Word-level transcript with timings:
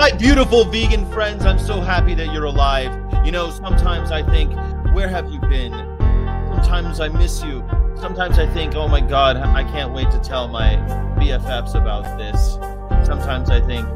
My 0.00 0.10
beautiful 0.12 0.64
vegan 0.64 1.04
friends, 1.12 1.44
I'm 1.44 1.58
so 1.58 1.78
happy 1.82 2.14
that 2.14 2.32
you're 2.32 2.46
alive. 2.46 2.90
You 3.22 3.32
know, 3.32 3.50
sometimes 3.50 4.10
I 4.10 4.22
think, 4.22 4.50
where 4.94 5.08
have 5.08 5.30
you 5.30 5.38
been? 5.40 5.72
Sometimes 6.54 7.00
I 7.00 7.08
miss 7.08 7.42
you. 7.42 7.62
Sometimes 7.96 8.38
I 8.38 8.46
think, 8.46 8.74
oh 8.76 8.88
my 8.88 9.02
God, 9.02 9.36
I 9.36 9.62
can't 9.62 9.92
wait 9.92 10.10
to 10.10 10.18
tell 10.18 10.48
my 10.48 10.76
BFFs 11.18 11.74
about 11.74 12.16
this. 12.16 12.54
Sometimes 13.06 13.50
I 13.50 13.60
think, 13.60 13.86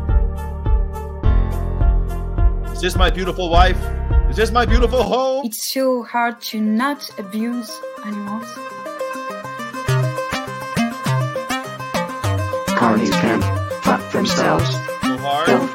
is 2.74 2.82
this 2.82 2.96
my 2.96 3.08
beautiful 3.08 3.48
wife? 3.48 3.82
Is 4.28 4.36
this 4.36 4.50
my 4.52 4.66
beautiful 4.66 5.02
home? 5.02 5.46
It's 5.46 5.72
so 5.72 6.02
hard 6.02 6.38
to 6.52 6.60
not 6.60 7.18
abuse 7.18 7.80
animals. 8.04 8.44
Carnies 12.76 13.12
can 13.22 13.40
fuck 13.80 14.12
themselves. 14.12 14.70
So 14.70 15.16
hard. 15.16 15.73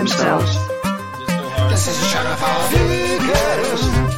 Themselves. 0.00 0.56
Is 0.56 1.68
this 1.68 1.88
is 1.88 2.00
a 2.00 2.06
show 2.06 2.22
about 2.22 2.72
vegans. 2.72 4.09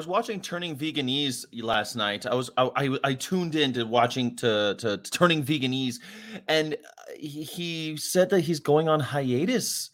Was 0.00 0.06
watching 0.06 0.40
Turning 0.40 0.74
Veganese 0.74 1.44
last 1.62 1.94
night. 1.94 2.24
I 2.24 2.34
was 2.34 2.48
I, 2.56 2.70
I, 2.74 2.98
I 3.04 3.14
tuned 3.14 3.54
in 3.54 3.74
to 3.74 3.84
watching 3.84 4.34
to, 4.36 4.74
to 4.78 4.96
to 4.96 5.10
Turning 5.10 5.44
Veganese, 5.44 5.96
and 6.48 6.74
he, 7.14 7.42
he 7.42 7.96
said 7.98 8.30
that 8.30 8.40
he's 8.40 8.60
going 8.60 8.88
on 8.88 8.98
hiatus, 8.98 9.90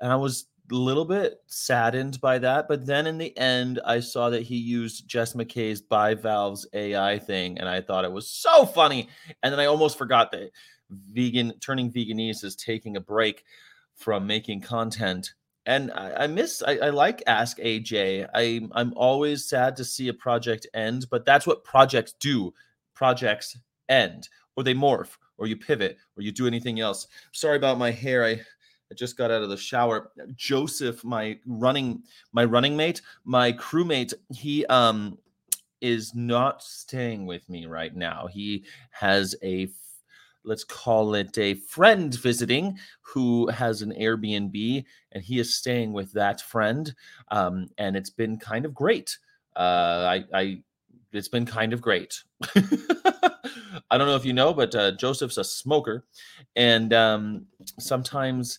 and 0.00 0.12
I 0.12 0.14
was 0.14 0.46
a 0.70 0.76
little 0.76 1.04
bit 1.04 1.40
saddened 1.48 2.20
by 2.20 2.38
that. 2.38 2.68
But 2.68 2.86
then 2.86 3.08
in 3.08 3.18
the 3.18 3.36
end, 3.36 3.80
I 3.84 3.98
saw 3.98 4.30
that 4.30 4.42
he 4.42 4.56
used 4.56 5.08
Jess 5.08 5.32
McKay's 5.32 5.82
bivalves 5.82 6.64
AI 6.72 7.18
thing, 7.18 7.58
and 7.58 7.68
I 7.68 7.80
thought 7.80 8.04
it 8.04 8.12
was 8.12 8.30
so 8.30 8.64
funny. 8.64 9.08
And 9.42 9.52
then 9.52 9.58
I 9.58 9.66
almost 9.66 9.98
forgot 9.98 10.30
that 10.30 10.52
vegan 10.88 11.52
Turning 11.58 11.90
Veganese 11.90 12.44
is 12.44 12.54
taking 12.54 12.96
a 12.96 13.00
break 13.00 13.42
from 13.96 14.24
making 14.24 14.60
content 14.60 15.34
and 15.68 15.92
I, 15.92 16.24
I 16.24 16.26
miss 16.26 16.62
I, 16.66 16.78
I 16.78 16.90
like 16.90 17.22
Ask 17.26 17.58
AJ. 17.58 18.28
I 18.34 18.66
I'm 18.72 18.94
always 18.96 19.44
sad 19.44 19.76
to 19.76 19.84
see 19.84 20.08
a 20.08 20.14
project 20.14 20.66
end, 20.72 21.06
but 21.10 21.26
that's 21.26 21.46
what 21.46 21.62
projects 21.62 22.14
do. 22.14 22.54
Projects 22.94 23.56
end, 23.88 24.28
or 24.56 24.64
they 24.64 24.74
morph, 24.74 25.18
or 25.36 25.46
you 25.46 25.56
pivot, 25.56 25.98
or 26.16 26.22
you 26.22 26.32
do 26.32 26.46
anything 26.46 26.80
else. 26.80 27.06
Sorry 27.32 27.58
about 27.58 27.78
my 27.78 27.90
hair. 27.90 28.24
I 28.24 28.40
I 28.90 28.94
just 28.94 29.18
got 29.18 29.30
out 29.30 29.42
of 29.42 29.50
the 29.50 29.58
shower. 29.58 30.10
Joseph, 30.34 31.04
my 31.04 31.38
running 31.46 32.02
my 32.32 32.44
running 32.44 32.74
mate, 32.74 33.02
my 33.24 33.52
crewmate, 33.52 34.14
he 34.32 34.64
um 34.66 35.18
is 35.82 36.14
not 36.14 36.62
staying 36.62 37.26
with 37.26 37.46
me 37.50 37.66
right 37.66 37.94
now. 37.94 38.26
He 38.26 38.64
has 38.90 39.36
a 39.42 39.68
let's 40.48 40.64
call 40.64 41.14
it 41.14 41.36
a 41.38 41.54
friend 41.54 42.14
visiting 42.14 42.78
who 43.02 43.46
has 43.48 43.82
an 43.82 43.92
Airbnb 43.92 44.84
and 45.12 45.22
he 45.22 45.38
is 45.38 45.54
staying 45.54 45.92
with 45.92 46.10
that 46.12 46.40
friend. 46.40 46.94
Um, 47.30 47.68
and 47.76 47.96
it's 47.96 48.10
been 48.10 48.38
kind 48.38 48.64
of 48.64 48.74
great. 48.74 49.18
Uh, 49.54 50.06
I, 50.08 50.24
I, 50.34 50.62
it's 51.12 51.28
been 51.28 51.46
kind 51.46 51.72
of 51.72 51.80
great. 51.80 52.22
I 53.90 53.96
don't 53.96 54.08
know 54.08 54.16
if 54.16 54.24
you 54.24 54.32
know, 54.32 54.52
but 54.52 54.74
uh, 54.74 54.92
Joseph's 54.92 55.38
a 55.38 55.44
smoker, 55.44 56.04
and 56.56 56.92
um, 56.92 57.46
sometimes 57.78 58.58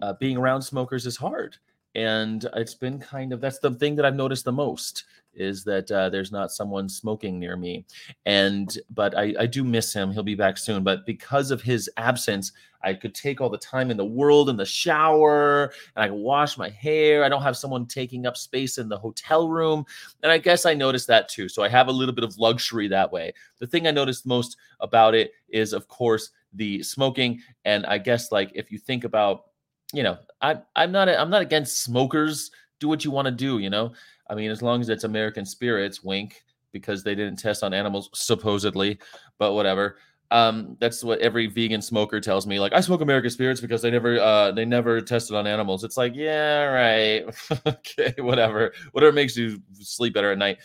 uh, 0.00 0.12
being 0.14 0.36
around 0.36 0.62
smokers 0.62 1.06
is 1.06 1.16
hard. 1.16 1.56
And 1.94 2.46
it's 2.54 2.74
been 2.74 2.98
kind 2.98 3.32
of 3.32 3.40
that's 3.40 3.58
the 3.58 3.72
thing 3.72 3.96
that 3.96 4.04
I've 4.04 4.14
noticed 4.14 4.44
the 4.44 4.52
most 4.52 5.04
is 5.34 5.64
that 5.64 5.90
uh, 5.90 6.08
there's 6.10 6.32
not 6.32 6.50
someone 6.50 6.88
smoking 6.88 7.38
near 7.38 7.56
me. 7.56 7.84
And 8.26 8.76
but 8.90 9.16
I, 9.16 9.34
I 9.38 9.46
do 9.46 9.64
miss 9.64 9.92
him. 9.92 10.10
He'll 10.10 10.22
be 10.22 10.34
back 10.34 10.58
soon. 10.58 10.82
But 10.82 11.06
because 11.06 11.50
of 11.50 11.62
his 11.62 11.88
absence, 11.96 12.52
I 12.82 12.94
could 12.94 13.14
take 13.14 13.40
all 13.40 13.50
the 13.50 13.58
time 13.58 13.90
in 13.90 13.96
the 13.96 14.04
world 14.04 14.48
in 14.48 14.56
the 14.56 14.64
shower 14.64 15.64
and 15.94 16.04
I 16.04 16.08
can 16.08 16.16
wash 16.16 16.56
my 16.56 16.70
hair. 16.70 17.24
I 17.24 17.28
don't 17.28 17.42
have 17.42 17.56
someone 17.56 17.86
taking 17.86 18.26
up 18.26 18.36
space 18.36 18.78
in 18.78 18.88
the 18.88 18.98
hotel 18.98 19.48
room. 19.48 19.84
And 20.22 20.32
I 20.32 20.38
guess 20.38 20.66
I 20.66 20.74
noticed 20.74 21.06
that 21.08 21.28
too. 21.28 21.48
So 21.48 21.62
I 21.62 21.68
have 21.68 21.88
a 21.88 21.92
little 21.92 22.14
bit 22.14 22.24
of 22.24 22.38
luxury 22.38 22.88
that 22.88 23.12
way. 23.12 23.32
The 23.58 23.66
thing 23.66 23.86
I 23.86 23.90
noticed 23.90 24.26
most 24.26 24.56
about 24.80 25.14
it 25.14 25.32
is, 25.48 25.72
of 25.72 25.88
course, 25.88 26.30
the 26.54 26.82
smoking. 26.82 27.40
And 27.64 27.84
I 27.86 27.98
guess 27.98 28.32
like 28.32 28.50
if 28.54 28.72
you 28.72 28.78
think 28.78 29.04
about, 29.04 29.49
you 29.92 30.02
know, 30.02 30.18
I 30.40 30.58
I'm 30.76 30.92
not 30.92 31.08
I'm 31.08 31.30
not 31.30 31.42
against 31.42 31.82
smokers. 31.82 32.50
Do 32.78 32.88
what 32.88 33.04
you 33.04 33.10
want 33.10 33.26
to 33.26 33.32
do, 33.32 33.58
you 33.58 33.70
know. 33.70 33.92
I 34.28 34.34
mean, 34.34 34.50
as 34.50 34.62
long 34.62 34.80
as 34.80 34.88
it's 34.88 35.04
American 35.04 35.44
spirits, 35.44 36.02
wink, 36.02 36.42
because 36.72 37.02
they 37.02 37.14
didn't 37.14 37.36
test 37.36 37.62
on 37.62 37.74
animals 37.74 38.10
supposedly, 38.14 38.98
but 39.38 39.52
whatever. 39.52 39.98
Um, 40.32 40.76
that's 40.78 41.02
what 41.02 41.18
every 41.18 41.48
vegan 41.48 41.82
smoker 41.82 42.20
tells 42.20 42.46
me. 42.46 42.60
Like, 42.60 42.72
I 42.72 42.80
smoke 42.80 43.00
American 43.00 43.30
spirits 43.30 43.60
because 43.60 43.82
they 43.82 43.90
never 43.90 44.20
uh 44.20 44.52
they 44.52 44.64
never 44.64 45.00
tested 45.00 45.36
on 45.36 45.46
animals. 45.46 45.82
It's 45.82 45.96
like, 45.96 46.14
yeah, 46.14 46.64
right. 46.64 47.24
okay, 47.66 48.14
whatever. 48.18 48.72
Whatever 48.92 49.12
makes 49.12 49.36
you 49.36 49.60
sleep 49.80 50.14
better 50.14 50.30
at 50.30 50.38
night. 50.38 50.58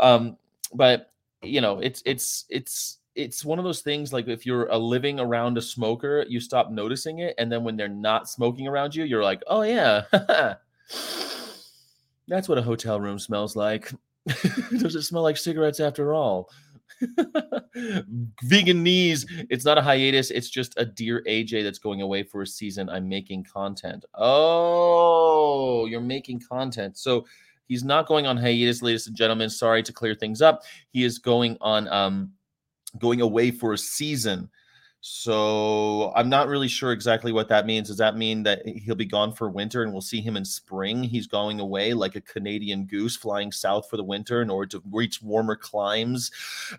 Um, 0.00 0.36
but 0.72 1.12
you 1.42 1.60
know, 1.60 1.78
it's 1.78 2.02
it's 2.04 2.44
it's 2.48 2.98
it's 3.14 3.44
one 3.44 3.58
of 3.58 3.64
those 3.64 3.80
things 3.80 4.12
like 4.12 4.28
if 4.28 4.44
you're 4.44 4.66
a 4.66 4.78
living 4.78 5.20
around 5.20 5.56
a 5.58 5.62
smoker, 5.62 6.24
you 6.28 6.40
stop 6.40 6.70
noticing 6.70 7.20
it, 7.20 7.34
and 7.38 7.50
then 7.50 7.64
when 7.64 7.76
they're 7.76 7.88
not 7.88 8.28
smoking 8.28 8.66
around 8.66 8.94
you, 8.94 9.04
you're 9.04 9.22
like, 9.22 9.42
oh 9.46 9.62
yeah. 9.62 10.02
That's 12.26 12.48
what 12.48 12.58
a 12.58 12.62
hotel 12.62 13.00
room 13.00 13.18
smells 13.18 13.54
like. 13.54 13.92
Does 14.26 14.94
it 14.94 15.02
smell 15.02 15.22
like 15.22 15.36
cigarettes 15.36 15.80
after 15.80 16.14
all? 16.14 16.48
Vegan 18.44 18.82
knees. 18.82 19.26
It's 19.50 19.64
not 19.64 19.78
a 19.78 19.82
hiatus. 19.82 20.30
It's 20.30 20.48
just 20.48 20.74
a 20.78 20.86
dear 20.86 21.22
AJ 21.28 21.62
that's 21.62 21.78
going 21.78 22.00
away 22.02 22.22
for 22.22 22.42
a 22.42 22.46
season. 22.46 22.88
I'm 22.88 23.08
making 23.08 23.44
content. 23.44 24.04
Oh, 24.14 25.86
you're 25.86 26.00
making 26.00 26.42
content. 26.48 26.96
So 26.96 27.26
he's 27.66 27.84
not 27.84 28.06
going 28.06 28.26
on 28.26 28.36
hiatus, 28.36 28.82
ladies 28.82 29.06
and 29.06 29.16
gentlemen. 29.16 29.50
Sorry 29.50 29.82
to 29.82 29.92
clear 29.92 30.14
things 30.14 30.40
up. 30.40 30.62
He 30.90 31.04
is 31.04 31.18
going 31.18 31.58
on 31.60 31.88
um 31.88 32.32
going 32.98 33.20
away 33.20 33.50
for 33.50 33.72
a 33.72 33.78
season. 33.78 34.48
So 35.06 36.14
I'm 36.16 36.30
not 36.30 36.48
really 36.48 36.66
sure 36.66 36.90
exactly 36.90 37.30
what 37.30 37.46
that 37.48 37.66
means. 37.66 37.88
Does 37.88 37.98
that 37.98 38.16
mean 38.16 38.42
that 38.44 38.66
he'll 38.66 38.94
be 38.94 39.04
gone 39.04 39.34
for 39.34 39.50
winter 39.50 39.82
and 39.82 39.92
we'll 39.92 40.00
see 40.00 40.22
him 40.22 40.34
in 40.34 40.46
spring? 40.46 41.04
He's 41.04 41.26
going 41.26 41.60
away 41.60 41.92
like 41.92 42.16
a 42.16 42.22
Canadian 42.22 42.86
goose 42.86 43.14
flying 43.14 43.52
south 43.52 43.90
for 43.90 43.98
the 43.98 44.02
winter 44.02 44.40
in 44.40 44.48
order 44.48 44.66
to 44.70 44.82
reach 44.90 45.20
warmer 45.20 45.56
climes. 45.56 46.30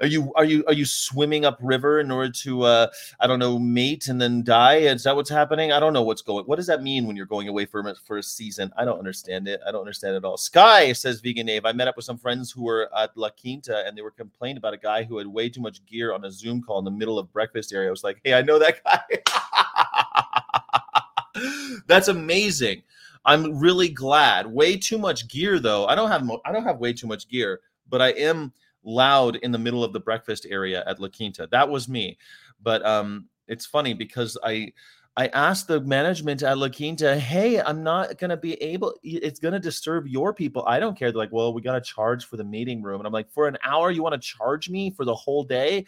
Are 0.01 0.07
you 0.07 0.33
are 0.33 0.43
you 0.43 0.65
are 0.65 0.73
you 0.73 0.85
swimming 0.85 1.45
upriver 1.45 1.99
in 1.99 2.09
order 2.09 2.31
to 2.31 2.63
uh 2.63 2.87
I 3.19 3.27
don't 3.27 3.37
know 3.37 3.59
mate 3.59 4.07
and 4.07 4.19
then 4.19 4.43
die? 4.43 4.77
Is 4.77 5.03
that 5.03 5.15
what's 5.15 5.29
happening? 5.29 5.71
I 5.71 5.79
don't 5.79 5.93
know 5.93 6.01
what's 6.01 6.23
going. 6.23 6.45
What 6.45 6.55
does 6.55 6.65
that 6.65 6.81
mean 6.81 7.05
when 7.05 7.15
you're 7.15 7.27
going 7.27 7.47
away 7.47 7.65
for 7.67 7.93
for 8.07 8.17
a 8.17 8.23
season? 8.23 8.73
I 8.75 8.85
don't 8.85 8.97
understand 8.97 9.47
it. 9.47 9.61
I 9.67 9.71
don't 9.71 9.81
understand 9.81 10.15
it 10.15 10.17
at 10.17 10.25
all. 10.25 10.37
Sky 10.37 10.93
says 10.93 11.21
vegan 11.21 11.45
Nave. 11.45 11.63
I 11.63 11.73
met 11.73 11.87
up 11.87 11.95
with 11.95 12.05
some 12.05 12.17
friends 12.17 12.51
who 12.51 12.63
were 12.63 12.89
at 12.97 13.15
La 13.15 13.29
Quinta 13.29 13.85
and 13.85 13.95
they 13.95 14.01
were 14.01 14.09
complaining 14.09 14.57
about 14.57 14.73
a 14.73 14.78
guy 14.78 15.03
who 15.03 15.19
had 15.19 15.28
way 15.28 15.47
too 15.47 15.61
much 15.61 15.85
gear 15.85 16.11
on 16.11 16.25
a 16.25 16.31
Zoom 16.31 16.63
call 16.63 16.79
in 16.79 16.85
the 16.85 16.89
middle 16.89 17.19
of 17.19 17.31
breakfast 17.31 17.71
area. 17.71 17.87
I 17.87 17.91
was 17.91 18.03
like, 18.03 18.15
hey, 18.23 18.34
I 18.34 18.41
know 18.41 18.59
that 18.59 18.84
guy. 18.84 19.02
That's 21.88 22.08
amazing. 22.08 22.84
I'm 23.26 23.59
really 23.59 23.90
glad. 23.90 24.47
Way 24.47 24.78
too 24.78 24.97
much 24.97 25.28
gear 25.28 25.59
though. 25.59 25.85
I 25.88 25.96
don't 25.96 26.09
have 26.09 26.23
mo- 26.23 26.41
I 26.46 26.52
don't 26.52 26.64
have 26.64 26.79
way 26.79 26.94
too 26.94 27.08
much 27.08 27.28
gear, 27.28 27.59
but 27.90 28.02
I 28.02 28.09
am 28.09 28.53
loud 28.84 29.38
in 29.38 29.52
the 29.52 29.58
middle 29.58 29.84
of 29.84 29.94
the 29.94 30.00
breakfast 30.00 30.46
area 30.50 30.84
at 30.88 31.00
La 31.00 31.08
Quinta. 31.09 31.47
That 31.52 31.70
was 31.70 31.90
me. 31.90 32.17
But 32.62 32.85
um 32.85 33.28
it's 33.47 33.66
funny 33.66 33.94
because 33.94 34.38
I 34.44 34.73
I 35.17 35.28
asked 35.28 35.70
the 35.70 35.79
management 35.79 36.44
at 36.44 36.58
La 36.58 36.67
Quinta, 36.67 37.17
hey, 37.17 37.62
I'm 37.62 37.84
not 37.84 38.17
going 38.17 38.32
to 38.32 38.38
be 38.38 38.56
able, 38.62 38.96
it's 39.02 39.40
going 39.40 39.53
to 39.53 39.59
disturb 39.59 40.08
your 40.08 40.34
people. 40.34 40.66
I 40.67 40.78
don't 40.78 40.97
care. 40.97 41.09
They're 41.09 41.17
like, 41.17 41.32
well, 41.32 41.53
we 41.53 41.62
got 41.62 41.76
to 41.76 41.82
charge 41.82 42.26
for 42.26 42.35
the 42.35 42.44
meeting 42.44 42.82
room. 42.82 43.00
And 43.00 43.08
I'm 43.08 43.14
like, 43.14 43.32
for 43.32 43.47
an 43.47 43.58
hour, 43.64 43.91
you 43.91 44.03
want 44.03 44.22
to 44.22 44.28
charge 44.28 44.70
me 44.70 44.91
for 44.91 45.06
the 45.06 45.16
whole 45.16 45.46
day? 45.46 45.85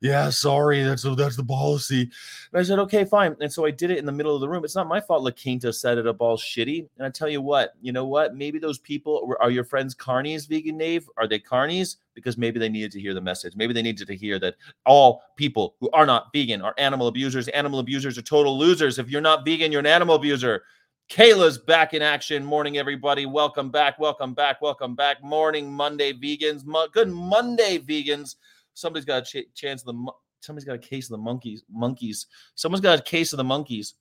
Yeah, 0.00 0.30
sorry. 0.30 0.82
That's, 0.82 1.02
that's 1.02 1.36
the 1.36 1.44
policy. 1.44 2.10
And 2.52 2.60
I 2.60 2.64
said, 2.64 2.80
okay, 2.80 3.04
fine. 3.04 3.36
And 3.40 3.52
so 3.52 3.64
I 3.64 3.70
did 3.70 3.92
it 3.92 3.98
in 3.98 4.04
the 4.04 4.10
middle 4.10 4.34
of 4.34 4.40
the 4.40 4.48
room. 4.48 4.64
It's 4.64 4.74
not 4.74 4.88
my 4.88 5.00
fault 5.00 5.22
La 5.22 5.30
Quinta 5.30 5.72
set 5.72 5.96
it 5.96 6.08
up 6.08 6.20
all 6.20 6.36
shitty. 6.36 6.88
And 6.98 7.06
I 7.06 7.10
tell 7.10 7.28
you 7.28 7.40
what, 7.40 7.74
you 7.80 7.92
know 7.92 8.06
what? 8.06 8.34
Maybe 8.34 8.58
those 8.58 8.80
people 8.80 9.32
are 9.40 9.50
your 9.50 9.64
friends 9.64 9.94
carnies, 9.94 10.48
vegan 10.48 10.76
Nave. 10.76 11.08
Are 11.16 11.28
they 11.28 11.38
carnies? 11.38 11.98
Because 12.16 12.36
maybe 12.36 12.58
they 12.58 12.68
needed 12.68 12.90
to 12.90 13.00
hear 13.00 13.14
the 13.14 13.20
message. 13.20 13.54
Maybe 13.54 13.72
they 13.72 13.82
needed 13.82 14.08
to 14.08 14.16
hear 14.16 14.40
that 14.40 14.56
all 14.86 15.22
people 15.36 15.76
who 15.78 15.88
are 15.92 16.06
not 16.06 16.32
vegan 16.34 16.62
are 16.62 16.74
animal 16.78 17.06
abusers. 17.06 17.46
Animal 17.48 17.78
abusers 17.78 18.18
are 18.18 18.22
total 18.22 18.58
losers. 18.58 18.98
If 18.98 19.08
you're 19.08 19.20
not 19.20 19.44
vegan, 19.44 19.70
you're 19.70 19.80
an 19.80 19.86
animal 19.86 20.16
abuser. 20.16 20.62
Kayla's 21.08 21.58
back 21.58 21.94
in 21.94 22.02
action. 22.02 22.44
Morning, 22.44 22.78
everybody. 22.78 23.26
Welcome 23.26 23.70
back. 23.70 23.98
Welcome 24.00 24.34
back. 24.34 24.60
Welcome 24.60 24.96
back. 24.96 25.22
Morning, 25.22 25.70
Monday, 25.70 26.12
vegans. 26.12 26.64
Mo- 26.64 26.88
good 26.92 27.08
Monday, 27.08 27.78
vegans. 27.78 28.34
Somebody's 28.74 29.04
got 29.04 29.22
a 29.22 29.24
ch- 29.24 29.54
chance 29.54 29.82
of 29.82 29.86
the. 29.86 29.92
Mo- 29.92 30.16
somebody's 30.40 30.64
got 30.64 30.74
a 30.74 30.78
case 30.78 31.04
of 31.06 31.10
the 31.10 31.18
monkeys. 31.18 31.62
Monkeys. 31.70 32.26
Someone's 32.56 32.80
got 32.80 32.98
a 32.98 33.02
case 33.02 33.32
of 33.32 33.36
the 33.36 33.44
monkeys. 33.44 33.94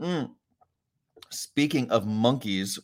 Mm. 0.00 0.30
Speaking 1.30 1.90
of 1.90 2.06
monkeys, 2.06 2.78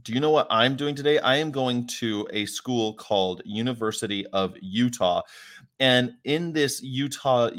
do 0.00 0.12
you 0.12 0.20
know 0.20 0.30
what 0.30 0.46
I'm 0.48 0.74
doing 0.74 0.94
today? 0.94 1.18
I 1.18 1.36
am 1.36 1.50
going 1.50 1.86
to 1.98 2.26
a 2.32 2.46
school 2.46 2.94
called 2.94 3.42
University 3.44 4.26
of 4.28 4.54
Utah. 4.60 5.22
And 5.80 6.14
in 6.24 6.52
this 6.52 6.82
Utah, 6.82 7.50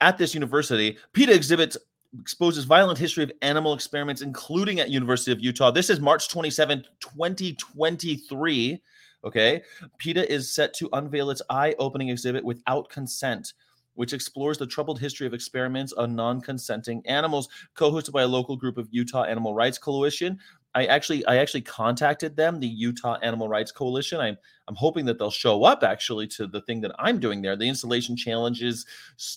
at 0.00 0.18
this 0.18 0.34
university, 0.34 0.98
PETA 1.12 1.34
exhibits 1.34 1.76
exposes 2.20 2.64
violent 2.64 2.98
history 2.98 3.24
of 3.24 3.32
animal 3.42 3.74
experiments, 3.74 4.22
including 4.22 4.80
at 4.80 4.88
University 4.88 5.32
of 5.32 5.40
Utah. 5.40 5.70
This 5.70 5.90
is 5.90 6.00
March 6.00 6.28
27, 6.28 6.84
2023. 7.00 8.82
Okay. 9.24 9.62
PETA 9.98 10.32
is 10.32 10.54
set 10.54 10.72
to 10.74 10.88
unveil 10.92 11.30
its 11.30 11.42
eye-opening 11.50 12.08
exhibit 12.08 12.44
without 12.44 12.88
consent 12.88 13.52
which 13.96 14.12
explores 14.12 14.56
the 14.56 14.66
troubled 14.66 15.00
history 15.00 15.26
of 15.26 15.34
experiments 15.34 15.92
on 15.94 16.14
non-consenting 16.14 17.02
animals, 17.06 17.48
co-hosted 17.74 18.12
by 18.12 18.22
a 18.22 18.28
local 18.28 18.56
group 18.56 18.78
of 18.78 18.88
Utah 18.90 19.24
Animal 19.24 19.54
Rights 19.54 19.78
Coalition. 19.78 20.38
I 20.76 20.84
actually 20.84 21.24
I 21.24 21.38
actually 21.38 21.62
contacted 21.62 22.36
them, 22.36 22.60
the 22.60 22.66
Utah 22.66 23.16
Animal 23.22 23.48
Rights 23.48 23.72
Coalition. 23.72 24.20
I'm 24.20 24.36
I'm 24.68 24.74
hoping 24.74 25.06
that 25.06 25.18
they'll 25.18 25.30
show 25.30 25.64
up 25.64 25.82
actually 25.82 26.26
to 26.28 26.46
the 26.46 26.60
thing 26.60 26.82
that 26.82 26.92
I'm 26.98 27.18
doing 27.18 27.40
there. 27.40 27.56
The 27.56 27.66
installation 27.66 28.14
challenges 28.14 28.84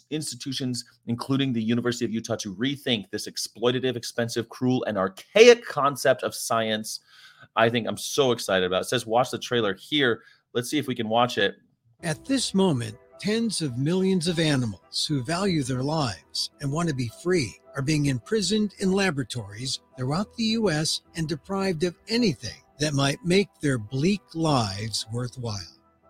institutions, 0.10 0.84
including 1.08 1.54
the 1.54 1.64
University 1.64 2.04
of 2.04 2.12
Utah, 2.12 2.36
to 2.36 2.54
rethink 2.54 3.10
this 3.10 3.26
exploitative, 3.26 3.96
expensive, 3.96 4.50
cruel, 4.50 4.84
and 4.84 4.98
archaic 4.98 5.66
concept 5.66 6.24
of 6.24 6.36
science. 6.36 7.00
I 7.56 7.70
think 7.70 7.88
I'm 7.88 7.98
so 7.98 8.34
excited 8.34 8.66
about. 8.66 8.80
It, 8.80 8.88
it 8.88 8.90
says 8.90 9.06
watch 9.06 9.32
the 9.32 9.40
trailer 9.40 9.74
here. 9.74 10.24
Let's 10.54 10.70
see 10.70 10.78
if 10.78 10.88
we 10.88 10.96
can 10.96 11.08
watch 11.08 11.38
it. 11.38 11.56
At 12.04 12.26
this 12.26 12.54
moment, 12.54 12.98
tens 13.20 13.62
of 13.62 13.78
millions 13.78 14.28
of 14.28 14.40
animals 14.40 15.06
who 15.08 15.24
value 15.24 15.64
their 15.64 15.84
lives 15.84 16.50
and 16.62 16.72
want 16.72 16.88
to 16.90 16.96
be 16.96 17.12
free 17.22 17.60
are 17.76 17.82
being 17.82 18.08
imprisoned 18.08 18.74
in 18.80 18.92
laboratories 18.92 19.80
throughout 19.98 20.36
the 20.36 20.44
U.S. 20.44 21.02
and 21.16 21.28
deprived 21.28 21.84
of 21.84 21.96
anything 22.08 22.62
that 22.80 22.94
might 22.94 23.24
make 23.24 23.50
their 23.62 23.78
bleak 23.78 24.22
lives 24.34 25.06
worthwhile. 25.12 25.58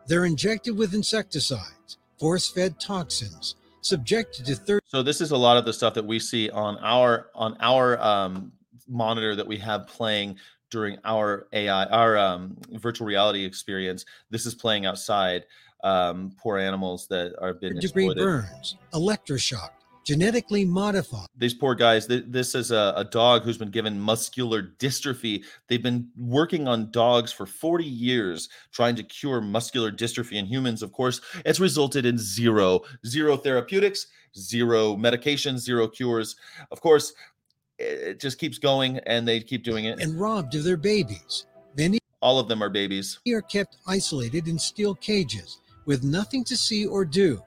They're 0.07 0.25
injected 0.25 0.77
with 0.77 0.93
insecticides, 0.93 1.97
force 2.19 2.49
fed 2.49 2.79
toxins, 2.79 3.55
subjected 3.81 4.45
to 4.45 4.55
third. 4.55 4.81
So 4.85 5.03
this 5.03 5.21
is 5.21 5.31
a 5.31 5.37
lot 5.37 5.57
of 5.57 5.65
the 5.65 5.73
stuff 5.73 5.95
that 5.95 6.05
we 6.05 6.19
see 6.19 6.49
on 6.49 6.77
our 6.77 7.29
on 7.35 7.57
our 7.59 7.99
um, 7.99 8.51
monitor 8.87 9.35
that 9.35 9.47
we 9.47 9.57
have 9.57 9.87
playing 9.87 10.37
during 10.69 10.97
our 11.03 11.47
AI, 11.53 11.85
our 11.85 12.17
um, 12.17 12.57
virtual 12.73 13.07
reality 13.07 13.43
experience. 13.45 14.05
This 14.29 14.45
is 14.45 14.53
playing 14.53 14.85
outside. 14.85 15.45
Um, 15.81 16.33
poor 16.37 16.57
animals 16.57 17.07
that 17.07 17.33
are 17.39 17.53
been 17.53 17.79
degree 17.79 18.13
burns, 18.13 18.75
electroshock, 18.93 19.69
genetically 20.09 20.65
modified. 20.65 21.27
These 21.37 21.53
poor 21.53 21.75
guys. 21.75 22.07
Th- 22.07 22.23
this 22.27 22.55
is 22.55 22.71
a, 22.71 22.93
a, 22.97 23.03
dog 23.03 23.43
who's 23.43 23.59
been 23.59 23.69
given 23.69 23.99
muscular 23.99 24.63
dystrophy. 24.63 25.43
They've 25.67 25.81
been 25.83 26.09
working 26.17 26.67
on 26.67 26.89
dogs 26.91 27.31
for 27.31 27.45
40 27.45 27.85
years 27.85 28.49
trying 28.71 28.95
to 28.95 29.03
cure 29.03 29.39
muscular 29.39 29.91
dystrophy 29.91 30.33
in 30.33 30.47
humans. 30.47 30.81
Of 30.81 30.91
course, 30.91 31.21
it's 31.45 31.59
resulted 31.59 32.05
in 32.05 32.17
zero, 32.17 32.81
zero 33.05 33.37
therapeutics, 33.37 34.07
zero 34.35 34.95
medications, 34.95 35.59
zero 35.59 35.87
cures. 35.87 36.35
Of 36.71 36.81
course, 36.81 37.13
it 37.77 38.19
just 38.19 38.39
keeps 38.39 38.57
going 38.57 38.99
and 39.05 39.27
they 39.27 39.39
keep 39.39 39.63
doing 39.63 39.85
it. 39.85 39.99
And 40.01 40.19
robbed 40.19 40.55
of 40.55 40.63
their 40.63 40.77
babies. 40.77 41.45
Many 41.77 41.99
all 42.21 42.39
of 42.39 42.47
them 42.47 42.61
are 42.61 42.69
babies. 42.69 43.19
They 43.25 43.33
are 43.33 43.41
kept 43.41 43.77
isolated 43.87 44.47
in 44.47 44.59
steel 44.59 44.95
cages 44.95 45.59
with 45.89 46.03
nothing 46.03 46.43
to 46.43 46.55
see 46.55 46.85
or 46.85 47.03
do. 47.03 47.41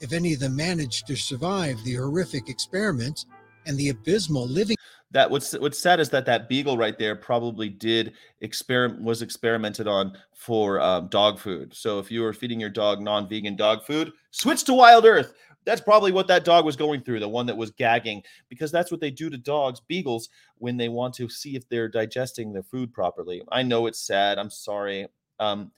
If 0.00 0.12
any 0.12 0.34
of 0.34 0.38
them 0.38 0.54
managed 0.54 1.08
to 1.08 1.16
survive 1.16 1.82
the 1.82 1.96
horrific 1.96 2.48
experiments 2.48 3.26
and 3.66 3.76
the 3.76 3.88
abysmal 3.88 4.46
living 4.46 4.76
that 5.10 5.28
what's 5.28 5.52
what's 5.58 5.80
sad 5.80 5.98
is 5.98 6.08
that 6.10 6.24
that 6.26 6.48
beagle 6.48 6.78
right 6.78 6.96
there 6.96 7.16
probably 7.16 7.68
did 7.68 8.14
experiment 8.40 9.02
was 9.02 9.20
experimented 9.20 9.88
on 9.88 10.16
for 10.32 10.80
um, 10.80 11.08
dog 11.08 11.40
food. 11.40 11.74
So 11.74 11.98
if 11.98 12.08
you 12.10 12.22
were 12.22 12.32
feeding 12.32 12.60
your 12.60 12.70
dog 12.70 13.00
non-vegan 13.00 13.56
dog 13.56 13.84
food 13.84 14.12
switch 14.30 14.62
to 14.64 14.74
wild 14.74 15.04
earth. 15.04 15.34
That's 15.64 15.80
probably 15.80 16.12
what 16.12 16.28
that 16.28 16.44
dog 16.44 16.64
was 16.64 16.76
going 16.76 17.02
through 17.02 17.20
the 17.20 17.28
one 17.28 17.46
that 17.46 17.56
was 17.56 17.72
gagging 17.72 18.22
because 18.48 18.70
that's 18.70 18.92
what 18.92 19.00
they 19.00 19.10
do 19.10 19.28
to 19.28 19.36
dogs 19.36 19.80
beagles 19.80 20.28
when 20.58 20.76
they 20.76 20.88
want 20.88 21.14
to 21.14 21.28
see 21.28 21.56
if 21.56 21.68
they're 21.68 21.88
digesting 21.88 22.52
their 22.52 22.62
food 22.62 22.92
properly. 22.92 23.42
I 23.50 23.64
know 23.64 23.86
it's 23.86 24.00
sad. 24.00 24.38
I'm 24.38 24.50
sorry. 24.50 25.08
Um, 25.40 25.72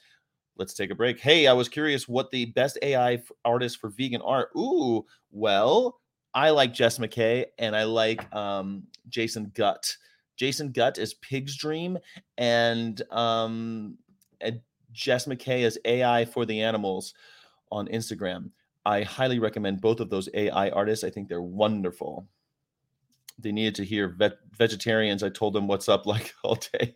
let's 0.57 0.75
take 0.75 0.91
a 0.91 0.95
break. 0.95 1.21
Hey, 1.21 1.47
I 1.47 1.53
was 1.53 1.69
curious 1.69 2.09
what 2.09 2.31
the 2.31 2.47
best 2.47 2.79
AI 2.83 3.23
artist 3.45 3.81
for 3.81 3.91
vegan 3.91 4.23
art. 4.23 4.51
Ooh, 4.57 5.05
well, 5.31 6.01
I 6.35 6.51
like 6.51 6.75
Jess 6.75 6.99
McKay 6.99 7.47
and 7.59 7.77
I 7.77 7.85
like 7.85 8.33
um, 8.35 8.85
Jason 9.09 9.53
Gutt. 9.55 9.97
Jason 10.37 10.73
Gutt 10.73 10.99
is 10.99 11.15
Pig's 11.15 11.57
Dream, 11.57 11.97
and 12.39 13.01
um, 13.13 13.97
Jess 14.93 15.27
McKay 15.27 15.61
is 15.61 15.79
AI 15.85 16.25
for 16.25 16.45
the 16.45 16.61
Animals 16.61 17.15
on 17.71 17.87
Instagram. 17.89 18.51
I 18.87 19.03
highly 19.03 19.39
recommend 19.39 19.81
both 19.81 20.01
of 20.01 20.11
those 20.11 20.29
AI 20.35 20.71
artists. 20.71 21.05
I 21.05 21.11
think 21.11 21.29
they're 21.29 21.43
wonderful. 21.43 22.27
They 23.39 23.53
needed 23.53 23.75
to 23.77 23.85
hear 23.85 24.09
ve- 24.09 24.31
vegetarians. 24.57 25.23
I 25.23 25.29
told 25.29 25.55
them 25.55 25.67
what's 25.67 25.89
up 25.89 26.07
like 26.07 26.35
all 26.45 26.57
day. 26.73 26.95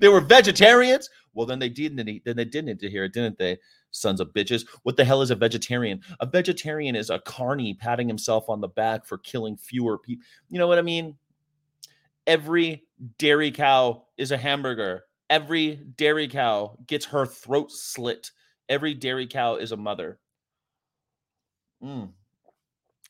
they 0.00 0.08
were 0.08 0.20
vegetarians. 0.20 1.08
Well, 1.34 1.46
then 1.46 1.58
they 1.58 1.68
didn't. 1.68 2.08
Eat, 2.08 2.24
then 2.24 2.36
they 2.36 2.44
didn't 2.44 2.80
hear 2.82 3.04
it, 3.04 3.12
didn't 3.12 3.38
they? 3.38 3.58
Sons 3.90 4.20
of 4.20 4.32
bitches. 4.32 4.66
What 4.82 4.96
the 4.96 5.04
hell 5.04 5.22
is 5.22 5.30
a 5.30 5.34
vegetarian? 5.34 6.00
A 6.20 6.26
vegetarian 6.26 6.96
is 6.96 7.10
a 7.10 7.18
carny 7.20 7.74
patting 7.74 8.08
himself 8.08 8.48
on 8.48 8.60
the 8.60 8.68
back 8.68 9.06
for 9.06 9.18
killing 9.18 9.56
fewer 9.56 9.98
people. 9.98 10.24
You 10.50 10.58
know 10.58 10.66
what 10.66 10.78
I 10.78 10.82
mean? 10.82 11.16
Every 12.26 12.84
dairy 13.18 13.50
cow 13.50 14.04
is 14.16 14.32
a 14.32 14.36
hamburger. 14.36 15.04
Every 15.30 15.76
dairy 15.76 16.28
cow 16.28 16.76
gets 16.86 17.06
her 17.06 17.26
throat 17.26 17.70
slit. 17.70 18.30
Every 18.68 18.94
dairy 18.94 19.26
cow 19.26 19.56
is 19.56 19.72
a 19.72 19.76
mother. 19.76 20.18
Mm. 21.82 22.10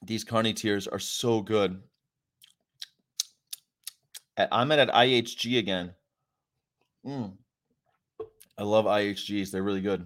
These 0.04 0.24
carny 0.24 0.52
tears 0.52 0.86
are 0.86 0.98
so 0.98 1.40
good. 1.40 1.82
I'm 4.52 4.70
at, 4.70 4.78
at 4.78 4.90
IHG 4.90 5.58
again. 5.58 5.94
Mm. 7.04 7.32
I 8.58 8.64
love 8.64 8.86
IHGs. 8.86 9.50
They're 9.50 9.62
really 9.62 9.80
good. 9.80 10.04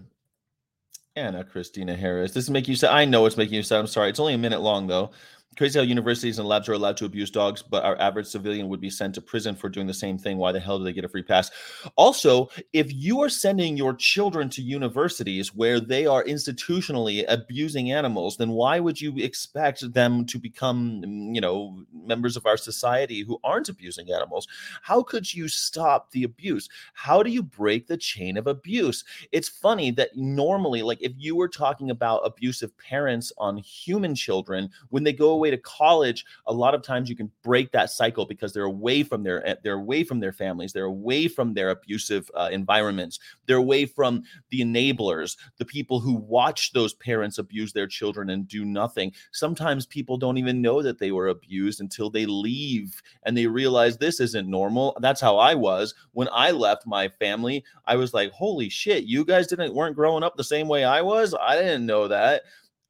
Anna 1.17 1.45
Christina 1.45 1.97
Harris. 1.97 2.33
This 2.33 2.45
is 2.45 2.51
making 2.51 2.73
you 2.73 2.77
sad. 2.77 2.93
I 2.93 3.05
know 3.05 3.27
it's 3.27 3.37
making 3.37 3.55
you 3.55 3.63
sad. 3.63 3.81
I'm 3.81 3.87
sorry. 3.87 4.11
It's 4.11 4.21
only 4.21 4.35
a 4.35 4.39
minute 4.39 4.61
long 4.61 4.87
though. 4.87 5.11
Crazy 5.59 5.79
how 5.79 5.85
universities 5.85 6.39
and 6.39 6.49
labs 6.49 6.67
are 6.67 6.73
allowed 6.73 6.97
to 6.97 7.05
abuse 7.05 7.31
dogs, 7.31 7.61
but 7.61 7.85
our 7.85 8.01
average 8.01 8.27
civilian 8.27 8.71
would 8.71 8.81
be 8.81 8.89
sent 8.89 9.15
to 9.15 9.21
prison 9.21 9.55
for 9.55 9.69
doing 9.69 9.87
the 9.87 9.93
same 9.93 10.17
thing. 10.17 10.39
Why 10.39 10.51
the 10.51 10.59
hell 10.59 10.79
do 10.79 10.85
they 10.85 10.95
get 10.95 11.05
a 11.05 11.09
free 11.09 11.23
pass? 11.23 11.51
Also, 11.97 12.49
if 12.73 12.91
you 12.91 13.21
are 13.21 13.29
sending 13.29 13.77
your 13.77 13.93
children 13.93 14.49
to 14.49 14.63
universities 14.63 15.55
where 15.55 15.79
they 15.79 16.07
are 16.07 16.25
institutionally 16.25 17.27
abusing 17.29 17.93
animals, 17.93 18.39
then 18.39 18.53
why 18.53 18.81
would 18.81 18.99
you 18.99 19.15
expect 19.19 19.93
them 19.93 20.25
to 20.25 20.39
become, 20.39 21.03
you 21.35 21.41
know, 21.41 21.85
members 21.93 22.35
of 22.39 22.47
our 22.47 22.57
society 22.57 23.21
who 23.21 23.39
aren't 23.45 23.69
abusing 23.69 24.11
animals? 24.11 24.49
How 24.81 25.03
could 25.03 25.35
you 25.35 25.49
stop 25.49 26.11
the 26.13 26.25
abuse? 26.25 26.71
How 26.95 27.23
do 27.23 27.29
you 27.29 27.43
break 27.43 27.89
the 27.89 27.99
chain 27.99 28.39
of 28.39 28.47
abuse? 28.47 29.05
It's 29.33 29.51
funny 29.51 29.91
that 29.93 30.17
normally, 30.17 30.81
like 30.81 31.03
if 31.03 31.13
you 31.19 31.37
were 31.37 31.49
talking 31.49 31.91
about 31.91 32.23
abusive 32.25 32.77
parents 32.79 33.33
on 33.37 33.59
human 33.59 34.15
children, 34.15 34.71
when 34.89 35.05
they 35.05 35.13
go 35.13 35.42
away 35.43 35.51
to 35.51 35.59
college, 35.59 36.25
a 36.47 36.53
lot 36.53 36.73
of 36.73 36.83
times 36.83 37.11
you 37.11 37.17
can 37.17 37.31
break 37.43 37.73
that 37.73 37.91
cycle 37.91 38.25
because 38.25 38.53
they're 38.53 38.63
away 38.65 39.03
from 39.03 39.25
their 39.25 39.45
eh, 39.47 39.57
they're 39.65 39.75
away 39.75 40.05
from 40.05 40.21
their 40.21 40.33
families, 40.33 40.73
they're 40.73 40.85
away 40.85 41.27
from 41.27 41.53
their 41.53 41.71
abusive 41.71 42.31
uh, 42.35 42.49
environments, 42.53 43.19
they're 43.47 43.57
away 43.57 43.85
from 43.85 44.23
the 44.51 44.61
enablers, 44.61 45.37
the 45.59 45.65
people 45.65 45.99
who 45.99 46.15
watch 46.15 46.73
those 46.73 46.95
parents 46.95 47.39
abuse 47.39 47.73
their 47.73 47.89
children 47.89 48.31
and 48.31 48.47
do 48.47 48.65
nothing. 48.65 49.13
Sometimes 49.33 49.85
people 49.85 50.17
don't 50.17 50.39
even 50.39 50.63
know 50.63 50.81
that 50.81 51.01
they 51.01 51.11
were 51.11 51.29
abused 51.29 51.81
until 51.81 52.09
they 52.09 52.25
leave 52.25 53.03
and 53.25 53.37
they 53.37 53.49
realize 53.49 53.99
this 53.99 54.21
isn't 54.21 54.49
normal. 54.49 54.97
That's 55.01 55.21
how 55.21 55.39
I 55.39 55.55
was 55.55 55.93
when 56.13 56.29
I 56.31 56.53
left 56.53 56.87
my 56.87 57.09
family. 57.09 57.65
I 57.87 57.97
was 57.97 58.15
like, 58.15 58.31
"Holy 58.31 58.69
shit, 58.69 59.05
you 59.05 59.25
guys 59.25 59.49
didn't 59.49 59.75
weren't 59.75 59.97
growing 59.97 60.23
up 60.23 60.37
the 60.37 60.45
same 60.45 60.69
way 60.69 60.85
I 60.85 61.01
was? 61.01 61.35
I 61.35 61.57
didn't 61.57 61.87
know 61.87 62.07
that." 62.07 62.43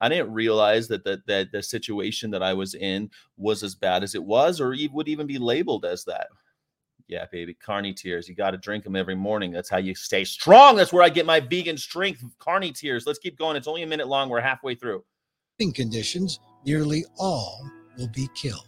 I 0.03 0.09
didn't 0.09 0.33
realize 0.33 0.89
that 0.89 1.05
the, 1.05 1.23
that 1.29 1.53
the 1.53 1.63
situation 1.63 2.33
that 2.33 2.43
I 2.43 2.53
was 2.53 2.75
in 2.75 3.09
was 3.37 3.63
as 3.63 3.77
bad 3.77 4.03
as 4.03 4.17
it 4.17 4.23
was, 4.23 4.61
or 4.61 4.75
would 4.93 5.09
even 5.09 5.29
be 5.29 5.39
labeled 5.39 5.85
as 5.85 6.05
that. 6.05 6.27
Yeah, 7.07 7.27
baby, 7.31 7.55
carny 7.55 7.95
tears. 7.95 8.29
You 8.29 8.35
got 8.35 8.51
to 8.51 8.59
drink 8.59 8.83
them 8.83 8.97
every 8.97 9.15
morning. 9.15 9.53
That's 9.53 9.71
how 9.71 9.79
you 9.79 9.95
stay 9.95 10.25
strong. 10.25 10.75
That's 10.75 10.93
where 10.93 11.05
I 11.05 11.09
get 11.09 11.25
my 11.25 11.39
vegan 11.39 11.77
strength. 11.77 12.25
Carny 12.41 12.73
tears. 12.73 13.07
Let's 13.07 13.21
keep 13.21 13.39
going. 13.39 13.57
It's 13.57 13.69
only 13.69 13.85
a 13.85 13.87
minute 13.87 14.09
long. 14.09 14.29
We're 14.29 14.41
halfway 14.41 14.75
through. 14.75 15.05
living 15.61 15.73
conditions, 15.73 16.41
nearly 16.67 17.05
all 17.17 17.65
will 17.97 18.09
be 18.09 18.29
killed. 18.35 18.67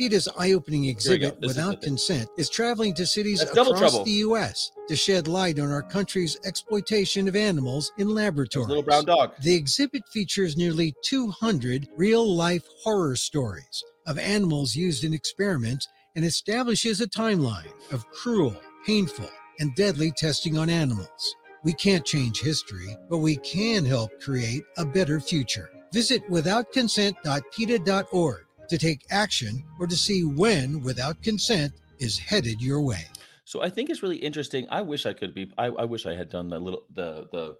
PETA's 0.00 0.28
eye 0.38 0.52
opening 0.52 0.86
exhibit, 0.86 1.38
This 1.42 1.50
is 1.50 1.56
Without 1.58 1.82
Consent, 1.82 2.30
is 2.38 2.48
traveling 2.48 2.94
to 2.94 3.04
cities 3.04 3.40
That's 3.40 3.54
across 3.54 4.02
the 4.02 4.10
U.S. 4.10 4.72
to 4.88 4.96
shed 4.96 5.28
light 5.28 5.58
on 5.58 5.70
our 5.70 5.82
country's 5.82 6.38
exploitation 6.46 7.28
of 7.28 7.36
animals 7.36 7.92
in 7.98 8.14
laboratories. 8.14 8.68
Little 8.68 8.82
brown 8.82 9.04
dog. 9.04 9.32
The 9.42 9.54
exhibit 9.54 10.08
features 10.08 10.56
nearly 10.56 10.94
200 11.04 11.88
real 11.98 12.34
life 12.34 12.66
horror 12.82 13.14
stories 13.14 13.84
of 14.06 14.18
animals 14.18 14.74
used 14.74 15.04
in 15.04 15.12
experiments 15.12 15.86
and 16.16 16.24
establishes 16.24 17.02
a 17.02 17.06
timeline 17.06 17.70
of 17.92 18.08
cruel, 18.08 18.56
painful, 18.86 19.28
and 19.58 19.74
deadly 19.74 20.12
testing 20.16 20.56
on 20.56 20.70
animals. 20.70 21.34
We 21.62 21.74
can't 21.74 22.06
change 22.06 22.40
history, 22.40 22.96
but 23.10 23.18
we 23.18 23.36
can 23.36 23.84
help 23.84 24.18
create 24.18 24.62
a 24.78 24.86
better 24.86 25.20
future. 25.20 25.68
Visit 25.92 26.26
withoutconsent.peta.org 26.30 28.46
to 28.70 28.78
take 28.78 29.04
action 29.10 29.64
or 29.78 29.86
to 29.86 29.96
see 29.96 30.24
when 30.24 30.80
Without 30.82 31.22
Consent 31.22 31.72
is 31.98 32.18
headed 32.18 32.60
your 32.62 32.80
way. 32.80 33.06
So 33.44 33.62
I 33.62 33.68
think 33.68 33.90
it's 33.90 34.02
really 34.02 34.16
interesting. 34.16 34.66
I 34.70 34.82
wish 34.82 35.06
I 35.06 35.12
could 35.12 35.34
be. 35.34 35.52
I, 35.58 35.66
I 35.66 35.84
wish 35.84 36.06
I 36.06 36.14
had 36.14 36.28
done 36.28 36.48
the 36.48 36.58
little 36.58 36.84
the 36.94 37.26
the 37.32 37.56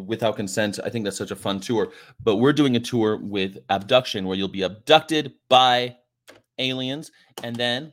without 0.00 0.36
consent. 0.36 0.80
I 0.82 0.90
think 0.90 1.04
that's 1.04 1.18
such 1.18 1.30
a 1.30 1.36
fun 1.36 1.60
tour. 1.60 1.92
But 2.22 2.36
we're 2.36 2.52
doing 2.52 2.76
a 2.76 2.80
tour 2.80 3.16
with 3.16 3.58
abduction, 3.68 4.26
where 4.26 4.36
you'll 4.36 4.48
be 4.48 4.62
abducted 4.62 5.34
by 5.48 5.96
aliens, 6.58 7.12
and 7.42 7.54
then 7.56 7.92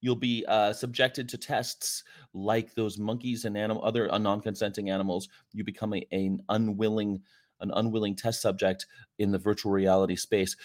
you'll 0.00 0.16
be 0.16 0.44
uh, 0.48 0.72
subjected 0.72 1.28
to 1.28 1.38
tests 1.38 2.02
like 2.34 2.74
those 2.74 2.98
monkeys 2.98 3.44
and 3.44 3.56
animal 3.56 3.84
other 3.84 4.12
uh, 4.12 4.18
non-consenting 4.18 4.90
animals. 4.90 5.28
You 5.52 5.64
become 5.64 5.94
a, 5.94 6.06
an 6.12 6.40
unwilling 6.48 7.22
an 7.60 7.70
unwilling 7.74 8.14
test 8.14 8.42
subject 8.42 8.86
in 9.18 9.32
the 9.32 9.38
virtual 9.38 9.72
reality 9.72 10.16
space. 10.16 10.56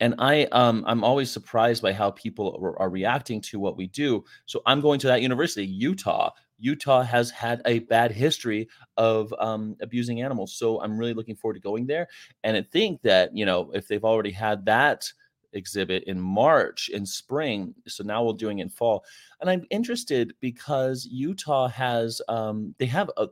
And 0.00 0.14
I 0.18 0.44
um 0.52 0.84
I'm 0.86 1.04
always 1.04 1.30
surprised 1.30 1.82
by 1.82 1.92
how 1.92 2.10
people 2.10 2.58
are, 2.62 2.78
are 2.82 2.90
reacting 2.90 3.40
to 3.42 3.58
what 3.58 3.76
we 3.76 3.86
do. 3.86 4.24
So 4.44 4.60
I'm 4.66 4.80
going 4.80 5.00
to 5.00 5.06
that 5.06 5.22
university, 5.22 5.64
Utah. 5.66 6.30
Utah 6.58 7.02
has 7.02 7.30
had 7.30 7.60
a 7.66 7.80
bad 7.80 8.10
history 8.10 8.68
of 8.96 9.32
um, 9.38 9.76
abusing 9.82 10.22
animals. 10.22 10.54
So 10.54 10.80
I'm 10.80 10.96
really 10.96 11.14
looking 11.14 11.36
forward 11.36 11.54
to 11.54 11.60
going 11.60 11.86
there. 11.86 12.08
And 12.44 12.56
I 12.56 12.62
think 12.62 13.02
that, 13.02 13.36
you 13.36 13.44
know, 13.44 13.70
if 13.72 13.86
they've 13.86 14.04
already 14.04 14.30
had 14.30 14.64
that 14.64 15.10
exhibit 15.52 16.04
in 16.04 16.20
March, 16.20 16.88
in 16.88 17.04
spring, 17.04 17.74
so 17.86 18.04
now 18.04 18.24
we're 18.24 18.32
doing 18.32 18.60
it 18.60 18.62
in 18.62 18.68
fall. 18.70 19.04
And 19.40 19.50
I'm 19.50 19.64
interested 19.70 20.34
because 20.40 21.06
Utah 21.06 21.68
has, 21.68 22.22
um, 22.28 22.74
they 22.78 22.86
have 22.86 23.10
a, 23.16 23.28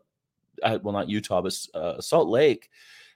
uh, 0.62 0.78
well, 0.82 0.92
not 0.92 1.08
Utah, 1.08 1.42
but 1.42 1.58
uh, 1.74 2.00
Salt 2.00 2.28
Lake 2.28 2.68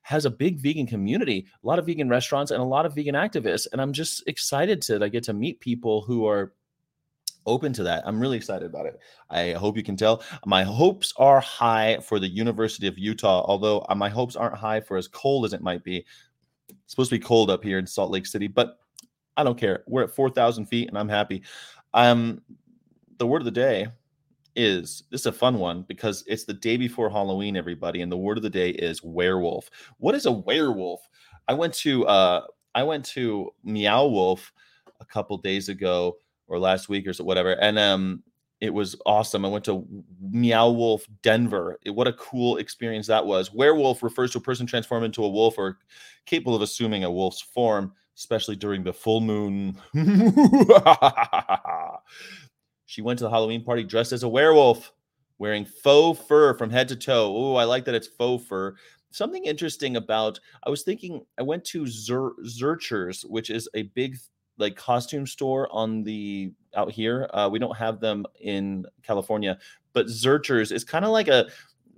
has 0.08 0.24
a 0.24 0.30
big 0.30 0.58
vegan 0.58 0.86
community, 0.86 1.46
a 1.62 1.66
lot 1.66 1.78
of 1.78 1.84
vegan 1.84 2.08
restaurants, 2.08 2.50
and 2.50 2.62
a 2.62 2.64
lot 2.64 2.86
of 2.86 2.94
vegan 2.94 3.14
activists. 3.14 3.66
And 3.70 3.78
I'm 3.78 3.92
just 3.92 4.26
excited 4.26 4.80
to 4.82 4.98
like, 4.98 5.12
get 5.12 5.24
to 5.24 5.34
meet 5.34 5.60
people 5.60 6.00
who 6.00 6.26
are 6.26 6.54
open 7.44 7.74
to 7.74 7.82
that. 7.82 8.04
I'm 8.06 8.18
really 8.18 8.38
excited 8.38 8.64
about 8.64 8.86
it. 8.86 8.98
I 9.28 9.52
hope 9.52 9.76
you 9.76 9.82
can 9.82 9.98
tell. 9.98 10.22
My 10.46 10.62
hopes 10.62 11.12
are 11.18 11.40
high 11.40 11.98
for 12.02 12.18
the 12.18 12.26
University 12.26 12.86
of 12.86 12.96
Utah, 12.96 13.44
although 13.44 13.84
uh, 13.90 13.94
my 13.94 14.08
hopes 14.08 14.34
aren't 14.34 14.56
high 14.56 14.80
for 14.80 14.96
as 14.96 15.08
cold 15.08 15.44
as 15.44 15.52
it 15.52 15.60
might 15.60 15.84
be. 15.84 16.06
It's 16.70 16.78
supposed 16.86 17.10
to 17.10 17.18
be 17.18 17.22
cold 17.22 17.50
up 17.50 17.62
here 17.62 17.78
in 17.78 17.86
Salt 17.86 18.10
Lake 18.10 18.24
City, 18.24 18.46
but 18.46 18.78
I 19.36 19.44
don't 19.44 19.58
care. 19.58 19.84
We're 19.86 20.04
at 20.04 20.14
4,000 20.14 20.64
feet 20.64 20.88
and 20.88 20.96
I'm 20.96 21.10
happy. 21.10 21.42
Um, 21.92 22.40
the 23.18 23.26
word 23.26 23.42
of 23.42 23.44
the 23.44 23.50
day 23.50 23.88
is 24.58 25.04
this 25.10 25.22
is 25.22 25.26
a 25.26 25.32
fun 25.32 25.58
one 25.58 25.82
because 25.88 26.24
it's 26.26 26.44
the 26.44 26.52
day 26.52 26.76
before 26.76 27.08
Halloween, 27.08 27.56
everybody, 27.56 28.02
and 28.02 28.12
the 28.12 28.16
word 28.18 28.36
of 28.36 28.42
the 28.42 28.50
day 28.50 28.70
is 28.70 29.02
werewolf. 29.02 29.70
What 29.98 30.14
is 30.16 30.26
a 30.26 30.32
werewolf? 30.32 31.00
I 31.46 31.54
went 31.54 31.72
to 31.74 32.04
uh 32.06 32.42
I 32.74 32.82
went 32.82 33.04
to 33.06 33.50
Meow 33.64 34.06
Wolf 34.06 34.52
a 35.00 35.04
couple 35.04 35.38
days 35.38 35.68
ago 35.70 36.16
or 36.48 36.58
last 36.58 36.88
week 36.88 37.06
or 37.06 37.12
so 37.14 37.24
whatever, 37.24 37.52
and 37.52 37.78
um 37.78 38.22
it 38.60 38.74
was 38.74 38.96
awesome. 39.06 39.44
I 39.44 39.48
went 39.48 39.64
to 39.66 39.86
Meow 40.20 40.70
Wolf 40.70 41.06
Denver. 41.22 41.78
It- 41.84 41.90
what 41.90 42.08
a 42.08 42.12
cool 42.14 42.56
experience 42.56 43.06
that 43.06 43.24
was. 43.24 43.54
Werewolf 43.54 44.02
refers 44.02 44.32
to 44.32 44.38
a 44.38 44.40
person 44.40 44.66
transformed 44.66 45.04
into 45.06 45.24
a 45.24 45.28
wolf 45.28 45.54
or 45.58 45.78
capable 46.26 46.56
of 46.56 46.62
assuming 46.62 47.04
a 47.04 47.10
wolf's 47.10 47.40
form, 47.40 47.92
especially 48.16 48.56
during 48.56 48.82
the 48.82 48.92
full 48.92 49.20
moon. 49.20 49.76
she 52.88 53.02
went 53.02 53.18
to 53.18 53.24
the 53.26 53.30
Halloween 53.30 53.62
party 53.62 53.84
dressed 53.84 54.12
as 54.12 54.22
a 54.22 54.28
werewolf, 54.28 54.94
wearing 55.36 55.66
faux 55.66 56.18
fur 56.26 56.54
from 56.54 56.70
head 56.70 56.88
to 56.88 56.96
toe. 56.96 57.34
Oh, 57.36 57.54
I 57.54 57.64
like 57.64 57.84
that 57.84 57.94
it's 57.94 58.06
faux 58.06 58.42
fur. 58.46 58.76
Something 59.10 59.44
interesting 59.44 59.96
about 59.96 60.40
I 60.64 60.70
was 60.70 60.84
thinking 60.84 61.20
I 61.38 61.42
went 61.42 61.66
to 61.66 61.86
Zer, 61.86 62.32
Zurchers, 62.46 63.26
which 63.26 63.50
is 63.50 63.68
a 63.74 63.82
big 63.82 64.16
like 64.56 64.74
costume 64.74 65.26
store 65.26 65.68
on 65.70 66.02
the 66.02 66.50
out 66.74 66.90
here. 66.90 67.28
Uh, 67.34 67.46
we 67.52 67.58
don't 67.58 67.76
have 67.76 68.00
them 68.00 68.24
in 68.40 68.86
California, 69.02 69.58
but 69.92 70.06
Zurchers 70.06 70.72
is 70.72 70.82
kind 70.82 71.04
of 71.04 71.10
like 71.10 71.28
a 71.28 71.46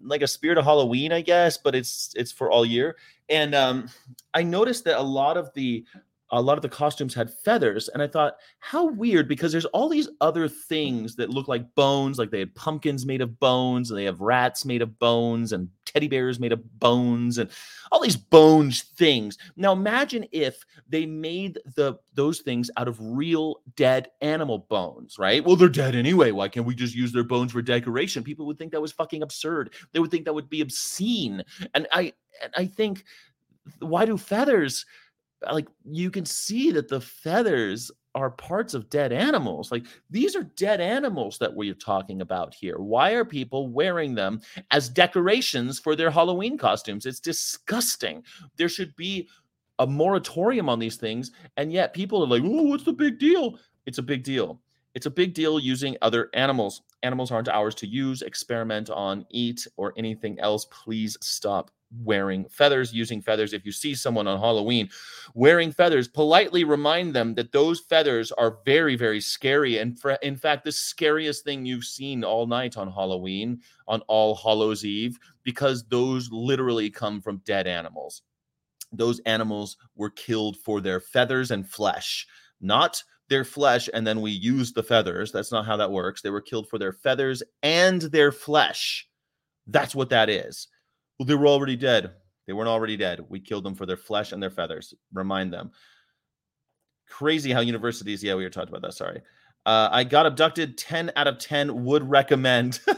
like 0.03 0.23
a 0.23 0.27
spirit 0.27 0.59
of 0.59 0.65
Halloween, 0.65 1.13
I 1.13 1.21
guess, 1.21 1.57
but 1.57 1.77
it's 1.77 2.13
it's 2.17 2.33
for 2.33 2.51
all 2.51 2.67
year. 2.67 2.97
And 3.29 3.55
um, 3.55 3.89
I 4.35 4.43
noticed 4.43 4.83
that 4.87 4.99
a 4.99 5.03
lot 5.03 5.37
of 5.37 5.55
the 5.55 5.85
a 6.33 6.41
lot 6.41 6.59
of 6.59 6.63
the 6.63 6.69
costumes 6.69 7.15
had 7.15 7.33
feathers, 7.33 7.89
and 7.89 8.03
I 8.03 8.07
thought, 8.07 8.37
how 8.61 8.87
weird, 8.87 9.29
because 9.29 9.53
there's 9.53 9.65
all 9.67 9.89
these 9.89 10.09
other 10.21 10.47
mm-hmm. 10.47 10.61
things 10.69 11.17
that 11.17 11.31
look 11.31 11.49
like 11.49 11.75
bones, 11.75 12.19
like 12.19 12.31
they 12.31 12.41
had 12.41 12.55
pumpkins 12.55 13.05
made 13.05 13.21
of 13.21 13.39
bones, 13.41 13.91
and 13.91 13.99
they 13.99 14.05
have 14.05 14.21
rats 14.21 14.65
made 14.65 14.83
of 14.83 14.99
bones, 14.99 15.53
and 15.53 15.69
teddy 15.85 16.09
bears 16.09 16.39
made 16.39 16.53
of 16.53 16.79
bones, 16.79 17.39
and 17.39 17.51
all 17.91 18.01
these 18.01 18.17
bones 18.17 18.83
things. 18.97 19.39
Now 19.57 19.73
imagine 19.73 20.25
if 20.31 20.65
they 20.89 21.07
made 21.07 21.59
the 21.75 21.99
those 22.15 22.41
things 22.41 22.71
out 22.77 22.89
of 22.89 22.99
real 23.01 23.57
dead 23.77 24.09
animal 24.21 24.59
bones, 24.59 25.19
right? 25.19 25.45
Well, 25.45 25.57
they're 25.57 25.69
dead 25.69 25.95
anyway. 25.95 26.31
Why 26.31 26.49
can't 26.49 26.67
we 26.67 26.75
just 26.75 26.95
use 26.95 27.13
their 27.13 27.25
bones 27.25 27.53
for 27.53 27.63
decoration? 27.63 28.23
People 28.23 28.47
would 28.47 28.59
think 28.59 28.73
that 28.73 28.81
was 28.81 28.93
fucking 28.93 29.23
absurd. 29.23 29.75
They 29.93 29.99
would 29.99 30.11
think 30.11 30.25
that 30.27 30.35
would 30.35 30.51
be 30.51 30.61
obscene. 30.61 31.43
And 31.75 31.89
I 31.93 32.13
and 32.43 32.53
I 32.57 32.67
think 32.67 33.05
why 33.81 34.05
do 34.05 34.17
feathers 34.17 34.87
Uh, 35.47 35.55
like 35.55 35.69
you 35.85 36.11
can 36.11 36.25
see 36.25 36.71
that 36.73 36.89
the 36.89 37.01
feathers 37.01 37.91
are 38.15 38.31
parts 38.31 38.75
of 38.75 38.91
dead 38.91 39.13
animals. 39.13 39.71
Like 39.71 39.87
these 40.11 40.35
are 40.35 40.43
dead 40.43 40.81
animals 40.81 41.39
that 41.39 41.55
we're 41.55 41.75
talking 41.75 42.23
about 42.23 42.55
here. 42.55 42.79
Why 42.79 43.13
are 43.13 43.25
people 43.25 43.69
wearing 43.69 44.15
them 44.15 44.41
as 44.71 44.89
decorations 44.89 45.79
for 45.79 45.95
their 45.95 46.11
Halloween 46.11 46.59
costumes? 46.59 47.07
It's 47.07 47.21
disgusting. 47.21 48.25
There 48.57 48.69
should 48.69 48.95
be 48.97 49.29
a 49.79 49.87
moratorium 49.87 50.69
on 50.69 50.79
these 50.79 50.97
things, 50.97 51.31
and 51.57 51.73
yet 51.73 51.95
people 51.95 52.23
are 52.23 52.27
like, 52.27 52.43
"Oh, 52.45 52.65
what's 52.65 52.85
the 52.85 52.93
big 52.93 53.19
deal?" 53.19 53.59
It's 53.87 53.99
a 53.99 54.03
big 54.03 54.25
deal. 54.25 54.61
It's 54.95 55.07
a 55.07 55.11
big 55.11 55.35
deal 55.35 55.59
using 55.61 55.97
other 56.03 56.29
animals. 56.35 56.83
Animals 57.03 57.31
aren't 57.31 57.49
ours 57.49 57.75
to 57.77 57.87
use, 57.87 58.23
experiment 58.23 58.91
on, 58.91 59.25
eat, 59.31 59.67
or 59.77 59.95
anything 59.97 60.39
else. 60.41 60.67
Please 60.67 61.17
stop 61.23 61.71
wearing 62.03 62.49
feathers, 62.49 62.93
using 62.93 63.21
feathers. 63.21 63.53
If 63.53 63.65
you 63.67 63.73
see 63.73 63.95
someone 63.95 64.27
on 64.27 64.39
Halloween 64.39 64.89
wearing 65.35 65.73
feathers, 65.73 66.09
politely 66.09 66.65
remind 66.65 67.15
them 67.15 67.35
that 67.35 67.53
those 67.53 67.81
feathers 67.81 68.33
are 68.33 68.59
very, 68.65 68.97
very 68.97 69.21
scary. 69.21 69.79
And 69.79 69.99
for, 69.99 70.13
in 70.23 70.37
fact, 70.37 70.65
the 70.65 70.73
scariest 70.73 71.45
thing 71.45 71.67
you've 71.67 71.85
seen 71.85 72.25
all 72.25 72.47
night 72.47 72.77
on 72.77 72.91
Halloween, 72.91 73.61
on 73.89 74.03
All 74.03 74.35
Hallows 74.35 74.85
Eve, 74.85 75.19
because 75.43 75.85
those 75.89 76.31
literally 76.31 76.91
come 76.91 77.21
from 77.21 77.43
dead 77.45 77.67
animals. 77.67 78.23
Those 78.93 79.21
animals 79.21 79.77
were 79.95 80.11
killed 80.11 80.57
for 80.57 80.81
their 80.81 81.01
feathers 81.01 81.51
and 81.51 81.69
flesh, 81.69 82.27
not 82.61 83.03
their 83.29 83.45
flesh, 83.45 83.89
and 83.95 84.05
then 84.05 84.21
we 84.21 84.33
use 84.33 84.73
the 84.73 84.83
feathers. 84.83 85.31
That's 85.31 85.53
not 85.53 85.65
how 85.65 85.77
that 85.77 85.93
works. 85.93 86.21
They 86.21 86.31
were 86.31 86.41
killed 86.41 86.69
for 86.69 86.79
their 86.79 86.93
feathers 86.93 87.43
and 87.63 88.03
their 88.03 88.33
flesh. 88.33 89.09
That's 89.69 89.95
what 89.95 90.11
that 90.11 90.29
is. 90.29 90.67
Well, 91.21 91.27
they 91.27 91.35
were 91.35 91.49
already 91.49 91.77
dead. 91.77 92.13
They 92.47 92.55
weren't 92.55 92.71
already 92.71 92.97
dead. 92.97 93.21
We 93.29 93.41
killed 93.41 93.63
them 93.63 93.75
for 93.75 93.85
their 93.85 93.99
flesh 93.99 94.33
and 94.33 94.43
their 94.43 94.49
feathers. 94.49 94.95
Remind 95.13 95.53
them. 95.53 95.71
Crazy 97.11 97.53
how 97.53 97.61
universities, 97.61 98.25
yeah, 98.25 98.35
we 98.37 98.43
were 98.43 98.49
talking 98.49 98.71
about 98.71 98.81
that. 98.81 98.95
Sorry. 98.95 99.21
Uh, 99.67 99.91
I 99.93 100.05
got 100.05 100.25
abducted. 100.25 100.79
10 100.79 101.13
out 101.17 101.27
of 101.27 101.39
10 101.39 101.85
would 101.85 102.09
recommend. 102.09 102.81
10 102.87 102.97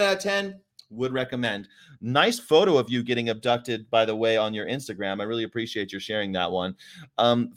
out 0.00 0.14
of 0.14 0.18
10 0.18 0.60
would 0.94 1.12
recommend. 1.12 1.68
Nice 2.00 2.38
photo 2.38 2.78
of 2.78 2.90
you 2.90 3.02
getting 3.02 3.28
abducted, 3.28 3.88
by 3.90 4.04
the 4.04 4.14
way, 4.14 4.36
on 4.36 4.54
your 4.54 4.66
Instagram. 4.66 5.20
I 5.20 5.24
really 5.24 5.44
appreciate 5.44 5.92
your 5.92 6.00
sharing 6.00 6.32
that 6.32 6.50
one. 6.50 6.76
Um, 7.18 7.52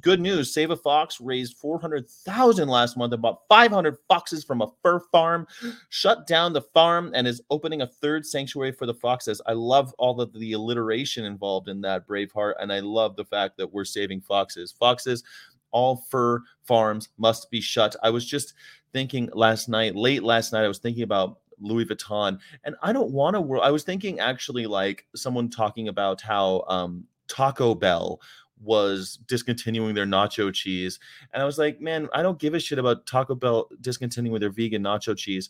good 0.00 0.20
news: 0.20 0.52
Save 0.52 0.70
a 0.70 0.76
Fox 0.76 1.20
raised 1.20 1.56
four 1.56 1.80
hundred 1.80 2.08
thousand 2.08 2.68
last 2.68 2.96
month 2.96 3.12
and 3.12 3.22
bought 3.22 3.42
five 3.48 3.70
hundred 3.70 3.96
foxes 4.08 4.44
from 4.44 4.62
a 4.62 4.70
fur 4.82 5.00
farm. 5.12 5.46
Shut 5.88 6.26
down 6.26 6.52
the 6.52 6.62
farm 6.62 7.12
and 7.14 7.26
is 7.26 7.42
opening 7.50 7.82
a 7.82 7.86
third 7.86 8.26
sanctuary 8.26 8.72
for 8.72 8.86
the 8.86 8.94
foxes. 8.94 9.40
I 9.46 9.52
love 9.52 9.94
all 9.98 10.20
of 10.20 10.32
the 10.32 10.52
alliteration 10.52 11.24
involved 11.24 11.68
in 11.68 11.80
that 11.82 12.06
Braveheart, 12.06 12.54
and 12.60 12.72
I 12.72 12.80
love 12.80 13.16
the 13.16 13.24
fact 13.24 13.56
that 13.58 13.72
we're 13.72 13.84
saving 13.84 14.20
foxes. 14.20 14.72
Foxes 14.72 15.22
All 15.70 15.96
fur 16.10 16.42
farms 16.64 17.10
must 17.18 17.50
be 17.50 17.60
shut. 17.60 17.94
I 18.02 18.10
was 18.10 18.24
just 18.24 18.54
thinking 18.92 19.28
last 19.34 19.68
night, 19.68 19.94
late 19.94 20.22
last 20.22 20.52
night, 20.52 20.64
I 20.64 20.68
was 20.68 20.78
thinking 20.78 21.02
about 21.02 21.38
Louis 21.60 21.84
Vuitton, 21.84 22.38
and 22.64 22.76
I 22.82 22.92
don't 22.92 23.10
want 23.10 23.34
to 23.34 23.40
world. 23.40 23.64
I 23.64 23.70
was 23.70 23.84
thinking 23.84 24.20
actually 24.20 24.66
like 24.66 25.06
someone 25.14 25.50
talking 25.50 25.88
about 25.88 26.20
how 26.20 26.64
um, 26.68 27.04
Taco 27.28 27.74
Bell 27.74 28.20
was 28.60 29.18
discontinuing 29.26 29.94
their 29.94 30.06
nacho 30.06 30.52
cheese, 30.52 30.98
and 31.32 31.42
I 31.42 31.46
was 31.46 31.58
like, 31.58 31.80
man, 31.80 32.08
I 32.12 32.22
don't 32.22 32.38
give 32.38 32.54
a 32.54 32.60
shit 32.60 32.78
about 32.78 33.06
Taco 33.06 33.34
Bell 33.34 33.68
discontinuing 33.80 34.40
their 34.40 34.50
vegan 34.50 34.82
nacho 34.82 35.16
cheese. 35.16 35.48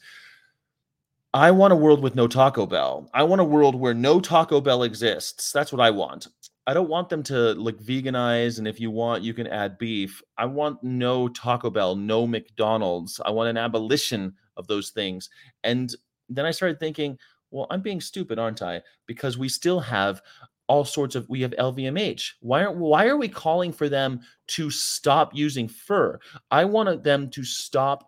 I 1.34 1.50
want 1.50 1.74
a 1.74 1.76
world 1.76 2.02
with 2.02 2.14
no 2.14 2.26
Taco 2.26 2.64
Bell. 2.64 3.08
I 3.12 3.22
want 3.22 3.42
a 3.42 3.44
world 3.44 3.74
where 3.74 3.92
no 3.92 4.18
Taco 4.18 4.62
Bell 4.62 4.82
exists. 4.82 5.52
That's 5.52 5.70
what 5.70 5.80
I 5.80 5.90
want. 5.90 6.28
I 6.68 6.74
don't 6.74 6.90
want 6.90 7.08
them 7.08 7.22
to 7.24 7.54
like 7.54 7.76
veganize 7.78 8.58
and 8.58 8.68
if 8.68 8.78
you 8.78 8.90
want 8.90 9.22
you 9.22 9.32
can 9.32 9.46
add 9.46 9.78
beef. 9.78 10.22
I 10.36 10.44
want 10.44 10.82
no 10.82 11.28
Taco 11.28 11.70
Bell, 11.70 11.96
no 11.96 12.26
McDonald's. 12.26 13.20
I 13.24 13.30
want 13.30 13.48
an 13.48 13.56
abolition 13.56 14.34
of 14.58 14.66
those 14.66 14.90
things. 14.90 15.30
And 15.64 15.94
then 16.28 16.44
I 16.44 16.50
started 16.50 16.78
thinking, 16.78 17.18
well, 17.50 17.66
I'm 17.70 17.80
being 17.80 18.00
stupid, 18.00 18.38
aren't 18.38 18.60
I? 18.60 18.82
Because 19.06 19.38
we 19.38 19.48
still 19.48 19.80
have 19.80 20.20
all 20.66 20.84
sorts 20.84 21.14
of 21.14 21.26
we 21.30 21.40
have 21.40 21.52
LVMH. 21.52 22.32
Why 22.40 22.64
aren't 22.64 22.76
why 22.76 23.06
are 23.06 23.16
we 23.16 23.28
calling 23.28 23.72
for 23.72 23.88
them 23.88 24.20
to 24.48 24.70
stop 24.70 25.34
using 25.34 25.66
fur? 25.66 26.18
I 26.50 26.64
wanted 26.66 27.02
them 27.02 27.30
to 27.30 27.42
stop 27.42 28.06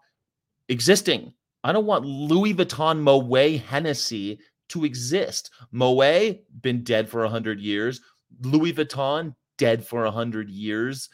existing. 0.69 1.33
I 1.65 1.73
don't 1.73 1.87
want 1.87 2.05
Louis 2.05 2.55
Vuitton 2.55 3.01
Moet 3.01 3.61
Hennessy 3.61 4.39
to 4.69 4.85
exist. 4.85 5.51
Moet 5.73 6.41
been 6.63 6.85
dead 6.85 7.09
for 7.09 7.23
100 7.23 7.61
years. 7.61 8.01
Louis 8.43 8.73
Vuitton 8.73 9.35
dead 9.59 9.85
for 9.87 10.05
100 10.05 10.49
years. 10.49 11.09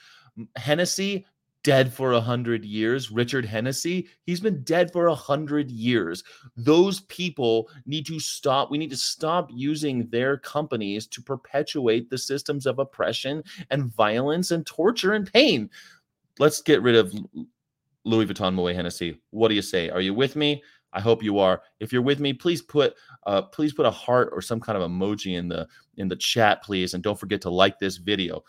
Hennessy 0.56 1.26
dead 1.66 1.92
for 1.92 2.12
a 2.12 2.20
hundred 2.20 2.64
years. 2.64 3.10
Richard 3.10 3.44
Hennessy, 3.44 4.06
he's 4.22 4.38
been 4.38 4.62
dead 4.62 4.92
for 4.92 5.08
a 5.08 5.14
hundred 5.16 5.68
years. 5.68 6.22
Those 6.56 7.00
people 7.00 7.68
need 7.86 8.06
to 8.06 8.20
stop. 8.20 8.70
We 8.70 8.78
need 8.78 8.90
to 8.90 8.96
stop 8.96 9.50
using 9.52 10.08
their 10.10 10.36
companies 10.36 11.08
to 11.08 11.20
perpetuate 11.20 12.08
the 12.08 12.18
systems 12.18 12.66
of 12.66 12.78
oppression 12.78 13.42
and 13.72 13.92
violence 13.92 14.52
and 14.52 14.64
torture 14.64 15.14
and 15.14 15.30
pain. 15.32 15.68
Let's 16.38 16.62
get 16.62 16.82
rid 16.82 16.94
of 16.94 17.12
Louis 18.04 18.26
Vuitton 18.26 18.54
Moet 18.54 18.76
Hennessy. 18.76 19.20
What 19.30 19.48
do 19.48 19.56
you 19.56 19.62
say? 19.62 19.90
Are 19.90 20.00
you 20.00 20.14
with 20.14 20.36
me? 20.36 20.62
I 20.92 21.00
hope 21.00 21.20
you 21.20 21.40
are. 21.40 21.62
If 21.80 21.92
you're 21.92 22.00
with 22.00 22.20
me, 22.20 22.32
please 22.32 22.62
put 22.62 22.94
uh, 23.26 23.42
please 23.42 23.74
put 23.74 23.86
a 23.86 23.90
heart 23.90 24.30
or 24.32 24.40
some 24.40 24.60
kind 24.60 24.80
of 24.80 24.88
emoji 24.88 25.36
in 25.36 25.48
the 25.48 25.66
in 25.96 26.06
the 26.06 26.14
chat, 26.14 26.62
please, 26.62 26.94
and 26.94 27.02
don't 27.02 27.18
forget 27.18 27.40
to 27.40 27.50
like 27.50 27.80
this 27.80 27.96
video. 27.96 28.44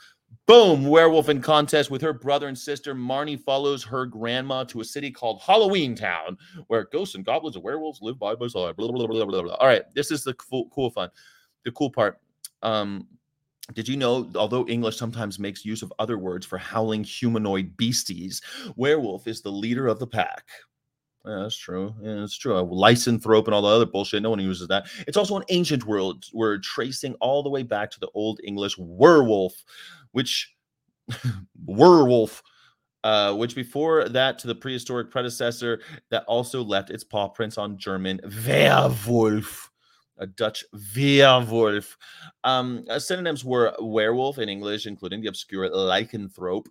Boom! 0.48 0.86
Werewolf 0.86 1.28
in 1.28 1.42
contest 1.42 1.92
with 1.92 2.02
her 2.02 2.14
brother 2.14 2.48
and 2.48 2.58
sister. 2.58 2.96
Marnie 2.96 3.38
follows 3.38 3.84
her 3.84 4.06
grandma 4.06 4.64
to 4.64 4.80
a 4.80 4.86
city 4.86 5.12
called 5.12 5.42
Halloween 5.42 5.94
Town, 5.94 6.38
where 6.68 6.86
ghosts 6.86 7.16
and 7.16 7.26
goblins 7.26 7.58
and 7.58 7.66
werewolves 7.66 8.02
live 8.02 8.18
by 8.18 8.34
by 8.34 8.48
side. 8.48 8.78
Blah, 8.78 8.90
blah, 8.90 9.08
blah, 9.08 9.26
blah, 9.26 9.42
blah. 9.42 9.56
All 9.56 9.68
right, 9.68 9.84
this 9.94 10.10
is 10.10 10.24
the 10.24 10.34
cool, 10.36 10.70
cool 10.74 10.90
fun. 10.90 11.10
The 11.66 11.72
cool 11.74 11.92
part. 11.92 12.22
Um, 12.64 13.08
did 13.74 13.90
you 13.90 13.98
know, 13.98 14.32
although 14.36 14.66
English 14.68 14.96
sometimes 14.96 15.38
makes 15.38 15.66
use 15.66 15.82
of 15.82 15.92
other 16.00 16.18
words 16.18 16.46
for 16.46 16.58
howling 16.58 17.04
humanoid 17.04 17.76
beasties, 17.76 18.42
werewolf 18.78 19.28
is 19.28 19.42
the 19.42 19.52
leader 19.52 19.88
of 19.88 20.00
the 20.00 20.08
pack? 20.08 20.46
Yeah, 21.26 21.42
that's 21.42 21.58
true. 21.58 21.94
Yeah, 22.02 22.24
it's 22.24 22.38
true. 22.38 22.54
Lycanthrope 22.54 23.46
and 23.46 23.54
all 23.54 23.62
the 23.62 23.68
other 23.68 23.86
bullshit. 23.86 24.22
No 24.24 24.30
one 24.30 24.40
uses 24.40 24.70
that. 24.70 24.88
It's 25.08 25.18
also 25.18 25.36
an 25.36 25.44
ancient 25.50 25.86
word, 25.86 26.16
word 26.34 26.64
tracing 26.64 27.16
all 27.16 27.44
the 27.44 27.50
way 27.50 27.64
back 27.64 27.92
to 27.92 28.00
the 28.00 28.08
Old 28.14 28.40
English 28.46 28.78
werewolf, 28.78 29.54
which 30.18 30.56
werewolf, 31.64 32.42
uh, 33.04 33.36
which 33.36 33.54
before 33.54 34.10
that 34.10 34.40
to 34.40 34.48
the 34.48 34.56
prehistoric 34.56 35.12
predecessor 35.12 35.80
that 36.10 36.24
also 36.26 36.64
left 36.64 36.90
its 36.90 37.04
paw 37.04 37.28
prints 37.28 37.56
on 37.56 37.78
German 37.78 38.20
werewolf 38.44 39.70
a 40.18 40.26
Dutch 40.26 40.66
Weerwolf. 40.74 41.96
Um, 42.44 42.84
uh, 42.90 42.98
synonyms 42.98 43.46
were 43.46 43.76
werewolf 43.80 44.40
in 44.40 44.50
English, 44.50 44.88
including 44.88 45.22
the 45.22 45.28
obscure 45.28 45.70
lycanthrope, 45.70 46.66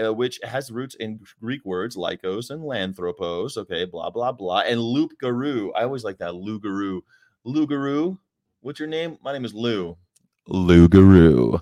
uh, 0.00 0.14
which 0.14 0.38
has 0.44 0.70
roots 0.70 0.94
in 1.00 1.18
Greek 1.40 1.64
words 1.64 1.96
lycos 1.96 2.50
and 2.50 2.62
lanthropos. 2.62 3.56
Okay, 3.56 3.86
blah 3.86 4.10
blah 4.10 4.30
blah, 4.30 4.60
and 4.60 4.80
loup-garou. 4.80 5.72
I 5.72 5.82
always 5.82 6.04
like 6.04 6.18
that 6.18 6.34
Lugaroo. 6.34 7.00
Lugaroo. 7.44 8.16
What's 8.60 8.78
your 8.78 8.88
name? 8.88 9.18
My 9.24 9.32
name 9.32 9.44
is 9.44 9.52
Lou. 9.52 9.96
Lugaroo. 10.48 11.60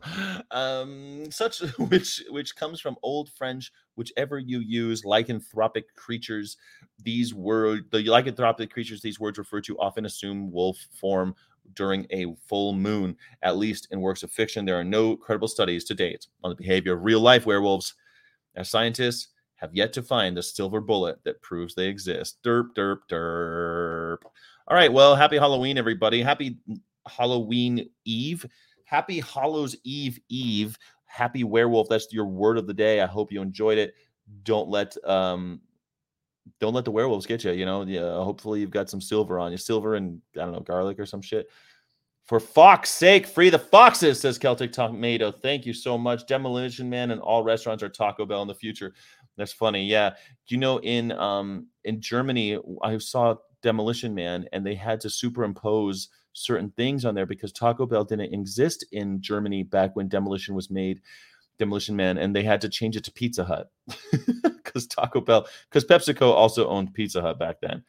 Um, 0.51 1.31
such 1.31 1.61
which 1.79 2.23
which 2.31 2.57
comes 2.57 2.81
from 2.81 2.97
Old 3.03 3.31
French, 3.31 3.73
whichever 3.95 4.39
you 4.39 4.61
use, 4.61 5.03
lycanthropic 5.03 5.85
creatures. 5.97 6.57
These 7.03 7.35
word 7.35 7.87
the 7.91 8.05
lycanthropic 8.05 8.71
creatures 8.71 9.01
these 9.01 9.21
words 9.21 9.39
refer 9.39 9.61
to 9.63 9.79
often 9.79 10.07
assume 10.07 10.51
wolf 10.51 10.79
form 10.99 11.35
during 11.75 12.07
a 12.11 12.35
full 12.49 12.73
moon. 12.73 13.17
At 13.43 13.57
least 13.57 13.89
in 13.91 14.01
works 14.01 14.23
of 14.23 14.31
fiction, 14.31 14.65
there 14.65 14.79
are 14.79 14.85
no 14.85 15.17
credible 15.17 15.49
studies 15.49 15.85
to 15.85 15.95
date 15.95 16.27
on 16.43 16.51
the 16.51 16.57
behavior 16.57 16.95
of 16.95 17.05
real 17.05 17.21
life 17.21 17.47
werewolves. 17.47 17.95
As 18.57 18.69
scientists 18.69 19.29
have 19.57 19.75
yet 19.75 19.93
to 19.95 20.03
find 20.03 20.37
the 20.37 20.43
silver 20.43 20.81
bullet 20.81 21.19
that 21.25 21.41
proves 21.41 21.75
they 21.75 21.87
exist. 21.87 22.39
Derp, 22.43 22.75
derp, 22.77 22.99
derp. 23.09 24.19
All 24.69 24.77
right. 24.77 24.93
Well, 24.93 25.15
happy 25.15 25.39
Halloween, 25.39 25.79
everybody. 25.79 26.21
Happy 26.21 26.59
Halloween 27.07 27.89
Eve. 28.05 28.45
Happy 28.93 29.21
Hallows 29.21 29.75
Eve 29.85 30.21
Eve. 30.29 30.77
Happy 31.07 31.45
werewolf. 31.45 31.89
That's 31.89 32.13
your 32.13 32.27
word 32.27 32.59
of 32.59 32.67
the 32.67 32.75
day. 32.75 33.01
I 33.01 33.07
hope 33.07 33.33
you 33.33 33.41
enjoyed 33.41 33.79
it. 33.79 33.95
Don't 34.43 34.69
let 34.69 34.95
um 35.09 35.63
don't 36.61 36.75
let 36.75 36.85
the 36.85 36.91
werewolves 36.91 37.25
get 37.25 37.43
you. 37.43 37.53
You 37.53 37.65
know, 37.65 37.85
yeah, 37.85 38.13
hopefully 38.23 38.61
you've 38.61 38.71
got 38.71 38.91
some 38.91 39.01
silver 39.01 39.39
on 39.39 39.51
you, 39.51 39.57
silver 39.57 39.95
and 39.95 40.21
I 40.37 40.41
don't 40.41 40.53
know, 40.53 40.61
garlic 40.61 40.99
or 40.99 41.07
some 41.07 41.23
shit. 41.23 41.47
For 42.25 42.39
fuck's 42.39 42.91
sake, 42.91 43.27
free 43.27 43.49
the 43.49 43.59
foxes, 43.59 44.21
says 44.21 44.37
Celtic 44.37 44.73
Tomato. 44.73 45.33
Thank 45.33 45.65
you 45.65 45.73
so 45.73 45.97
much. 45.97 46.27
Demolition 46.27 46.91
Man 46.91 47.13
and 47.13 47.21
all 47.23 47.43
restaurants 47.43 47.83
are 47.83 47.89
Taco 47.89 48.27
Bell 48.27 48.43
in 48.43 48.49
the 48.49 48.55
future. 48.55 48.93
That's 49.39 49.55
funny. 49.55 49.87
Yeah. 49.87 50.17
You 50.49 50.59
know 50.59 50.81
in 50.81 51.13
um 51.13 51.69
in 51.85 52.03
Germany, 52.03 52.59
I 52.83 52.99
saw 52.99 53.37
Demolition 53.63 54.15
Man 54.15 54.47
and 54.53 54.67
they 54.67 54.75
had 54.75 55.01
to 55.01 55.09
superimpose 55.09 56.11
certain 56.33 56.71
things 56.77 57.05
on 57.05 57.15
there 57.15 57.27
because 57.27 57.53
Taco 57.53 57.87
Bell 57.87 58.05
didn't 58.05 58.33
exist 58.33 58.85
in 58.93 59.21
Germany 59.21 59.63
back 59.63 59.95
when 59.95 60.09
Demolition 60.09 60.55
was 60.55 60.71
made, 60.71 61.01
Demolition 61.59 61.97
Man, 61.97 62.19
and 62.19 62.35
they 62.35 62.43
had 62.43 62.61
to 62.63 62.69
change 62.69 62.97
it 62.97 63.05
to 63.05 63.13
Pizza 63.13 63.45
Hut 63.45 63.71
because 64.43 64.87
Taco 64.87 65.21
Bell, 65.21 65.47
because 65.71 65.85
PepsiCo 65.85 66.33
also 66.33 66.69
owned 66.69 66.95
Pizza 66.95 67.21
Hut 67.21 67.39
back 67.39 67.61
then. 67.61 67.85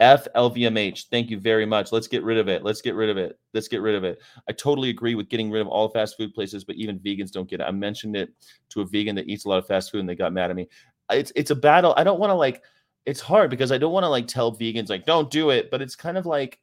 FLVMH, 0.00 1.06
thank 1.08 1.30
you 1.30 1.38
very 1.38 1.64
much. 1.64 1.92
Let's 1.92 2.08
get 2.08 2.24
rid 2.24 2.36
of 2.36 2.48
it. 2.48 2.64
Let's 2.64 2.80
get 2.80 2.96
rid 2.96 3.10
of 3.10 3.16
it. 3.16 3.38
Let's 3.52 3.68
get 3.68 3.80
rid 3.80 3.94
of 3.94 4.02
it. 4.02 4.20
I 4.48 4.52
totally 4.52 4.90
agree 4.90 5.14
with 5.14 5.28
getting 5.28 5.50
rid 5.50 5.60
of 5.60 5.68
all 5.68 5.88
fast 5.88 6.16
food 6.16 6.34
places, 6.34 6.64
but 6.64 6.74
even 6.76 6.98
vegans 6.98 7.30
don't 7.30 7.48
get 7.48 7.60
it. 7.60 7.64
I 7.64 7.70
mentioned 7.70 8.16
it 8.16 8.30
to 8.70 8.80
a 8.80 8.86
vegan 8.86 9.14
that 9.16 9.28
eats 9.28 9.44
a 9.44 9.48
lot 9.48 9.58
of 9.58 9.66
fast 9.66 9.92
food 9.92 10.00
and 10.00 10.08
they 10.08 10.16
got 10.16 10.32
mad 10.32 10.50
at 10.50 10.56
me. 10.56 10.68
It's 11.10 11.32
it's 11.36 11.52
a 11.52 11.56
battle. 11.56 11.94
I 11.96 12.02
don't 12.02 12.18
want 12.18 12.30
to 12.30 12.34
like 12.34 12.62
it's 13.06 13.20
hard 13.20 13.50
because 13.50 13.70
I 13.70 13.78
don't 13.78 13.92
want 13.92 14.04
to 14.04 14.08
like 14.08 14.26
tell 14.26 14.56
vegans 14.56 14.90
like 14.90 15.04
don't 15.04 15.30
do 15.30 15.50
it, 15.50 15.70
but 15.70 15.80
it's 15.80 15.94
kind 15.94 16.18
of 16.18 16.26
like 16.26 16.58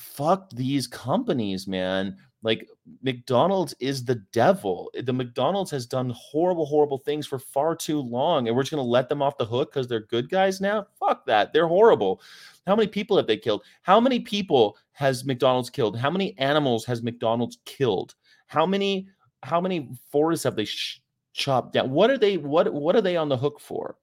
fuck 0.00 0.50
these 0.50 0.86
companies, 0.86 1.66
man. 1.66 2.16
Like 2.42 2.68
McDonald's 3.02 3.74
is 3.80 4.04
the 4.04 4.16
devil. 4.32 4.90
The 5.02 5.12
McDonald's 5.12 5.70
has 5.72 5.86
done 5.86 6.14
horrible, 6.16 6.64
horrible 6.64 6.98
things 6.98 7.26
for 7.26 7.38
far 7.38 7.76
too 7.76 8.00
long, 8.00 8.48
and 8.48 8.56
we're 8.56 8.62
just 8.62 8.70
gonna 8.70 8.82
let 8.82 9.08
them 9.08 9.20
off 9.20 9.36
the 9.36 9.44
hook 9.44 9.72
because 9.72 9.88
they're 9.88 10.06
good 10.06 10.30
guys 10.30 10.60
now. 10.60 10.86
Fuck 10.98 11.26
that. 11.26 11.52
They're 11.52 11.68
horrible. 11.68 12.22
How 12.66 12.74
many 12.74 12.88
people 12.88 13.16
have 13.16 13.26
they 13.26 13.36
killed? 13.36 13.62
How 13.82 14.00
many 14.00 14.20
people 14.20 14.78
has 14.92 15.24
McDonald's 15.24 15.70
killed? 15.70 15.98
How 15.98 16.10
many 16.10 16.36
animals 16.38 16.84
has 16.86 17.02
McDonald's 17.02 17.58
killed? 17.66 18.14
How 18.46 18.64
many 18.64 19.08
how 19.42 19.60
many 19.60 19.90
forests 20.10 20.44
have 20.44 20.56
they 20.56 20.64
sh- 20.64 21.02
chopped 21.32 21.74
down? 21.74 21.90
What 21.90 22.10
are 22.10 22.18
they 22.18 22.38
what 22.38 22.72
what 22.72 22.96
are 22.96 23.02
they 23.02 23.16
on 23.16 23.28
the 23.28 23.36
hook 23.36 23.60
for? 23.60 23.96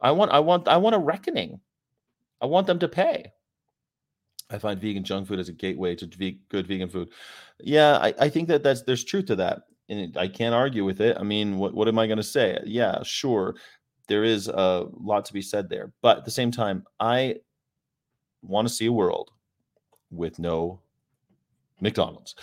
I 0.00 0.12
want 0.12 0.30
I 0.30 0.40
want 0.40 0.66
I 0.66 0.78
want 0.78 0.96
a 0.96 0.98
reckoning. 0.98 1.60
I 2.40 2.46
want 2.46 2.66
them 2.66 2.78
to 2.78 2.88
pay. 2.88 3.32
I 4.50 4.58
find 4.58 4.80
vegan 4.80 5.04
junk 5.04 5.26
food 5.26 5.40
as 5.40 5.48
a 5.48 5.52
gateway 5.52 5.94
to 5.96 6.06
ve- 6.06 6.40
good 6.48 6.66
vegan 6.66 6.88
food. 6.88 7.10
Yeah, 7.60 7.98
I, 7.98 8.14
I 8.18 8.28
think 8.28 8.48
that 8.48 8.62
that's 8.62 8.82
there's 8.82 9.04
truth 9.04 9.26
to 9.26 9.36
that, 9.36 9.62
and 9.88 10.16
I 10.16 10.28
can't 10.28 10.54
argue 10.54 10.84
with 10.84 11.00
it. 11.00 11.16
I 11.18 11.22
mean, 11.22 11.58
what 11.58 11.74
what 11.74 11.88
am 11.88 11.98
I 11.98 12.06
going 12.06 12.18
to 12.18 12.22
say? 12.22 12.58
Yeah, 12.64 13.02
sure, 13.02 13.56
there 14.08 14.24
is 14.24 14.48
a 14.48 14.86
lot 15.00 15.24
to 15.26 15.32
be 15.32 15.42
said 15.42 15.68
there, 15.68 15.92
but 16.02 16.18
at 16.18 16.24
the 16.24 16.30
same 16.30 16.50
time, 16.50 16.84
I 17.00 17.36
want 18.42 18.68
to 18.68 18.74
see 18.74 18.86
a 18.86 18.92
world 18.92 19.30
with 20.10 20.38
no 20.38 20.80
McDonald's. 21.80 22.36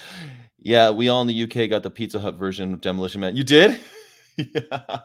Yeah, 0.59 0.89
we 0.89 1.09
all 1.09 1.21
in 1.21 1.27
the 1.27 1.43
UK 1.43 1.69
got 1.69 1.83
the 1.83 1.89
Pizza 1.89 2.19
Hut 2.19 2.35
version 2.35 2.73
of 2.73 2.81
Demolition 2.81 3.21
Man. 3.21 3.35
You 3.35 3.43
did? 3.43 3.79
yeah 4.37 4.99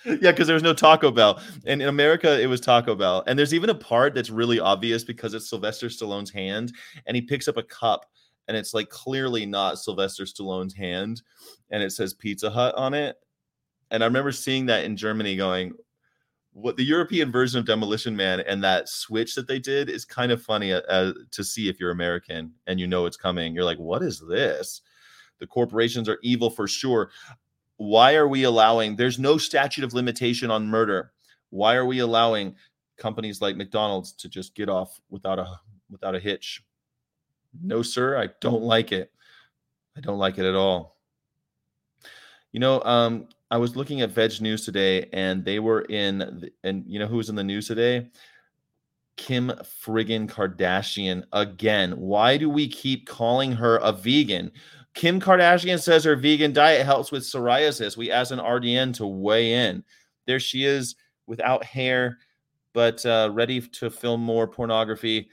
yeah, 0.04 0.30
because 0.30 0.46
there 0.46 0.54
was 0.54 0.62
no 0.62 0.74
Taco 0.74 1.10
Bell. 1.10 1.40
And 1.66 1.82
in 1.82 1.88
America, 1.88 2.40
it 2.40 2.46
was 2.46 2.60
Taco 2.60 2.94
Bell. 2.94 3.24
And 3.26 3.38
there's 3.38 3.54
even 3.54 3.70
a 3.70 3.74
part 3.74 4.14
that's 4.14 4.30
really 4.30 4.60
obvious 4.60 5.04
because 5.04 5.34
it's 5.34 5.50
Sylvester 5.50 5.88
Stallone's 5.88 6.30
hand, 6.30 6.72
and 7.06 7.16
he 7.16 7.22
picks 7.22 7.48
up 7.48 7.56
a 7.56 7.62
cup, 7.62 8.06
and 8.46 8.56
it's 8.56 8.74
like 8.74 8.88
clearly 8.88 9.44
not 9.46 9.78
Sylvester 9.78 10.24
Stallone's 10.24 10.74
hand, 10.74 11.22
and 11.70 11.82
it 11.82 11.90
says 11.92 12.14
Pizza 12.14 12.50
Hut 12.50 12.74
on 12.76 12.94
it. 12.94 13.16
and 13.90 14.02
I 14.02 14.06
remember 14.06 14.32
seeing 14.32 14.66
that 14.66 14.84
in 14.84 14.96
Germany, 14.96 15.36
going, 15.36 15.72
"What 16.52 16.76
the 16.76 16.84
European 16.84 17.30
version 17.32 17.58
of 17.58 17.66
Demolition 17.66 18.16
Man 18.16 18.40
and 18.40 18.62
that 18.64 18.88
switch 18.88 19.34
that 19.34 19.46
they 19.48 19.58
did 19.58 19.88
is 19.90 20.04
kind 20.04 20.32
of 20.32 20.42
funny 20.42 20.72
uh, 20.72 20.80
uh, 20.88 21.12
to 21.32 21.44
see 21.44 21.68
if 21.68 21.80
you're 21.80 21.90
American 21.90 22.52
and 22.66 22.80
you 22.80 22.86
know 22.86 23.06
it's 23.06 23.16
coming. 23.16 23.54
You're 23.54 23.64
like, 23.64 23.78
what 23.78 24.02
is 24.02 24.22
this? 24.28 24.82
The 25.38 25.46
corporations 25.46 26.08
are 26.08 26.18
evil 26.22 26.50
for 26.50 26.66
sure. 26.68 27.10
Why 27.78 28.16
are 28.16 28.28
we 28.28 28.42
allowing? 28.42 28.96
There's 28.96 29.18
no 29.18 29.38
statute 29.38 29.84
of 29.84 29.94
limitation 29.94 30.50
on 30.50 30.66
murder. 30.66 31.12
Why 31.50 31.76
are 31.76 31.86
we 31.86 32.00
allowing 32.00 32.54
companies 32.96 33.40
like 33.40 33.56
McDonald's 33.56 34.12
to 34.14 34.28
just 34.28 34.54
get 34.54 34.68
off 34.68 35.00
without 35.08 35.38
a 35.38 35.58
without 35.90 36.14
a 36.14 36.20
hitch? 36.20 36.62
No, 37.62 37.82
sir, 37.82 38.18
I 38.18 38.28
don't 38.40 38.62
like 38.62 38.92
it. 38.92 39.12
I 39.96 40.00
don't 40.00 40.18
like 40.18 40.38
it 40.38 40.44
at 40.44 40.54
all. 40.54 40.96
You 42.52 42.60
know, 42.60 42.82
um, 42.82 43.28
I 43.50 43.56
was 43.56 43.76
looking 43.76 44.00
at 44.00 44.10
Veg 44.10 44.40
News 44.40 44.64
today, 44.64 45.08
and 45.12 45.44
they 45.44 45.58
were 45.58 45.82
in, 45.82 46.18
the, 46.18 46.50
and 46.64 46.84
you 46.86 46.98
know 46.98 47.06
who 47.06 47.16
was 47.16 47.28
in 47.28 47.36
the 47.36 47.44
news 47.44 47.68
today? 47.68 48.08
Kim 49.16 49.52
friggin' 49.84 50.28
Kardashian 50.28 51.24
again. 51.32 51.92
Why 51.92 52.36
do 52.36 52.48
we 52.48 52.68
keep 52.68 53.06
calling 53.06 53.52
her 53.52 53.76
a 53.78 53.92
vegan? 53.92 54.52
Kim 54.94 55.20
Kardashian 55.20 55.80
says 55.80 56.04
her 56.04 56.16
vegan 56.16 56.52
diet 56.52 56.84
helps 56.84 57.12
with 57.12 57.22
psoriasis. 57.22 57.96
We 57.96 58.10
asked 58.10 58.32
an 58.32 58.40
RDN 58.40 58.94
to 58.94 59.06
weigh 59.06 59.52
in. 59.52 59.84
There 60.26 60.40
she 60.40 60.64
is 60.64 60.96
without 61.26 61.64
hair, 61.64 62.18
but 62.72 63.04
uh, 63.06 63.30
ready 63.32 63.60
to 63.60 63.90
film 63.90 64.20
more 64.20 64.48
pornography. 64.48 65.28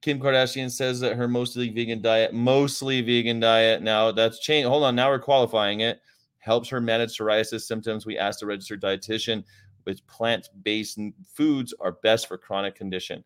Kim 0.00 0.20
Kardashian 0.20 0.70
says 0.70 1.00
that 1.00 1.16
her 1.16 1.28
mostly 1.28 1.70
vegan 1.70 2.02
diet, 2.02 2.32
mostly 2.32 3.00
vegan 3.00 3.40
diet. 3.40 3.82
Now 3.82 4.12
that's 4.12 4.38
changed. 4.38 4.68
Hold 4.68 4.84
on, 4.84 4.94
now 4.94 5.10
we're 5.10 5.18
qualifying 5.18 5.80
it. 5.80 6.00
Helps 6.38 6.68
her 6.68 6.80
manage 6.80 7.16
psoriasis 7.16 7.62
symptoms. 7.62 8.04
We 8.04 8.18
asked 8.18 8.42
a 8.42 8.46
registered 8.46 8.82
dietitian 8.82 9.44
which 9.84 10.06
plant-based 10.06 10.98
foods 11.32 11.74
are 11.80 11.92
best 11.92 12.26
for 12.26 12.36
chronic 12.36 12.74
condition. 12.74 13.22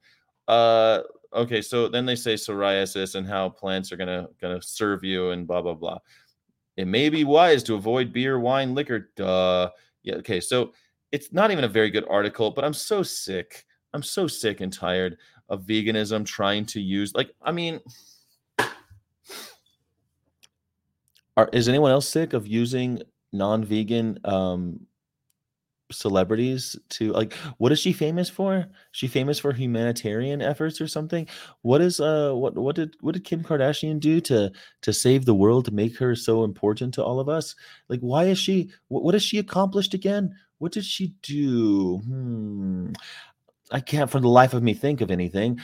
Uh, 0.46 1.02
okay, 1.32 1.62
so 1.62 1.88
then 1.88 2.06
they 2.06 2.16
say 2.16 2.34
psoriasis 2.34 3.14
and 3.14 3.26
how 3.26 3.48
plants 3.48 3.92
are 3.92 3.96
gonna 3.96 4.28
gonna 4.40 4.62
serve 4.62 5.04
you 5.04 5.30
and 5.30 5.46
blah 5.46 5.62
blah 5.62 5.74
blah. 5.74 5.98
It 6.76 6.86
may 6.86 7.08
be 7.08 7.24
wise 7.24 7.62
to 7.64 7.74
avoid 7.74 8.12
beer, 8.12 8.38
wine, 8.38 8.74
liquor. 8.74 9.10
Duh. 9.16 9.70
Yeah. 10.02 10.14
Okay. 10.16 10.40
So 10.40 10.72
it's 11.10 11.32
not 11.32 11.50
even 11.50 11.64
a 11.64 11.68
very 11.68 11.90
good 11.90 12.04
article, 12.08 12.50
but 12.50 12.64
I'm 12.64 12.74
so 12.74 13.02
sick. 13.02 13.64
I'm 13.94 14.02
so 14.02 14.26
sick 14.26 14.60
and 14.60 14.72
tired 14.72 15.16
of 15.48 15.64
veganism 15.64 16.26
trying 16.26 16.66
to 16.66 16.80
use 16.80 17.14
like 17.14 17.34
I 17.42 17.52
mean 17.52 17.80
are 21.36 21.48
is 21.52 21.68
anyone 21.68 21.90
else 21.90 22.08
sick 22.08 22.32
of 22.32 22.46
using 22.46 23.00
non-vegan 23.32 24.18
um 24.24 24.80
celebrities 25.90 26.76
to 26.90 27.12
like 27.12 27.32
what 27.58 27.72
is 27.72 27.78
she 27.78 27.92
famous 27.92 28.28
for? 28.28 28.66
She 28.92 29.08
famous 29.08 29.38
for 29.38 29.52
humanitarian 29.52 30.42
efforts 30.42 30.80
or 30.80 30.88
something? 30.88 31.26
What 31.62 31.80
is 31.80 32.00
uh 32.00 32.32
what 32.32 32.56
what 32.56 32.76
did 32.76 32.96
what 33.00 33.14
did 33.14 33.24
kim 33.24 33.42
kardashian 33.42 34.00
do 34.00 34.20
to 34.22 34.52
to 34.82 34.92
save 34.92 35.24
the 35.24 35.34
world 35.34 35.64
to 35.66 35.70
make 35.70 35.96
her 35.98 36.14
so 36.14 36.44
important 36.44 36.94
to 36.94 37.04
all 37.04 37.20
of 37.20 37.28
us? 37.28 37.54
Like 37.88 38.00
why 38.00 38.24
is 38.24 38.38
she 38.38 38.70
what, 38.88 39.04
what 39.04 39.14
has 39.14 39.22
she 39.22 39.38
accomplished 39.38 39.94
again? 39.94 40.34
What 40.58 40.72
did 40.72 40.84
she 40.84 41.14
do? 41.22 41.98
Hmm. 41.98 42.92
I 43.70 43.80
can't 43.80 44.10
for 44.10 44.20
the 44.20 44.28
life 44.28 44.54
of 44.54 44.62
me 44.62 44.74
think 44.74 45.00
of 45.00 45.10
anything. 45.10 45.60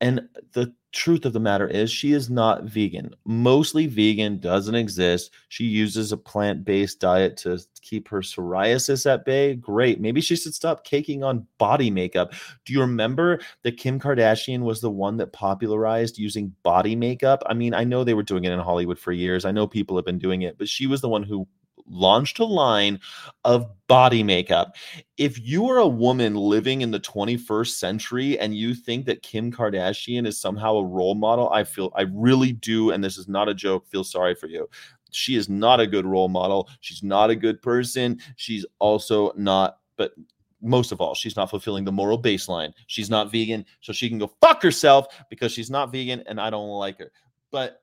And 0.00 0.28
the 0.52 0.72
truth 0.92 1.24
of 1.24 1.32
the 1.32 1.40
matter 1.40 1.68
is, 1.68 1.90
she 1.90 2.12
is 2.12 2.30
not 2.30 2.64
vegan. 2.64 3.14
Mostly 3.24 3.86
vegan 3.86 4.38
doesn't 4.38 4.74
exist. 4.74 5.30
She 5.48 5.64
uses 5.64 6.12
a 6.12 6.16
plant 6.16 6.64
based 6.64 7.00
diet 7.00 7.36
to 7.38 7.58
keep 7.82 8.08
her 8.08 8.20
psoriasis 8.20 9.04
at 9.10 9.24
bay. 9.24 9.54
Great. 9.54 10.00
Maybe 10.00 10.20
she 10.20 10.36
should 10.36 10.54
stop 10.54 10.84
caking 10.84 11.22
on 11.22 11.46
body 11.58 11.90
makeup. 11.90 12.32
Do 12.64 12.72
you 12.72 12.80
remember 12.80 13.40
that 13.62 13.76
Kim 13.76 14.00
Kardashian 14.00 14.60
was 14.60 14.80
the 14.80 14.90
one 14.90 15.16
that 15.18 15.32
popularized 15.32 16.18
using 16.18 16.54
body 16.62 16.96
makeup? 16.96 17.42
I 17.46 17.54
mean, 17.54 17.74
I 17.74 17.84
know 17.84 18.02
they 18.04 18.14
were 18.14 18.22
doing 18.22 18.44
it 18.44 18.52
in 18.52 18.58
Hollywood 18.58 18.98
for 18.98 19.12
years. 19.12 19.44
I 19.44 19.52
know 19.52 19.66
people 19.66 19.96
have 19.96 20.06
been 20.06 20.18
doing 20.18 20.42
it, 20.42 20.58
but 20.58 20.68
she 20.68 20.86
was 20.86 21.00
the 21.00 21.08
one 21.08 21.22
who 21.22 21.46
launched 21.88 22.38
a 22.38 22.44
line 22.44 23.00
of 23.44 23.66
body 23.86 24.22
makeup. 24.22 24.76
If 25.16 25.40
you 25.40 25.68
are 25.68 25.78
a 25.78 25.86
woman 25.86 26.34
living 26.34 26.82
in 26.82 26.90
the 26.90 27.00
21st 27.00 27.68
century 27.68 28.38
and 28.38 28.56
you 28.56 28.74
think 28.74 29.06
that 29.06 29.22
Kim 29.22 29.52
Kardashian 29.52 30.26
is 30.26 30.40
somehow 30.40 30.76
a 30.76 30.84
role 30.84 31.14
model, 31.14 31.50
I 31.50 31.64
feel 31.64 31.92
I 31.96 32.02
really 32.12 32.52
do 32.52 32.90
and 32.90 33.02
this 33.02 33.18
is 33.18 33.28
not 33.28 33.48
a 33.48 33.54
joke, 33.54 33.86
feel 33.86 34.04
sorry 34.04 34.34
for 34.34 34.46
you. 34.46 34.68
She 35.10 35.36
is 35.36 35.48
not 35.48 35.80
a 35.80 35.86
good 35.86 36.04
role 36.04 36.28
model. 36.28 36.68
She's 36.80 37.02
not 37.02 37.30
a 37.30 37.36
good 37.36 37.62
person. 37.62 38.20
She's 38.36 38.66
also 38.78 39.32
not 39.36 39.78
but 39.96 40.12
most 40.60 40.92
of 40.92 41.00
all, 41.00 41.14
she's 41.14 41.36
not 41.36 41.50
fulfilling 41.50 41.84
the 41.84 41.92
moral 41.92 42.20
baseline. 42.20 42.72
She's 42.86 43.10
not 43.10 43.30
vegan, 43.30 43.64
so 43.80 43.92
she 43.92 44.08
can 44.08 44.18
go 44.18 44.32
fuck 44.40 44.62
herself 44.62 45.06
because 45.30 45.52
she's 45.52 45.70
not 45.70 45.92
vegan 45.92 46.22
and 46.26 46.40
I 46.40 46.50
don't 46.50 46.68
like 46.68 46.98
her. 46.98 47.12
But 47.50 47.82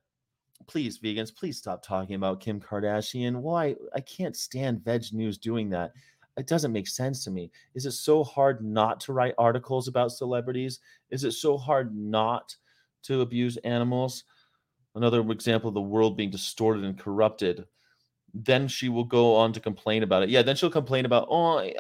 please, 0.68 1.00
vegans, 1.00 1.36
please 1.36 1.58
stop 1.58 1.84
talking 1.84 2.16
about 2.16 2.40
Kim 2.40 2.60
Kardashian. 2.60 3.38
Why? 3.38 3.76
I 3.94 4.02
can't 4.02 4.36
stand 4.36 4.84
Veg 4.84 5.06
News 5.12 5.38
doing 5.38 5.70
that. 5.70 5.92
It 6.38 6.48
doesn't 6.48 6.74
make 6.74 6.88
sense 6.88 7.24
to 7.24 7.32
me. 7.32 7.52
Is 7.76 7.86
it 7.86 7.94
so 7.94 8.24
hard 8.24 8.64
not 8.64 9.00
to 9.02 9.14
write 9.14 9.36
articles 9.38 9.88
about 9.88 10.12
celebrities? 10.12 10.80
Is 11.10 11.24
it 11.24 11.32
so 11.32 11.58
hard 11.58 11.96
not 11.96 12.56
to 13.04 13.22
abuse 13.22 13.58
animals? 13.58 14.26
Another 14.96 15.22
example 15.32 15.70
of 15.70 15.74
the 15.74 15.82
world 15.82 16.18
being 16.18 16.30
distorted 16.30 16.84
and 16.84 17.00
corrupted. 17.00 17.66
Then 18.34 18.68
she 18.68 18.90
will 18.90 19.06
go 19.06 19.36
on 19.36 19.54
to 19.54 19.62
complain 19.62 20.04
about 20.04 20.24
it. 20.24 20.30
Yeah, 20.30 20.42
then 20.42 20.58
she'll 20.58 20.70
complain 20.70 21.06
about, 21.06 21.28
oh, 21.30 21.60
I, 21.60 21.74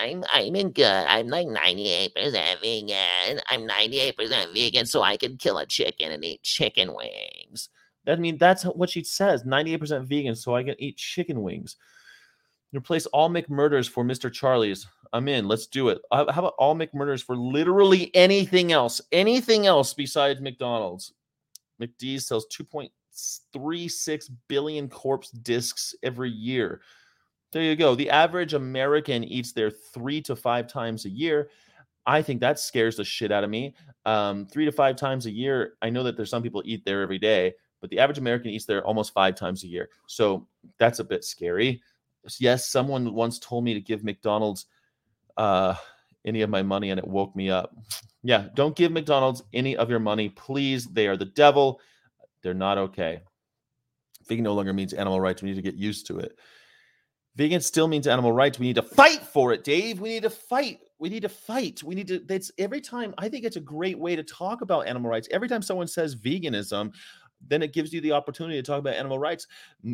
I'm 0.00 0.24
I'm 0.32 0.54
in 0.54 0.70
good. 0.70 0.84
I'm 0.84 1.26
like 1.26 1.48
98% 1.48 2.14
vegan. 2.60 3.40
I'm 3.48 3.66
98% 3.66 4.54
vegan, 4.54 4.86
so 4.86 5.02
I 5.02 5.16
can 5.16 5.36
kill 5.36 5.58
a 5.58 5.66
chicken 5.66 6.12
and 6.12 6.24
eat 6.24 6.44
chicken 6.44 6.94
wings. 6.94 7.70
I 8.10 8.16
mean, 8.16 8.38
that's 8.38 8.64
what 8.64 8.90
she 8.90 9.04
says 9.04 9.44
98% 9.44 10.06
vegan, 10.06 10.34
so 10.34 10.54
I 10.54 10.62
can 10.62 10.74
eat 10.78 10.96
chicken 10.96 11.42
wings. 11.42 11.76
Replace 12.72 13.06
all 13.06 13.28
McMurders 13.28 13.88
for 13.88 14.04
Mr. 14.04 14.32
Charlie's. 14.32 14.86
I'm 15.12 15.26
in. 15.26 15.48
Let's 15.48 15.66
do 15.66 15.88
it. 15.88 16.00
How 16.12 16.22
about 16.22 16.54
all 16.58 16.76
McMurders 16.76 17.24
for 17.24 17.36
literally 17.36 18.14
anything 18.14 18.70
else? 18.70 19.00
Anything 19.10 19.66
else 19.66 19.92
besides 19.92 20.40
McDonald's? 20.40 21.12
McDee's 21.82 22.28
sells 22.28 22.46
2.36 22.56 24.30
billion 24.46 24.88
corpse 24.88 25.30
discs 25.30 25.94
every 26.04 26.30
year. 26.30 26.80
There 27.52 27.62
you 27.62 27.74
go. 27.74 27.96
The 27.96 28.10
average 28.10 28.54
American 28.54 29.24
eats 29.24 29.52
there 29.52 29.70
three 29.70 30.20
to 30.22 30.36
five 30.36 30.68
times 30.68 31.06
a 31.06 31.10
year. 31.10 31.50
I 32.06 32.22
think 32.22 32.40
that 32.40 32.60
scares 32.60 32.96
the 32.96 33.04
shit 33.04 33.32
out 33.32 33.42
of 33.42 33.50
me. 33.50 33.74
Um, 34.06 34.46
three 34.46 34.64
to 34.64 34.72
five 34.72 34.94
times 34.94 35.26
a 35.26 35.30
year. 35.30 35.74
I 35.82 35.90
know 35.90 36.04
that 36.04 36.16
there's 36.16 36.30
some 36.30 36.42
people 36.42 36.62
eat 36.64 36.84
there 36.84 37.02
every 37.02 37.18
day 37.18 37.54
but 37.80 37.90
the 37.90 37.98
average 37.98 38.18
American 38.18 38.50
eats 38.50 38.66
there 38.66 38.84
almost 38.84 39.12
five 39.12 39.34
times 39.34 39.64
a 39.64 39.66
year. 39.68 39.88
So 40.06 40.46
that's 40.78 40.98
a 40.98 41.04
bit 41.04 41.24
scary. 41.24 41.82
Yes, 42.38 42.68
someone 42.68 43.14
once 43.14 43.38
told 43.38 43.64
me 43.64 43.74
to 43.74 43.80
give 43.80 44.04
McDonald's 44.04 44.66
uh, 45.36 45.74
any 46.24 46.42
of 46.42 46.50
my 46.50 46.62
money 46.62 46.90
and 46.90 46.98
it 46.98 47.06
woke 47.06 47.34
me 47.34 47.50
up. 47.50 47.74
Yeah, 48.22 48.48
don't 48.54 48.76
give 48.76 48.92
McDonald's 48.92 49.42
any 49.54 49.76
of 49.76 49.88
your 49.88 49.98
money, 49.98 50.28
please. 50.28 50.86
They 50.86 51.06
are 51.06 51.16
the 51.16 51.24
devil. 51.24 51.80
They're 52.42 52.54
not 52.54 52.78
okay. 52.78 53.22
Vegan 54.28 54.44
no 54.44 54.54
longer 54.54 54.72
means 54.72 54.92
animal 54.92 55.20
rights. 55.20 55.42
We 55.42 55.48
need 55.48 55.56
to 55.56 55.62
get 55.62 55.74
used 55.74 56.06
to 56.08 56.18
it. 56.18 56.38
Vegan 57.36 57.60
still 57.60 57.88
means 57.88 58.06
animal 58.06 58.32
rights. 58.32 58.58
We 58.58 58.66
need 58.66 58.76
to 58.76 58.82
fight 58.82 59.22
for 59.22 59.52
it, 59.52 59.64
Dave. 59.64 60.00
We 60.00 60.10
need 60.10 60.24
to 60.24 60.30
fight. 60.30 60.80
We 60.98 61.08
need 61.08 61.22
to 61.22 61.28
fight. 61.28 61.82
We 61.82 61.94
need 61.94 62.08
to. 62.08 62.18
That's 62.18 62.50
every 62.58 62.80
time. 62.80 63.14
I 63.18 63.28
think 63.28 63.44
it's 63.44 63.56
a 63.56 63.60
great 63.60 63.98
way 63.98 64.16
to 64.16 64.22
talk 64.22 64.62
about 64.62 64.86
animal 64.86 65.10
rights. 65.10 65.28
Every 65.30 65.48
time 65.48 65.62
someone 65.62 65.86
says 65.86 66.16
veganism, 66.16 66.92
then 67.46 67.62
it 67.62 67.72
gives 67.72 67.92
you 67.92 68.00
the 68.00 68.12
opportunity 68.12 68.56
to 68.56 68.62
talk 68.62 68.78
about 68.78 68.94
animal 68.94 69.18
rights. 69.18 69.46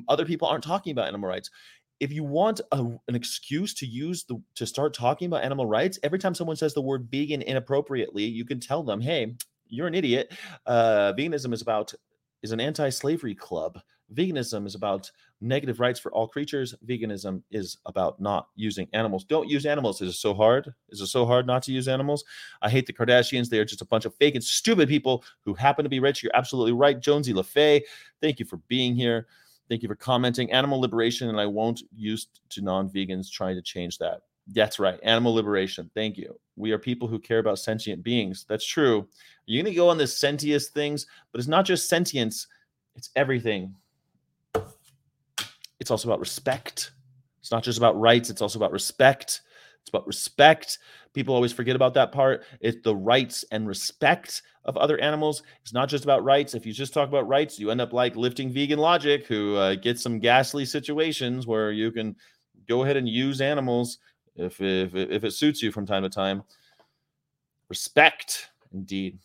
Other 0.08 0.24
people 0.24 0.48
aren't 0.48 0.64
talking 0.64 0.92
about 0.92 1.08
animal 1.08 1.28
rights. 1.28 1.50
If 1.98 2.12
you 2.12 2.24
want 2.24 2.60
a, 2.72 2.84
an 3.08 3.14
excuse 3.14 3.72
to 3.74 3.86
use 3.86 4.24
the 4.24 4.40
to 4.56 4.66
start 4.66 4.92
talking 4.92 5.26
about 5.26 5.44
animal 5.44 5.66
rights, 5.66 5.98
every 6.02 6.18
time 6.18 6.34
someone 6.34 6.56
says 6.56 6.74
the 6.74 6.82
word 6.82 7.08
vegan 7.10 7.42
inappropriately, 7.42 8.24
you 8.24 8.44
can 8.44 8.60
tell 8.60 8.82
them, 8.82 9.00
"Hey, 9.00 9.34
you're 9.68 9.86
an 9.86 9.94
idiot. 9.94 10.32
Uh, 10.66 11.12
veganism 11.16 11.52
is 11.52 11.62
about 11.62 11.94
is 12.42 12.52
an 12.52 12.60
anti-slavery 12.60 13.34
club. 13.34 13.80
Veganism 14.14 14.66
is 14.66 14.74
about 14.74 15.10
negative 15.40 15.80
rights 15.80 15.98
for 15.98 16.12
all 16.12 16.28
creatures. 16.28 16.74
Veganism 16.86 17.42
is 17.50 17.78
about 17.86 18.20
not 18.20 18.48
using 18.54 18.88
animals. 18.92 19.24
Don't 19.24 19.48
use 19.48 19.66
animals. 19.66 20.00
Is 20.00 20.10
it 20.14 20.18
so 20.18 20.32
hard? 20.32 20.72
Is 20.90 21.00
it 21.00 21.08
so 21.08 21.26
hard 21.26 21.46
not 21.46 21.62
to 21.64 21.72
use 21.72 21.88
animals? 21.88 22.24
I 22.62 22.70
hate 22.70 22.86
the 22.86 22.92
Kardashians. 22.92 23.48
They 23.48 23.58
are 23.58 23.64
just 23.64 23.82
a 23.82 23.86
bunch 23.86 24.04
of 24.04 24.14
fake 24.14 24.34
and 24.34 24.44
stupid 24.44 24.88
people 24.88 25.24
who 25.44 25.54
happen 25.54 25.82
to 25.84 25.88
be 25.88 26.00
rich. 26.00 26.22
You're 26.22 26.36
absolutely 26.36 26.72
right. 26.72 27.00
Jonesy 27.00 27.32
LaFay, 27.32 27.82
thank 28.20 28.38
you 28.38 28.46
for 28.46 28.58
being 28.68 28.94
here. 28.94 29.26
Thank 29.68 29.82
you 29.82 29.88
for 29.88 29.96
commenting. 29.96 30.52
Animal 30.52 30.80
liberation, 30.80 31.28
and 31.28 31.40
I 31.40 31.46
won't 31.46 31.82
use 31.94 32.28
to 32.50 32.62
non 32.62 32.88
vegans 32.88 33.30
trying 33.30 33.56
to 33.56 33.62
change 33.62 33.98
that. 33.98 34.20
That's 34.52 34.78
right. 34.78 35.00
Animal 35.02 35.34
liberation. 35.34 35.90
Thank 35.94 36.16
you. 36.16 36.38
We 36.54 36.70
are 36.70 36.78
people 36.78 37.08
who 37.08 37.18
care 37.18 37.40
about 37.40 37.58
sentient 37.58 38.02
beings. 38.02 38.46
That's 38.48 38.64
true. 38.64 39.08
You're 39.46 39.62
going 39.62 39.72
to 39.72 39.76
go 39.76 39.88
on 39.88 39.98
this 39.98 40.16
sentience 40.16 40.68
things, 40.68 41.06
but 41.32 41.40
it's 41.40 41.48
not 41.48 41.64
just 41.64 41.88
sentience, 41.88 42.46
it's 42.94 43.10
everything. 43.16 43.74
It's 45.80 45.90
also 45.90 46.08
about 46.08 46.20
respect. 46.20 46.92
It's 47.40 47.50
not 47.50 47.62
just 47.62 47.78
about 47.78 47.98
rights, 47.98 48.30
it's 48.30 48.42
also 48.42 48.58
about 48.58 48.72
respect. 48.72 49.42
It's 49.80 49.90
about 49.90 50.06
respect. 50.06 50.78
People 51.14 51.34
always 51.34 51.52
forget 51.52 51.76
about 51.76 51.94
that 51.94 52.10
part. 52.10 52.44
It's 52.60 52.78
the 52.82 52.96
rights 52.96 53.44
and 53.52 53.68
respect 53.68 54.42
of 54.64 54.76
other 54.76 54.98
animals. 54.98 55.44
It's 55.62 55.72
not 55.72 55.88
just 55.88 56.02
about 56.02 56.24
rights. 56.24 56.54
If 56.54 56.66
you 56.66 56.72
just 56.72 56.92
talk 56.92 57.08
about 57.08 57.28
rights, 57.28 57.58
you 57.60 57.70
end 57.70 57.80
up 57.80 57.92
like 57.92 58.16
lifting 58.16 58.52
vegan 58.52 58.80
logic, 58.80 59.28
who 59.28 59.54
uh, 59.54 59.76
gets 59.76 60.02
some 60.02 60.18
ghastly 60.18 60.64
situations 60.64 61.46
where 61.46 61.70
you 61.70 61.92
can 61.92 62.16
go 62.68 62.82
ahead 62.82 62.96
and 62.96 63.08
use 63.08 63.40
animals 63.40 63.98
if, 64.34 64.60
if 64.60 64.94
if 64.96 65.22
it 65.22 65.30
suits 65.32 65.62
you 65.62 65.70
from 65.70 65.86
time 65.86 66.02
to 66.02 66.10
time. 66.10 66.42
Respect, 67.68 68.50
indeed. 68.72 69.18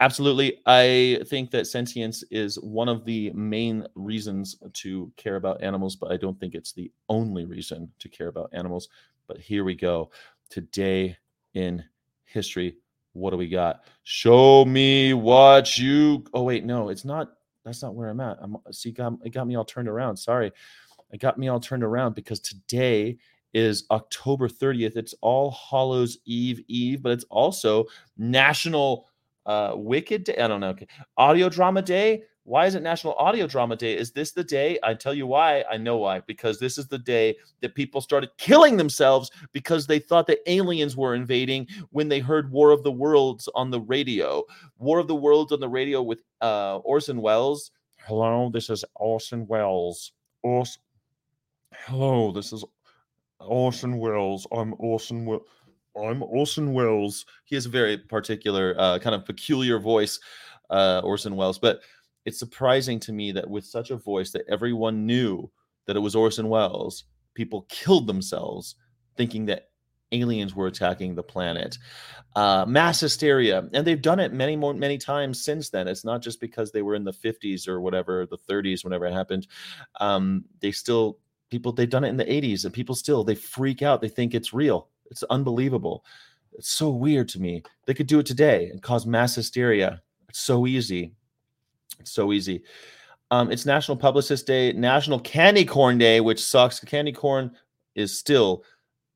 Absolutely. 0.00 0.60
I 0.66 1.20
think 1.26 1.50
that 1.50 1.66
sentience 1.66 2.22
is 2.30 2.56
one 2.60 2.88
of 2.88 3.04
the 3.04 3.30
main 3.32 3.84
reasons 3.96 4.56
to 4.74 5.12
care 5.16 5.36
about 5.36 5.60
animals, 5.60 5.96
but 5.96 6.12
I 6.12 6.16
don't 6.16 6.38
think 6.38 6.54
it's 6.54 6.72
the 6.72 6.92
only 7.08 7.44
reason 7.44 7.90
to 7.98 8.08
care 8.08 8.28
about 8.28 8.50
animals. 8.52 8.88
But 9.26 9.38
here 9.38 9.64
we 9.64 9.74
go. 9.74 10.10
Today 10.50 11.16
in 11.54 11.84
history, 12.24 12.76
what 13.12 13.30
do 13.30 13.36
we 13.36 13.48
got? 13.48 13.84
Show 14.04 14.64
me 14.64 15.14
what 15.14 15.76
you. 15.76 16.24
Oh, 16.32 16.44
wait, 16.44 16.64
no, 16.64 16.90
it's 16.90 17.04
not. 17.04 17.32
That's 17.64 17.82
not 17.82 17.94
where 17.94 18.08
I'm 18.08 18.20
at. 18.20 18.38
I'm 18.40 18.56
see, 18.70 18.92
got, 18.92 19.14
it 19.24 19.30
got 19.30 19.48
me 19.48 19.56
all 19.56 19.64
turned 19.64 19.88
around. 19.88 20.16
Sorry. 20.16 20.52
It 21.10 21.20
got 21.20 21.38
me 21.38 21.48
all 21.48 21.58
turned 21.58 21.82
around 21.82 22.14
because 22.14 22.38
today 22.38 23.18
is 23.52 23.84
October 23.90 24.48
30th. 24.48 24.96
It's 24.96 25.14
All 25.22 25.50
Hallows 25.50 26.18
Eve 26.24 26.60
Eve, 26.68 27.02
but 27.02 27.12
it's 27.12 27.24
also 27.30 27.86
National 28.16 29.07
uh 29.48 29.72
Wicked 29.74 30.24
Day. 30.24 30.36
I 30.36 30.46
don't 30.46 30.60
know. 30.60 30.68
Okay. 30.68 30.86
Audio 31.16 31.48
Drama 31.48 31.82
Day. 31.82 32.22
Why 32.44 32.64
is 32.64 32.74
it 32.74 32.82
National 32.82 33.12
Audio 33.14 33.46
Drama 33.46 33.76
Day? 33.76 33.94
Is 33.94 34.12
this 34.12 34.32
the 34.32 34.42
day? 34.42 34.78
I 34.82 34.94
tell 34.94 35.12
you 35.12 35.26
why. 35.26 35.64
I 35.70 35.76
know 35.76 35.98
why. 35.98 36.20
Because 36.20 36.58
this 36.58 36.78
is 36.78 36.88
the 36.88 36.98
day 36.98 37.36
that 37.60 37.74
people 37.74 38.00
started 38.00 38.30
killing 38.38 38.78
themselves 38.78 39.30
because 39.52 39.86
they 39.86 39.98
thought 39.98 40.26
that 40.28 40.38
aliens 40.46 40.96
were 40.96 41.14
invading 41.14 41.66
when 41.90 42.08
they 42.08 42.20
heard 42.20 42.50
War 42.50 42.70
of 42.70 42.84
the 42.84 42.92
Worlds 42.92 43.50
on 43.54 43.70
the 43.70 43.82
radio. 43.82 44.44
War 44.78 44.98
of 44.98 45.08
the 45.08 45.14
Worlds 45.14 45.52
on 45.52 45.60
the 45.60 45.68
radio 45.68 46.00
with 46.00 46.22
uh 46.40 46.76
Orson 46.78 47.20
Welles. 47.20 47.70
Hello, 47.98 48.48
this 48.50 48.70
is 48.70 48.82
Orson 48.94 49.46
Welles. 49.46 50.12
Orson. 50.42 50.80
Hello, 51.74 52.32
this 52.32 52.54
is 52.54 52.64
Orson 53.40 53.98
Welles. 53.98 54.46
I'm 54.52 54.74
Orson 54.78 55.26
Welles. 55.26 55.42
I'm 56.04 56.22
Orson 56.22 56.72
Welles. 56.72 57.26
He 57.44 57.54
has 57.54 57.66
a 57.66 57.70
very 57.70 57.98
particular, 57.98 58.74
uh, 58.78 58.98
kind 58.98 59.14
of 59.14 59.24
peculiar 59.24 59.78
voice, 59.78 60.20
uh, 60.70 61.00
Orson 61.04 61.36
Welles. 61.36 61.58
But 61.58 61.80
it's 62.24 62.38
surprising 62.38 63.00
to 63.00 63.12
me 63.12 63.32
that 63.32 63.48
with 63.48 63.64
such 63.64 63.90
a 63.90 63.96
voice 63.96 64.30
that 64.32 64.44
everyone 64.48 65.06
knew 65.06 65.50
that 65.86 65.96
it 65.96 66.00
was 66.00 66.14
Orson 66.14 66.48
Welles, 66.48 67.04
people 67.34 67.66
killed 67.68 68.06
themselves 68.06 68.76
thinking 69.16 69.46
that 69.46 69.70
aliens 70.12 70.54
were 70.54 70.66
attacking 70.66 71.14
the 71.14 71.22
planet. 71.22 71.76
Uh, 72.36 72.64
mass 72.66 73.00
hysteria, 73.00 73.68
and 73.72 73.86
they've 73.86 74.02
done 74.02 74.20
it 74.20 74.32
many 74.32 74.56
more 74.56 74.74
many 74.74 74.98
times 74.98 75.42
since 75.42 75.70
then. 75.70 75.88
It's 75.88 76.04
not 76.04 76.22
just 76.22 76.40
because 76.40 76.70
they 76.70 76.82
were 76.82 76.94
in 76.94 77.04
the 77.04 77.12
50s 77.12 77.66
or 77.66 77.80
whatever, 77.80 78.26
the 78.26 78.38
30s, 78.38 78.84
whenever 78.84 79.06
it 79.06 79.12
happened. 79.12 79.46
Um, 80.00 80.44
they 80.60 80.70
still 80.70 81.18
people 81.50 81.72
they've 81.72 81.88
done 81.88 82.04
it 82.04 82.10
in 82.10 82.16
the 82.16 82.24
80s, 82.24 82.64
and 82.64 82.72
people 82.72 82.94
still 82.94 83.24
they 83.24 83.34
freak 83.34 83.82
out. 83.82 84.00
They 84.00 84.08
think 84.08 84.34
it's 84.34 84.52
real. 84.52 84.88
It's 85.10 85.22
unbelievable. 85.24 86.04
It's 86.52 86.70
so 86.70 86.90
weird 86.90 87.28
to 87.30 87.40
me. 87.40 87.62
They 87.86 87.94
could 87.94 88.06
do 88.06 88.18
it 88.18 88.26
today 88.26 88.68
and 88.70 88.82
cause 88.82 89.06
mass 89.06 89.34
hysteria. 89.34 90.02
It's 90.28 90.40
so 90.40 90.66
easy. 90.66 91.12
It's 92.00 92.12
so 92.12 92.32
easy. 92.32 92.62
Um, 93.30 93.52
it's 93.52 93.66
National 93.66 93.96
Publicist 93.96 94.46
Day, 94.46 94.72
National 94.72 95.20
Candy 95.20 95.64
Corn 95.64 95.98
Day, 95.98 96.20
which 96.20 96.42
sucks. 96.42 96.80
Candy 96.80 97.12
corn 97.12 97.50
is 97.94 98.16
still 98.16 98.64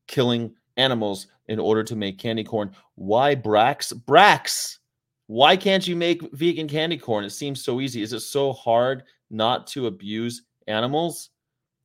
killing 0.07 0.53
animals 0.77 1.27
in 1.47 1.59
order 1.59 1.83
to 1.83 1.95
make 1.95 2.19
candy 2.19 2.43
corn. 2.43 2.71
Why 2.95 3.35
Brach's? 3.35 3.91
Brach's. 3.91 4.79
Why 5.27 5.57
can't 5.57 5.87
you 5.87 5.95
make 5.95 6.21
vegan 6.33 6.67
candy 6.67 6.97
corn? 6.97 7.25
It 7.25 7.31
seems 7.31 7.63
so 7.63 7.81
easy. 7.81 8.01
Is 8.01 8.13
it 8.13 8.19
so 8.19 8.53
hard 8.53 9.03
not 9.31 9.67
to 9.67 9.87
abuse 9.87 10.43
animals? 10.67 11.29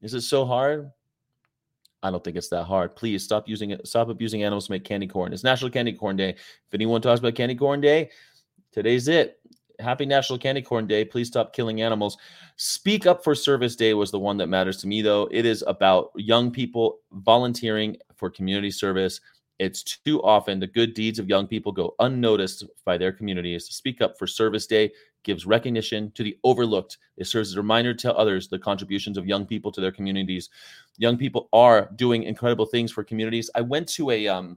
Is 0.03 0.15
it 0.15 0.23
so 0.23 0.45
hard? 0.45 0.91
I 2.03 2.11
don't 2.11 2.23
think 2.23 2.37
it's 2.37 2.49
that 2.49 2.65
hard. 2.65 2.95
Please 2.95 3.25
stop 3.25 3.49
using 3.49 3.71
it. 3.71 3.87
Stop 3.87 4.09
abusing 4.09 4.43
animals 4.43 4.67
to 4.67 4.73
make 4.73 4.85
candy 4.85 5.07
corn. 5.07 5.33
It's 5.33 5.45
National 5.45 5.71
Candy 5.71 5.93
Corn 5.93 6.17
Day. 6.17 6.31
If 6.31 6.75
anyone 6.75 7.03
talks 7.03 7.19
about 7.19 7.35
Candy 7.35 7.55
Corn 7.55 7.81
Day, 7.81 8.11
today's 8.73 9.09
it. 9.09 9.41
Happy 9.81 10.07
National 10.07 10.39
Candy 10.39 10.63
Corn 10.63 10.87
Day. 10.87 11.05
Please 11.05 11.29
stop 11.29 11.53
killing 11.53 11.83
animals. 11.83 12.17
Speak 12.57 13.07
Up 13.07 13.23
for 13.23 13.35
Service 13.35 13.77
Day 13.77 13.95
was 13.95 14.11
the 14.11 14.19
one 14.19 14.37
that 14.39 14.49
matters 14.49 14.79
to 14.79 14.87
me, 14.89 15.03
though. 15.03 15.29
It 15.31 15.45
is 15.45 15.63
about 15.67 16.11
young 16.17 16.51
people 16.51 16.99
volunteering 17.13 17.97
for 18.17 18.31
community 18.31 18.71
service. 18.71 19.21
It's 19.59 19.83
too 19.83 20.23
often 20.23 20.61
the 20.61 20.67
good 20.69 20.95
deeds 20.95 21.19
of 21.19 21.29
young 21.29 21.47
people 21.47 21.73
go 21.73 21.95
unnoticed 21.99 22.65
by 22.85 22.97
their 22.97 23.13
communities. 23.13 23.67
Speak 23.67 24.01
Up 24.01 24.17
for 24.19 24.27
Service 24.27 24.67
Day 24.67 24.93
gives 25.29 25.45
recognition 25.45 26.11
to 26.13 26.23
the 26.23 26.39
overlooked. 26.43 26.97
It 27.19 27.27
serves 27.27 27.51
as 27.51 27.57
a 27.57 27.61
reminder 27.61 27.93
to 27.93 28.15
others 28.15 28.49
the 28.49 28.59
contributions 28.59 29.19
of 29.19 29.27
young 29.27 29.45
people 29.45 29.71
to 29.73 29.81
their 29.83 29.93
communities. 29.93 30.49
Young 30.97 31.19
people 31.19 31.51
are 31.53 31.91
doing 31.97 32.23
incredible 32.23 32.65
things 32.65 32.91
for 32.91 33.05
communities. 33.05 33.51
I 33.55 33.61
went 33.61 33.89
to 33.91 34.11
a 34.11 34.27
um 34.27 34.57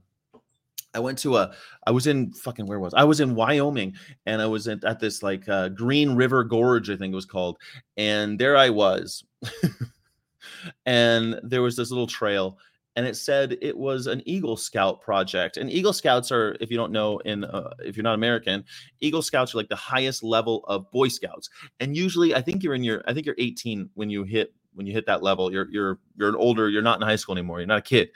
I 0.94 0.98
went 0.98 1.18
to 1.18 1.36
a 1.36 1.52
I 1.86 1.90
was 1.90 2.06
in 2.06 2.32
fucking 2.32 2.64
where 2.64 2.80
was 2.80 2.94
I? 2.94 3.04
Was 3.04 3.20
in 3.20 3.34
Wyoming 3.34 3.94
and 4.24 4.40
I 4.40 4.46
was 4.46 4.66
at, 4.66 4.82
at 4.82 4.98
this 4.98 5.22
like 5.22 5.46
uh, 5.46 5.68
Green 5.68 6.16
River 6.16 6.42
Gorge 6.42 6.88
I 6.88 6.96
think 6.96 7.12
it 7.12 7.16
was 7.16 7.26
called 7.26 7.58
and 7.98 8.38
there 8.38 8.56
I 8.56 8.70
was 8.70 9.24
and 10.86 11.38
there 11.42 11.60
was 11.60 11.76
this 11.76 11.90
little 11.90 12.06
trail 12.06 12.56
and 12.96 13.06
it 13.06 13.16
said 13.16 13.56
it 13.62 13.76
was 13.76 14.06
an 14.06 14.22
Eagle 14.26 14.56
Scout 14.56 15.00
project. 15.00 15.56
And 15.56 15.70
Eagle 15.70 15.92
Scouts 15.92 16.30
are, 16.30 16.56
if 16.60 16.70
you 16.70 16.76
don't 16.76 16.92
know, 16.92 17.18
in 17.18 17.44
uh, 17.44 17.70
if 17.80 17.96
you're 17.96 18.04
not 18.04 18.14
American, 18.14 18.64
Eagle 19.00 19.22
Scouts 19.22 19.54
are 19.54 19.58
like 19.58 19.68
the 19.68 19.76
highest 19.76 20.22
level 20.22 20.64
of 20.68 20.90
Boy 20.90 21.08
Scouts. 21.08 21.48
And 21.80 21.96
usually, 21.96 22.34
I 22.34 22.42
think 22.42 22.62
you're 22.62 22.74
in 22.74 22.84
your, 22.84 23.02
I 23.06 23.14
think 23.14 23.26
you're 23.26 23.34
18 23.38 23.90
when 23.94 24.10
you 24.10 24.24
hit 24.24 24.54
when 24.74 24.86
you 24.86 24.92
hit 24.92 25.06
that 25.06 25.22
level. 25.22 25.52
You're 25.52 25.70
you're 25.70 25.98
you're 26.16 26.28
an 26.28 26.36
older. 26.36 26.68
You're 26.68 26.82
not 26.82 27.00
in 27.00 27.06
high 27.06 27.16
school 27.16 27.34
anymore. 27.34 27.60
You're 27.60 27.66
not 27.66 27.78
a 27.78 27.82
kid, 27.82 28.10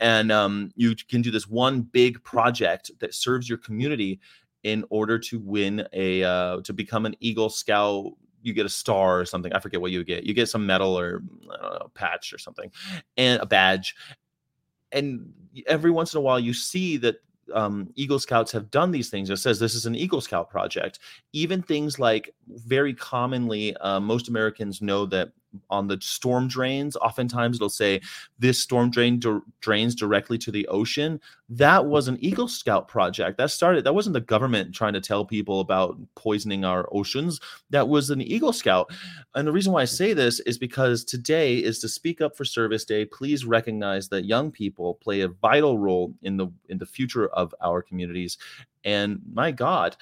and 0.00 0.32
um, 0.32 0.70
you 0.74 0.94
can 0.94 1.22
do 1.22 1.30
this 1.30 1.48
one 1.48 1.82
big 1.82 2.22
project 2.24 2.90
that 3.00 3.14
serves 3.14 3.48
your 3.48 3.58
community 3.58 4.20
in 4.62 4.84
order 4.88 5.18
to 5.18 5.38
win 5.38 5.86
a 5.92 6.22
uh, 6.22 6.60
to 6.62 6.72
become 6.72 7.06
an 7.06 7.14
Eagle 7.20 7.50
Scout 7.50 8.12
you 8.44 8.52
get 8.52 8.66
a 8.66 8.70
star 8.70 9.18
or 9.18 9.24
something. 9.24 9.52
I 9.52 9.58
forget 9.58 9.80
what 9.80 9.90
you 9.90 10.04
get. 10.04 10.24
You 10.24 10.34
get 10.34 10.48
some 10.48 10.66
medal 10.66 10.96
or 10.98 11.22
know, 11.46 11.90
patch 11.94 12.32
or 12.32 12.38
something, 12.38 12.70
and 13.16 13.40
a 13.40 13.46
badge. 13.46 13.96
And 14.92 15.32
every 15.66 15.90
once 15.90 16.14
in 16.14 16.18
a 16.18 16.20
while, 16.20 16.38
you 16.38 16.52
see 16.52 16.98
that 16.98 17.16
um, 17.52 17.90
Eagle 17.96 18.18
Scouts 18.18 18.52
have 18.52 18.70
done 18.70 18.90
these 18.90 19.10
things. 19.10 19.30
It 19.30 19.38
says 19.38 19.58
this 19.58 19.74
is 19.74 19.86
an 19.86 19.94
Eagle 19.94 20.20
Scout 20.20 20.50
project. 20.50 20.98
Even 21.32 21.62
things 21.62 21.98
like 21.98 22.34
very 22.48 22.94
commonly, 22.94 23.76
uh, 23.78 23.98
most 23.98 24.28
Americans 24.28 24.80
know 24.82 25.06
that 25.06 25.32
on 25.70 25.86
the 25.86 25.98
storm 26.00 26.48
drains, 26.48 26.96
oftentimes 26.96 27.56
it'll 27.56 27.68
say 27.68 28.00
this 28.38 28.58
storm 28.58 28.90
drain 28.90 29.20
drains 29.60 29.94
directly 29.94 30.38
to 30.38 30.50
the 30.50 30.66
ocean. 30.68 31.20
That 31.48 31.86
was 31.86 32.08
an 32.08 32.16
Eagle 32.20 32.48
Scout 32.48 32.88
project. 32.88 33.38
That 33.38 33.50
started, 33.50 33.84
that 33.84 33.94
wasn't 33.94 34.14
the 34.14 34.20
government 34.20 34.74
trying 34.74 34.94
to 34.94 35.00
tell 35.00 35.24
people 35.24 35.60
about 35.60 35.98
poisoning 36.14 36.64
our 36.64 36.88
oceans. 36.92 37.40
That 37.70 37.88
was 37.88 38.10
an 38.10 38.22
Eagle 38.22 38.52
Scout. 38.52 38.90
And 39.34 39.46
the 39.46 39.52
reason 39.52 39.72
why 39.72 39.82
I 39.82 39.86
say 39.86 40.12
this 40.12 40.40
is 40.40 40.58
because 40.58 41.04
today 41.04 41.58
is 41.58 41.78
to 41.80 41.88
speak 41.88 42.20
up 42.20 42.36
for 42.36 42.44
service 42.44 42.84
day. 42.84 43.04
Please 43.04 43.44
recognize 43.44 44.08
that 44.08 44.24
young 44.24 44.50
people 44.50 44.94
play 44.94 45.20
a 45.20 45.28
vital 45.28 45.78
role 45.78 46.14
in 46.22 46.36
the 46.36 46.48
in 46.68 46.78
the 46.78 46.86
future 46.86 47.28
of 47.28 47.54
our 47.60 47.82
communities. 47.82 48.38
And 48.84 49.20
my 49.32 49.50
God, 49.50 49.96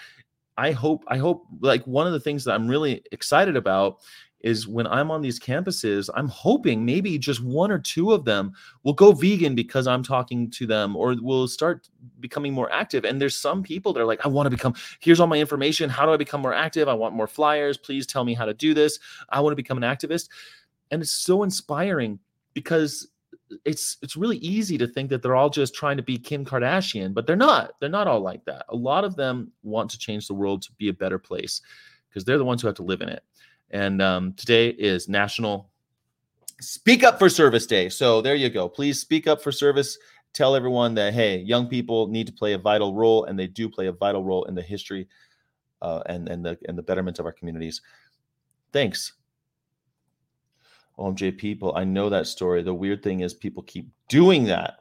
I 0.56 0.72
hope 0.72 1.04
I 1.08 1.16
hope 1.16 1.46
like 1.60 1.84
one 1.86 2.06
of 2.06 2.12
the 2.12 2.20
things 2.20 2.44
that 2.44 2.54
I'm 2.54 2.68
really 2.68 3.02
excited 3.10 3.56
about 3.56 4.00
is 4.42 4.66
when 4.66 4.86
I'm 4.86 5.10
on 5.10 5.22
these 5.22 5.38
campuses, 5.38 6.10
I'm 6.14 6.28
hoping 6.28 6.84
maybe 6.84 7.18
just 7.18 7.42
one 7.42 7.70
or 7.70 7.78
two 7.78 8.12
of 8.12 8.24
them 8.24 8.52
will 8.82 8.92
go 8.92 9.12
vegan 9.12 9.54
because 9.54 9.86
I'm 9.86 10.02
talking 10.02 10.50
to 10.50 10.66
them 10.66 10.96
or 10.96 11.16
will 11.20 11.46
start 11.48 11.88
becoming 12.20 12.52
more 12.52 12.70
active. 12.72 13.04
And 13.04 13.20
there's 13.20 13.36
some 13.36 13.62
people 13.62 13.92
that 13.92 14.00
are 14.00 14.04
like, 14.04 14.24
I 14.24 14.28
want 14.28 14.46
to 14.46 14.50
become, 14.50 14.74
here's 15.00 15.20
all 15.20 15.26
my 15.26 15.38
information. 15.38 15.88
How 15.88 16.04
do 16.06 16.12
I 16.12 16.16
become 16.16 16.42
more 16.42 16.54
active? 16.54 16.88
I 16.88 16.94
want 16.94 17.14
more 17.14 17.28
flyers. 17.28 17.78
Please 17.78 18.06
tell 18.06 18.24
me 18.24 18.34
how 18.34 18.44
to 18.44 18.54
do 18.54 18.74
this. 18.74 18.98
I 19.28 19.40
want 19.40 19.52
to 19.52 19.56
become 19.56 19.76
an 19.76 19.84
activist. 19.84 20.28
And 20.90 21.02
it's 21.02 21.12
so 21.12 21.42
inspiring 21.42 22.18
because 22.54 23.08
it's 23.64 23.98
it's 24.02 24.16
really 24.16 24.38
easy 24.38 24.78
to 24.78 24.86
think 24.86 25.10
that 25.10 25.22
they're 25.22 25.36
all 25.36 25.50
just 25.50 25.74
trying 25.74 25.96
to 25.96 26.02
be 26.02 26.18
Kim 26.18 26.44
Kardashian, 26.44 27.14
but 27.14 27.26
they're 27.26 27.36
not. 27.36 27.72
They're 27.80 27.88
not 27.88 28.06
all 28.06 28.20
like 28.20 28.44
that. 28.46 28.64
A 28.70 28.76
lot 28.76 29.04
of 29.04 29.14
them 29.14 29.52
want 29.62 29.90
to 29.90 29.98
change 29.98 30.26
the 30.26 30.34
world 30.34 30.62
to 30.62 30.72
be 30.72 30.88
a 30.88 30.92
better 30.92 31.18
place 31.18 31.60
because 32.08 32.24
they're 32.24 32.38
the 32.38 32.44
ones 32.44 32.62
who 32.62 32.68
have 32.68 32.76
to 32.76 32.82
live 32.82 33.02
in 33.02 33.08
it. 33.08 33.22
And 33.72 34.02
um, 34.02 34.34
today 34.34 34.68
is 34.68 35.08
National 35.08 35.70
Speak 36.60 37.02
Up 37.02 37.18
for 37.18 37.28
Service 37.28 37.66
Day. 37.66 37.88
So 37.88 38.20
there 38.20 38.34
you 38.34 38.50
go. 38.50 38.68
Please 38.68 39.00
speak 39.00 39.26
up 39.26 39.42
for 39.42 39.50
service. 39.50 39.98
Tell 40.34 40.54
everyone 40.54 40.94
that, 40.94 41.14
hey, 41.14 41.38
young 41.38 41.66
people 41.66 42.06
need 42.08 42.26
to 42.26 42.32
play 42.32 42.52
a 42.52 42.58
vital 42.58 42.94
role, 42.94 43.24
and 43.24 43.38
they 43.38 43.46
do 43.46 43.68
play 43.68 43.86
a 43.86 43.92
vital 43.92 44.24
role 44.24 44.44
in 44.44 44.54
the 44.54 44.62
history 44.62 45.08
uh, 45.80 46.02
and, 46.06 46.28
and, 46.28 46.44
the, 46.44 46.58
and 46.68 46.76
the 46.76 46.82
betterment 46.82 47.18
of 47.18 47.26
our 47.26 47.32
communities. 47.32 47.82
Thanks. 48.72 49.14
OMJ 50.98 51.36
people, 51.38 51.72
I 51.74 51.84
know 51.84 52.10
that 52.10 52.26
story. 52.26 52.62
The 52.62 52.74
weird 52.74 53.02
thing 53.02 53.20
is 53.20 53.34
people 53.34 53.62
keep 53.62 53.88
doing 54.08 54.44
that. 54.44 54.78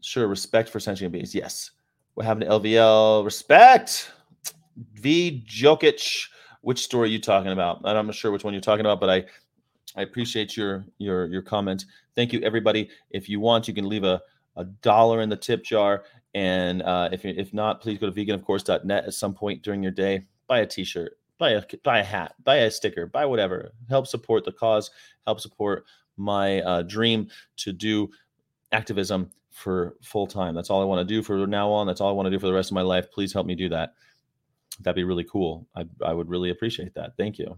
Sure, 0.00 0.26
respect 0.26 0.68
for 0.68 0.80
sentient 0.80 1.12
beings. 1.12 1.34
Yes. 1.34 1.72
What 2.14 2.26
happened 2.26 2.46
to 2.46 2.50
LVL? 2.50 3.24
Respect. 3.24 4.10
V 5.02 5.44
Jokic. 5.46 6.28
Which 6.60 6.84
story 6.84 7.08
are 7.08 7.12
you 7.12 7.20
talking 7.20 7.50
about? 7.50 7.80
I'm 7.84 8.06
not 8.06 8.14
sure 8.14 8.30
which 8.30 8.44
one 8.44 8.54
you're 8.54 8.60
talking 8.60 8.86
about, 8.86 9.00
but 9.00 9.10
I 9.10 9.24
I 9.96 10.02
appreciate 10.02 10.56
your 10.56 10.84
your 10.98 11.26
your 11.26 11.42
comment. 11.42 11.84
Thank 12.14 12.32
you, 12.32 12.40
everybody. 12.40 12.88
If 13.10 13.28
you 13.28 13.40
want, 13.40 13.66
you 13.66 13.74
can 13.74 13.88
leave 13.88 14.04
a, 14.04 14.22
a 14.56 14.64
dollar 14.64 15.20
in 15.20 15.28
the 15.28 15.36
tip 15.36 15.64
jar. 15.64 16.04
And 16.34 16.82
uh, 16.82 17.08
if 17.12 17.24
if 17.24 17.52
not, 17.52 17.80
please 17.80 17.98
go 17.98 18.08
to 18.08 18.12
veganofcourse.net 18.12 19.04
at 19.04 19.14
some 19.14 19.34
point 19.34 19.62
during 19.62 19.82
your 19.82 19.92
day. 19.92 20.24
Buy 20.46 20.60
a 20.60 20.66
t-shirt, 20.66 21.18
buy 21.36 21.50
a 21.50 21.62
buy 21.82 21.98
a 21.98 22.04
hat, 22.04 22.34
buy 22.44 22.56
a 22.56 22.70
sticker, 22.70 23.06
buy 23.06 23.26
whatever. 23.26 23.72
Help 23.88 24.06
support 24.06 24.44
the 24.44 24.52
cause. 24.52 24.90
Help 25.26 25.40
support 25.40 25.84
my 26.16 26.60
uh, 26.62 26.82
dream 26.82 27.28
to 27.56 27.72
do 27.72 28.08
activism 28.70 29.30
for 29.50 29.96
full 30.00 30.26
time. 30.26 30.54
That's 30.54 30.70
all 30.70 30.80
I 30.80 30.84
want 30.84 31.06
to 31.06 31.14
do 31.14 31.22
for 31.22 31.46
now 31.46 31.70
on. 31.70 31.86
That's 31.86 32.00
all 32.00 32.08
I 32.08 32.12
want 32.12 32.26
to 32.26 32.30
do 32.30 32.38
for 32.38 32.46
the 32.46 32.52
rest 32.52 32.70
of 32.70 32.74
my 32.74 32.82
life. 32.82 33.10
Please 33.10 33.32
help 33.32 33.46
me 33.46 33.54
do 33.54 33.68
that. 33.70 33.94
That'd 34.80 34.96
be 34.96 35.04
really 35.04 35.24
cool. 35.24 35.66
I, 35.76 35.86
I 36.04 36.12
would 36.12 36.28
really 36.28 36.50
appreciate 36.50 36.94
that. 36.94 37.12
Thank 37.16 37.38
you. 37.38 37.56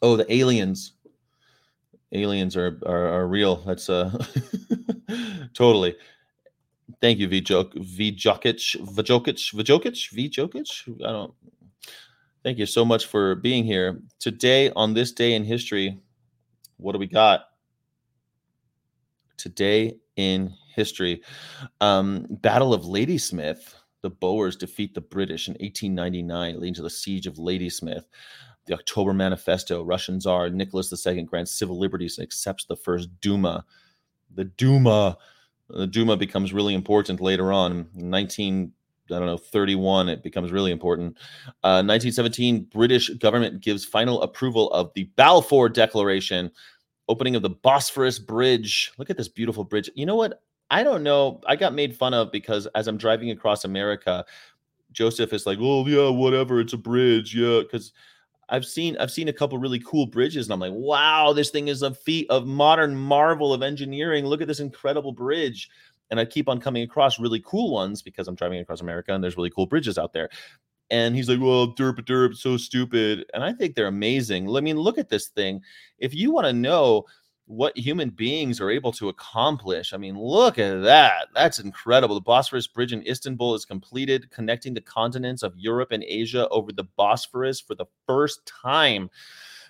Oh, 0.00 0.16
the 0.16 0.32
aliens. 0.32 0.94
Aliens 2.12 2.56
are 2.56 2.78
are, 2.84 3.06
are 3.08 3.26
real. 3.26 3.56
That's 3.56 3.88
uh 3.88 4.10
totally. 5.54 5.96
Thank 7.00 7.18
you, 7.18 7.28
V 7.28 7.40
Jokic, 7.40 7.74
V 7.74 8.12
Jokic, 8.12 8.76
Vajokic, 8.94 9.54
Vajokic, 9.54 10.10
V 10.10 10.28
Jokic. 10.28 11.02
I 11.04 11.12
don't. 11.12 11.34
Thank 12.42 12.58
you 12.58 12.66
so 12.66 12.84
much 12.84 13.06
for 13.06 13.36
being 13.36 13.64
here 13.64 14.02
today 14.18 14.70
on 14.74 14.94
this 14.94 15.12
day 15.12 15.34
in 15.34 15.44
history. 15.44 16.00
What 16.76 16.92
do 16.92 16.98
we 16.98 17.06
got? 17.06 17.44
Today 19.36 19.96
in 20.16 20.52
history, 20.74 21.22
um, 21.80 22.26
Battle 22.28 22.74
of 22.74 22.84
Ladysmith. 22.84 23.74
The 24.02 24.10
Boers 24.10 24.56
defeat 24.56 24.94
the 24.94 25.00
British 25.00 25.48
in 25.48 25.54
1899, 25.54 26.60
leading 26.60 26.74
to 26.74 26.82
the 26.82 26.90
siege 26.90 27.26
of 27.26 27.38
Ladysmith 27.38 28.06
the 28.66 28.74
October 28.74 29.12
Manifesto, 29.12 29.82
Russian 29.82 30.20
Tsar 30.20 30.50
Nicholas 30.50 30.92
II 31.06 31.22
grants 31.22 31.52
civil 31.52 31.78
liberties 31.78 32.18
and 32.18 32.24
accepts 32.24 32.64
the 32.64 32.76
first 32.76 33.08
Duma. 33.20 33.64
The 34.34 34.44
Duma, 34.44 35.18
the 35.68 35.86
Duma 35.86 36.16
becomes 36.16 36.52
really 36.52 36.74
important 36.74 37.20
later 37.20 37.52
on. 37.52 37.88
19, 37.94 38.72
I 39.10 39.14
don't 39.14 39.26
know, 39.26 39.36
31, 39.36 40.08
it 40.08 40.22
becomes 40.22 40.52
really 40.52 40.70
important. 40.70 41.18
Uh, 41.64 41.82
1917, 41.82 42.64
British 42.72 43.08
government 43.10 43.60
gives 43.60 43.84
final 43.84 44.22
approval 44.22 44.70
of 44.70 44.92
the 44.94 45.04
Balfour 45.16 45.68
Declaration, 45.68 46.50
opening 47.08 47.34
of 47.34 47.42
the 47.42 47.50
Bosphorus 47.50 48.18
Bridge. 48.18 48.92
Look 48.96 49.10
at 49.10 49.16
this 49.16 49.28
beautiful 49.28 49.64
bridge. 49.64 49.90
You 49.94 50.06
know 50.06 50.16
what? 50.16 50.40
I 50.72 50.82
don't 50.82 51.02
know. 51.04 51.40
I 51.46 51.56
got 51.56 51.74
made 51.74 51.94
fun 51.96 52.14
of 52.14 52.32
because 52.32 52.66
as 52.74 52.88
I'm 52.88 52.96
driving 52.96 53.30
across 53.30 53.64
America, 53.64 54.24
Joseph 54.92 55.32
is 55.32 55.46
like, 55.46 55.58
"Oh 55.60 55.86
yeah, 55.86 56.08
whatever. 56.10 56.60
It's 56.60 56.72
a 56.74 56.78
bridge, 56.78 57.34
yeah." 57.36 57.60
Because 57.60 57.92
I've 58.48 58.66
seen 58.66 58.96
I've 58.98 59.10
seen 59.10 59.28
a 59.28 59.32
couple 59.32 59.58
really 59.58 59.80
cool 59.80 60.06
bridges, 60.06 60.46
and 60.46 60.52
I'm 60.54 60.60
like, 60.60 60.72
wow, 60.74 61.32
this 61.32 61.50
thing 61.50 61.68
is 61.68 61.82
a 61.82 61.94
feat 61.94 62.28
of 62.30 62.46
modern 62.46 62.96
marvel 62.96 63.54
of 63.54 63.62
engineering. 63.62 64.26
Look 64.26 64.42
at 64.42 64.48
this 64.48 64.60
incredible 64.60 65.12
bridge. 65.12 65.70
And 66.10 66.20
I 66.20 66.26
keep 66.26 66.48
on 66.48 66.60
coming 66.60 66.82
across 66.84 67.18
really 67.18 67.40
cool 67.40 67.72
ones 67.72 68.02
because 68.02 68.28
I'm 68.28 68.34
driving 68.36 68.60
across 68.60 68.82
America 68.82 69.14
and 69.14 69.24
there's 69.24 69.38
really 69.38 69.50
cool 69.50 69.66
bridges 69.66 69.98
out 69.98 70.12
there. 70.12 70.28
And 70.90 71.16
he's 71.16 71.28
like, 71.28 71.40
well, 71.40 71.68
derp 71.74 72.00
derp, 72.04 72.36
so 72.36 72.58
stupid. 72.58 73.24
And 73.34 73.42
I 73.42 73.52
think 73.54 73.74
they're 73.74 73.86
amazing. 73.86 74.54
I 74.54 74.60
mean, 74.60 74.78
look 74.78 74.98
at 74.98 75.08
this 75.08 75.28
thing. 75.28 75.62
If 75.98 76.14
you 76.14 76.30
want 76.30 76.46
to 76.46 76.52
know 76.52 77.06
what 77.52 77.76
human 77.76 78.08
beings 78.08 78.62
are 78.62 78.70
able 78.70 78.92
to 78.92 79.10
accomplish. 79.10 79.92
I 79.92 79.98
mean, 79.98 80.18
look 80.18 80.58
at 80.58 80.82
that. 80.84 81.28
That's 81.34 81.58
incredible. 81.58 82.14
The 82.14 82.22
Bosphorus 82.22 82.66
Bridge 82.66 82.94
in 82.94 83.06
Istanbul 83.06 83.54
is 83.54 83.66
completed, 83.66 84.30
connecting 84.30 84.72
the 84.72 84.80
continents 84.80 85.42
of 85.42 85.52
Europe 85.56 85.92
and 85.92 86.02
Asia 86.02 86.48
over 86.48 86.72
the 86.72 86.88
Bosphorus 86.96 87.60
for 87.60 87.74
the 87.74 87.84
first 88.06 88.46
time. 88.46 89.02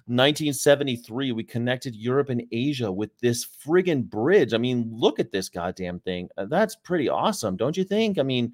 1973, 0.06 1.32
we 1.32 1.42
connected 1.42 1.96
Europe 1.96 2.28
and 2.28 2.44
Asia 2.52 2.90
with 2.90 3.10
this 3.18 3.44
friggin' 3.44 4.08
bridge. 4.08 4.54
I 4.54 4.58
mean, 4.58 4.88
look 4.92 5.18
at 5.18 5.32
this 5.32 5.48
goddamn 5.48 5.98
thing. 6.00 6.28
Uh, 6.38 6.44
that's 6.44 6.76
pretty 6.76 7.08
awesome, 7.08 7.56
don't 7.56 7.76
you 7.76 7.84
think? 7.84 8.18
I 8.18 8.22
mean, 8.22 8.52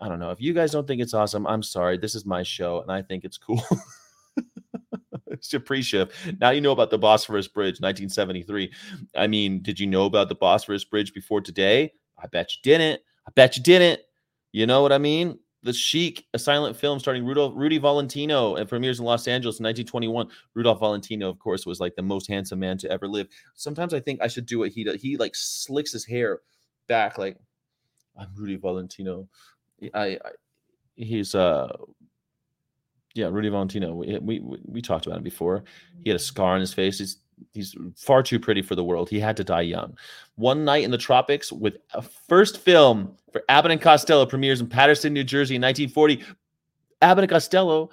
I 0.00 0.08
don't 0.08 0.18
know. 0.18 0.30
If 0.30 0.40
you 0.40 0.52
guys 0.52 0.72
don't 0.72 0.86
think 0.86 1.00
it's 1.00 1.14
awesome, 1.14 1.46
I'm 1.46 1.62
sorry. 1.62 1.96
This 1.96 2.14
is 2.14 2.26
my 2.26 2.42
show 2.42 2.82
and 2.82 2.92
I 2.92 3.00
think 3.00 3.24
it's 3.24 3.38
cool. 3.38 3.62
pre-shift. 5.64 6.12
Now 6.40 6.50
you 6.50 6.60
know 6.60 6.72
about 6.72 6.90
the 6.90 6.98
Bosphorus 6.98 7.48
Bridge, 7.48 7.80
1973. 7.80 8.72
I 9.16 9.26
mean, 9.26 9.62
did 9.62 9.78
you 9.78 9.86
know 9.86 10.06
about 10.06 10.28
the 10.28 10.34
Bosphorus 10.34 10.84
Bridge 10.84 11.12
before 11.12 11.40
today? 11.40 11.92
I 12.22 12.26
bet 12.26 12.52
you 12.52 12.60
didn't. 12.62 13.00
I 13.26 13.30
bet 13.34 13.56
you 13.56 13.62
didn't. 13.62 14.00
You 14.52 14.66
know 14.66 14.82
what 14.82 14.92
I 14.92 14.98
mean? 14.98 15.38
The 15.62 15.72
Sheik, 15.72 16.26
a 16.34 16.38
silent 16.38 16.76
film 16.76 17.00
starring 17.00 17.26
Rudolph 17.26 17.52
Rudy 17.56 17.78
Valentino 17.78 18.54
and 18.54 18.68
premieres 18.68 19.00
in 19.00 19.04
Los 19.04 19.26
Angeles 19.26 19.58
in 19.58 19.64
1921. 19.64 20.28
Rudolph 20.54 20.80
Valentino, 20.80 21.28
of 21.28 21.38
course, 21.38 21.66
was 21.66 21.80
like 21.80 21.96
the 21.96 22.02
most 22.02 22.28
handsome 22.28 22.60
man 22.60 22.78
to 22.78 22.90
ever 22.90 23.08
live. 23.08 23.26
Sometimes 23.54 23.92
I 23.92 24.00
think 24.00 24.22
I 24.22 24.28
should 24.28 24.46
do 24.46 24.60
what 24.60 24.70
he 24.70 24.84
does. 24.84 25.02
He 25.02 25.16
like 25.16 25.34
slicks 25.34 25.92
his 25.92 26.06
hair 26.06 26.40
back, 26.86 27.18
like 27.18 27.36
I'm 28.16 28.28
Rudy 28.36 28.56
Valentino. 28.56 29.28
I, 29.94 30.06
I 30.06 30.18
he's 30.94 31.34
uh 31.34 31.68
yeah, 33.18 33.26
Rudy 33.26 33.48
Valentino. 33.48 34.00
Eh, 34.02 34.18
we, 34.22 34.38
we 34.38 34.58
we 34.64 34.80
talked 34.80 35.06
about 35.06 35.18
him 35.18 35.24
before. 35.24 35.64
He 36.04 36.08
had 36.08 36.16
a 36.16 36.20
scar 36.20 36.54
on 36.54 36.60
his 36.60 36.72
face. 36.72 36.98
He's 36.98 37.18
he's 37.52 37.74
far 37.96 38.22
too 38.22 38.38
pretty 38.38 38.62
for 38.62 38.76
the 38.76 38.84
world. 38.84 39.10
He 39.10 39.18
had 39.18 39.36
to 39.38 39.44
die 39.44 39.62
young. 39.62 39.98
One 40.36 40.64
Night 40.64 40.84
in 40.84 40.92
the 40.92 40.98
Tropics 40.98 41.50
with 41.52 41.78
a 41.94 42.02
first 42.02 42.58
film 42.58 43.16
for 43.32 43.42
Abbott 43.48 43.72
and 43.72 43.80
Costello 43.80 44.24
premieres 44.24 44.60
in 44.60 44.68
Paterson, 44.68 45.12
New 45.12 45.24
Jersey 45.24 45.56
in 45.56 45.62
1940. 45.62 46.24
Abbott 47.02 47.24
and 47.24 47.30
Costello, 47.30 47.90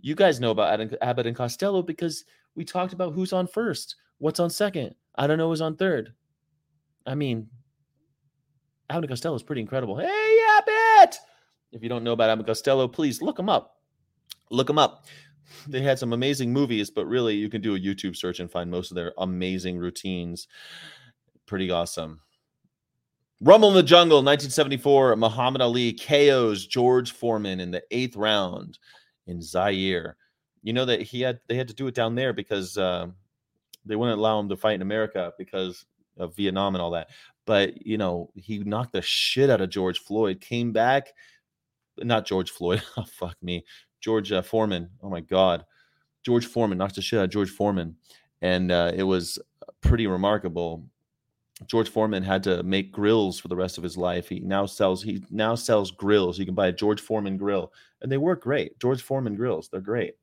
you 0.00 0.14
guys 0.14 0.38
know 0.38 0.52
about 0.52 0.80
Abbott 1.02 1.26
and 1.26 1.36
Costello 1.36 1.82
because 1.82 2.24
we 2.54 2.64
talked 2.64 2.92
about 2.92 3.14
who's 3.14 3.32
on 3.32 3.48
first, 3.48 3.96
what's 4.18 4.40
on 4.40 4.50
second. 4.50 4.94
I 5.16 5.26
don't 5.26 5.38
know 5.38 5.48
who's 5.48 5.60
on 5.60 5.76
third. 5.76 6.12
I 7.04 7.16
mean, 7.16 7.48
Abbott 8.90 9.04
and 9.04 9.10
Costello 9.10 9.34
is 9.34 9.42
pretty 9.42 9.60
incredible. 9.60 9.96
Hey, 9.96 10.38
Abbott! 10.56 11.16
If 11.72 11.82
you 11.82 11.88
don't 11.88 12.04
know 12.04 12.12
about 12.12 12.30
Abbott 12.30 12.40
and 12.40 12.46
Costello, 12.46 12.86
please 12.86 13.20
look 13.20 13.38
him 13.38 13.48
up 13.48 13.77
look 14.50 14.66
them 14.66 14.78
up. 14.78 15.06
They 15.66 15.80
had 15.80 15.98
some 15.98 16.12
amazing 16.12 16.52
movies, 16.52 16.90
but 16.90 17.06
really, 17.06 17.34
you 17.34 17.48
can 17.48 17.62
do 17.62 17.74
a 17.74 17.80
YouTube 17.80 18.16
search 18.16 18.40
and 18.40 18.50
find 18.50 18.70
most 18.70 18.90
of 18.90 18.94
their 18.94 19.12
amazing 19.18 19.78
routines. 19.78 20.46
Pretty 21.46 21.70
awesome. 21.70 22.20
Rumble 23.40 23.68
in 23.68 23.76
the 23.76 23.82
Jungle, 23.82 24.18
1974. 24.18 25.16
Muhammad 25.16 25.62
Ali 25.62 25.92
KOs 25.92 26.66
George 26.66 27.12
Foreman 27.12 27.60
in 27.60 27.70
the 27.70 27.82
eighth 27.90 28.16
round 28.16 28.78
in 29.26 29.40
Zaire. 29.40 30.16
You 30.62 30.72
know 30.72 30.84
that 30.84 31.02
he 31.02 31.20
had 31.20 31.38
they 31.46 31.56
had 31.56 31.68
to 31.68 31.74
do 31.74 31.86
it 31.86 31.94
down 31.94 32.16
there 32.16 32.32
because 32.32 32.76
uh, 32.76 33.06
they 33.86 33.94
wouldn't 33.94 34.18
allow 34.18 34.40
him 34.40 34.48
to 34.48 34.56
fight 34.56 34.74
in 34.74 34.82
America 34.82 35.32
because 35.38 35.86
of 36.16 36.34
Vietnam 36.34 36.74
and 36.74 36.82
all 36.82 36.90
that. 36.90 37.10
But 37.46 37.86
you 37.86 37.96
know 37.96 38.30
he 38.34 38.58
knocked 38.58 38.92
the 38.92 39.02
shit 39.02 39.50
out 39.50 39.60
of 39.60 39.70
George 39.70 40.00
Floyd. 40.00 40.40
Came 40.40 40.72
back, 40.72 41.12
not 41.96 42.26
George 42.26 42.50
Floyd. 42.50 42.82
oh 42.96 43.04
fuck 43.12 43.36
me, 43.40 43.64
George 44.00 44.32
uh, 44.32 44.42
Foreman. 44.42 44.90
Oh 45.02 45.08
my 45.08 45.20
God, 45.20 45.64
George 46.24 46.46
Foreman 46.46 46.78
knocked 46.78 46.96
the 46.96 47.02
shit 47.02 47.18
out 47.18 47.30
George 47.30 47.50
Foreman, 47.50 47.96
and 48.42 48.70
uh, 48.70 48.92
it 48.94 49.02
was 49.02 49.38
pretty 49.80 50.06
remarkable. 50.06 50.84
George 51.66 51.88
Foreman 51.88 52.22
had 52.22 52.44
to 52.44 52.62
make 52.62 52.92
grills 52.92 53.40
for 53.40 53.48
the 53.48 53.56
rest 53.56 53.78
of 53.78 53.82
his 53.82 53.96
life. 53.96 54.28
He 54.28 54.40
now 54.40 54.66
sells 54.66 55.02
he 55.02 55.24
now 55.30 55.54
sells 55.54 55.90
grills. 55.90 56.38
You 56.38 56.44
can 56.44 56.54
buy 56.54 56.68
a 56.68 56.72
George 56.72 57.00
Foreman 57.00 57.36
grill, 57.36 57.72
and 58.02 58.10
they 58.10 58.18
work 58.18 58.42
great. 58.42 58.78
George 58.78 59.02
Foreman 59.02 59.34
grills, 59.34 59.68
they're 59.68 59.80
great. 59.80 60.14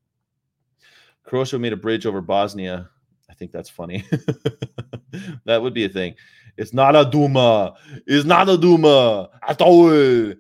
Croatia 1.23 1.59
made 1.59 1.73
a 1.73 1.77
bridge 1.77 2.06
over 2.06 2.21
Bosnia. 2.21 2.89
I 3.29 3.33
think 3.33 3.52
that's 3.52 3.69
funny. 3.69 4.06
that 5.45 5.62
would 5.62 5.73
be 5.73 5.85
a 5.85 5.89
thing. 5.89 6.15
It's 6.58 6.73
not 6.73 6.95
a 6.95 7.04
Duma. 7.04 7.75
It's 8.06 8.25
not 8.25 8.47
a 8.47 8.58
Duma 8.58 9.29
at 9.45 9.62
all. 9.62 9.89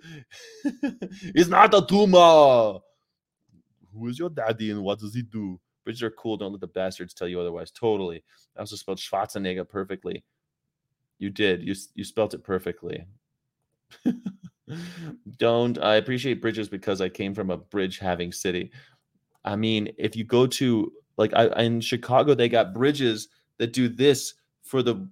it's 0.63 1.49
not 1.49 1.73
a 1.73 1.81
Duma 1.81 2.79
who 3.97 4.07
is 4.07 4.19
your 4.19 4.29
daddy 4.29 4.71
and 4.71 4.83
what 4.83 4.99
does 4.99 5.13
he 5.13 5.21
do? 5.21 5.59
Bridges 5.83 6.03
are 6.03 6.11
cool. 6.11 6.37
Don't 6.37 6.51
let 6.51 6.61
the 6.61 6.67
bastards 6.67 7.13
tell 7.13 7.27
you 7.27 7.39
otherwise. 7.39 7.71
Totally. 7.71 8.23
I 8.55 8.61
also 8.61 8.75
spelled 8.75 8.97
Schwarzenegger 8.97 9.67
perfectly. 9.67 10.23
You 11.19 11.29
did. 11.29 11.63
You 11.63 11.75
you 11.93 12.03
spelt 12.03 12.33
it 12.33 12.43
perfectly. 12.43 13.05
Don't. 15.37 15.77
I 15.77 15.95
appreciate 15.95 16.41
bridges 16.41 16.67
because 16.67 17.01
I 17.01 17.09
came 17.09 17.33
from 17.33 17.51
a 17.51 17.57
bridge 17.57 17.99
having 17.99 18.31
city. 18.31 18.71
I 19.43 19.55
mean, 19.55 19.91
if 19.97 20.15
you 20.15 20.23
go 20.23 20.47
to 20.47 20.91
like 21.17 21.33
I 21.33 21.47
in 21.63 21.81
Chicago, 21.81 22.33
they 22.33 22.49
got 22.49 22.73
bridges 22.73 23.29
that 23.57 23.73
do 23.73 23.87
this 23.87 24.33
for 24.63 24.81
the 24.81 25.07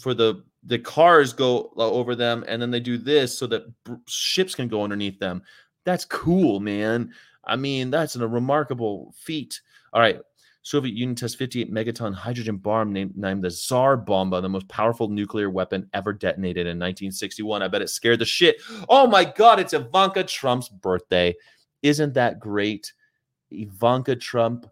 for 0.00 0.14
the 0.14 0.42
the 0.64 0.78
cars 0.78 1.32
go 1.32 1.72
uh, 1.76 1.90
over 1.90 2.14
them, 2.14 2.44
and 2.48 2.60
then 2.60 2.70
they 2.70 2.80
do 2.80 2.96
this 2.96 3.36
so 3.38 3.46
that 3.48 3.62
ships 4.08 4.54
can 4.54 4.68
go 4.68 4.82
underneath 4.82 5.18
them. 5.18 5.42
That's 5.84 6.06
cool, 6.06 6.60
man. 6.60 7.12
I 7.46 7.56
mean, 7.56 7.90
that's 7.90 8.16
a 8.16 8.26
remarkable 8.26 9.14
feat 9.16 9.60
All 9.92 10.00
right. 10.00 10.20
Soviet 10.62 10.94
Union 10.94 11.14
tests 11.14 11.36
58 11.36 11.70
megaton 11.70 12.14
hydrogen 12.14 12.56
bomb 12.56 12.90
named, 12.90 13.14
named 13.18 13.44
the 13.44 13.50
Tsar 13.50 13.98
Bomba, 13.98 14.40
the 14.40 14.48
most 14.48 14.66
powerful 14.66 15.08
nuclear 15.08 15.50
weapon 15.50 15.86
ever 15.92 16.10
detonated 16.14 16.66
in 16.66 16.78
1961. 16.78 17.62
I 17.62 17.68
bet 17.68 17.82
it 17.82 17.90
scared 17.90 18.18
the 18.18 18.24
shit. 18.24 18.62
Oh 18.88 19.06
my 19.06 19.24
God, 19.24 19.60
it's 19.60 19.74
Ivanka 19.74 20.24
Trump's 20.24 20.70
birthday. 20.70 21.34
Isn't 21.82 22.14
that 22.14 22.40
great? 22.40 22.94
Ivanka 23.50 24.16
Trump, 24.16 24.66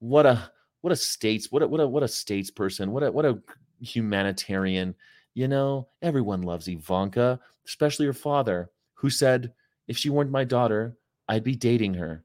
what 0.00 0.26
a 0.26 0.50
what 0.80 0.92
a 0.92 0.96
states 0.96 1.52
what 1.52 1.62
a 1.62 1.68
what 1.68 1.80
a 1.80 1.86
what 1.86 2.02
a 2.02 2.06
statesperson, 2.06 2.88
what 2.88 3.04
a 3.04 3.12
what 3.12 3.24
a 3.24 3.40
humanitarian. 3.80 4.94
You 5.34 5.46
know, 5.46 5.88
everyone 6.02 6.42
loves 6.42 6.68
Ivanka, 6.68 7.38
especially 7.64 8.06
her 8.06 8.12
father, 8.12 8.70
who 8.94 9.08
said, 9.08 9.52
if 9.86 9.96
she 9.96 10.10
weren't 10.10 10.30
my 10.30 10.44
daughter, 10.44 10.96
I'd 11.32 11.44
be 11.44 11.56
dating 11.56 11.94
her. 11.94 12.24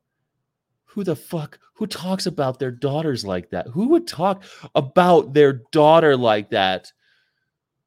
Who 0.84 1.05
the 1.05 1.16
fuck 1.16 1.60
who 1.76 1.88
talks 1.88 2.26
about 2.26 2.60
their 2.60 2.72
daughters 2.72 3.26
like 3.26 3.51
that? 3.51 3.68
Who 3.68 3.88
would 3.89 4.05
talk 4.05 4.43
about 4.76 5.34
their 5.34 5.62
daughter 5.72 6.18
like 6.18 6.49
that? 6.49 6.91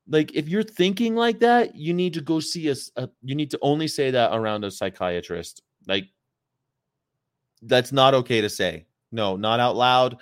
Like 0.08 0.34
if 0.34 0.48
you're 0.48 0.62
thinking 0.62 1.14
like 1.14 1.40
that, 1.40 1.76
you 1.76 1.92
need 1.92 2.14
to 2.14 2.22
go 2.22 2.40
see 2.40 2.70
a. 2.70 3.08
you 3.22 3.34
need 3.34 3.50
to 3.50 3.58
only 3.60 3.86
say 3.86 4.10
that 4.12 4.34
around 4.34 4.64
a 4.64 4.70
psychiatrist. 4.70 5.60
Like 5.86 6.06
that's 7.60 7.92
not 7.92 8.14
okay 8.14 8.40
to 8.40 8.48
say. 8.48 8.86
No, 9.12 9.36
not 9.36 9.60
out 9.60 9.76
loud. 9.76 10.16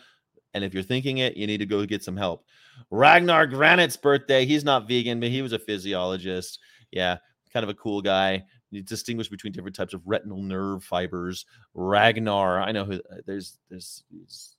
And 0.53 0.65
if 0.65 0.75
you're 0.75 0.83
thinking 0.83 1.19
it, 1.19 1.37
you 1.37 1.47
need 1.47 1.59
to 1.59 1.67
go 1.67 1.87
get 1.87 2.03
some 2.03 2.17
help. 2.17 2.45
Ragnar 2.91 3.47
Granit's 3.47 3.97
birthday. 3.97 4.47
He's 4.47 4.65
not 4.65 4.89
vegan, 4.89 5.21
but 5.21 5.29
he 5.29 5.43
was 5.43 5.53
a 5.53 5.61
physiologist. 5.61 6.59
Yeah, 6.91 7.19
kind 7.53 7.63
of 7.63 7.71
a 7.71 7.75
cool 7.75 8.03
guy. 8.03 8.43
You 8.71 8.83
distinguish 8.83 9.29
between 9.29 9.53
different 9.53 9.77
types 9.77 9.95
of 9.95 10.03
retinal 10.07 10.43
nerve 10.43 10.85
fibers. 10.85 11.47
Ragnar, 11.75 12.61
I 12.61 12.73
know 12.73 12.85
who. 12.85 12.95
uh, 12.95 13.17
There's 13.27 13.59
there's. 13.71 14.05
there's 14.11 14.57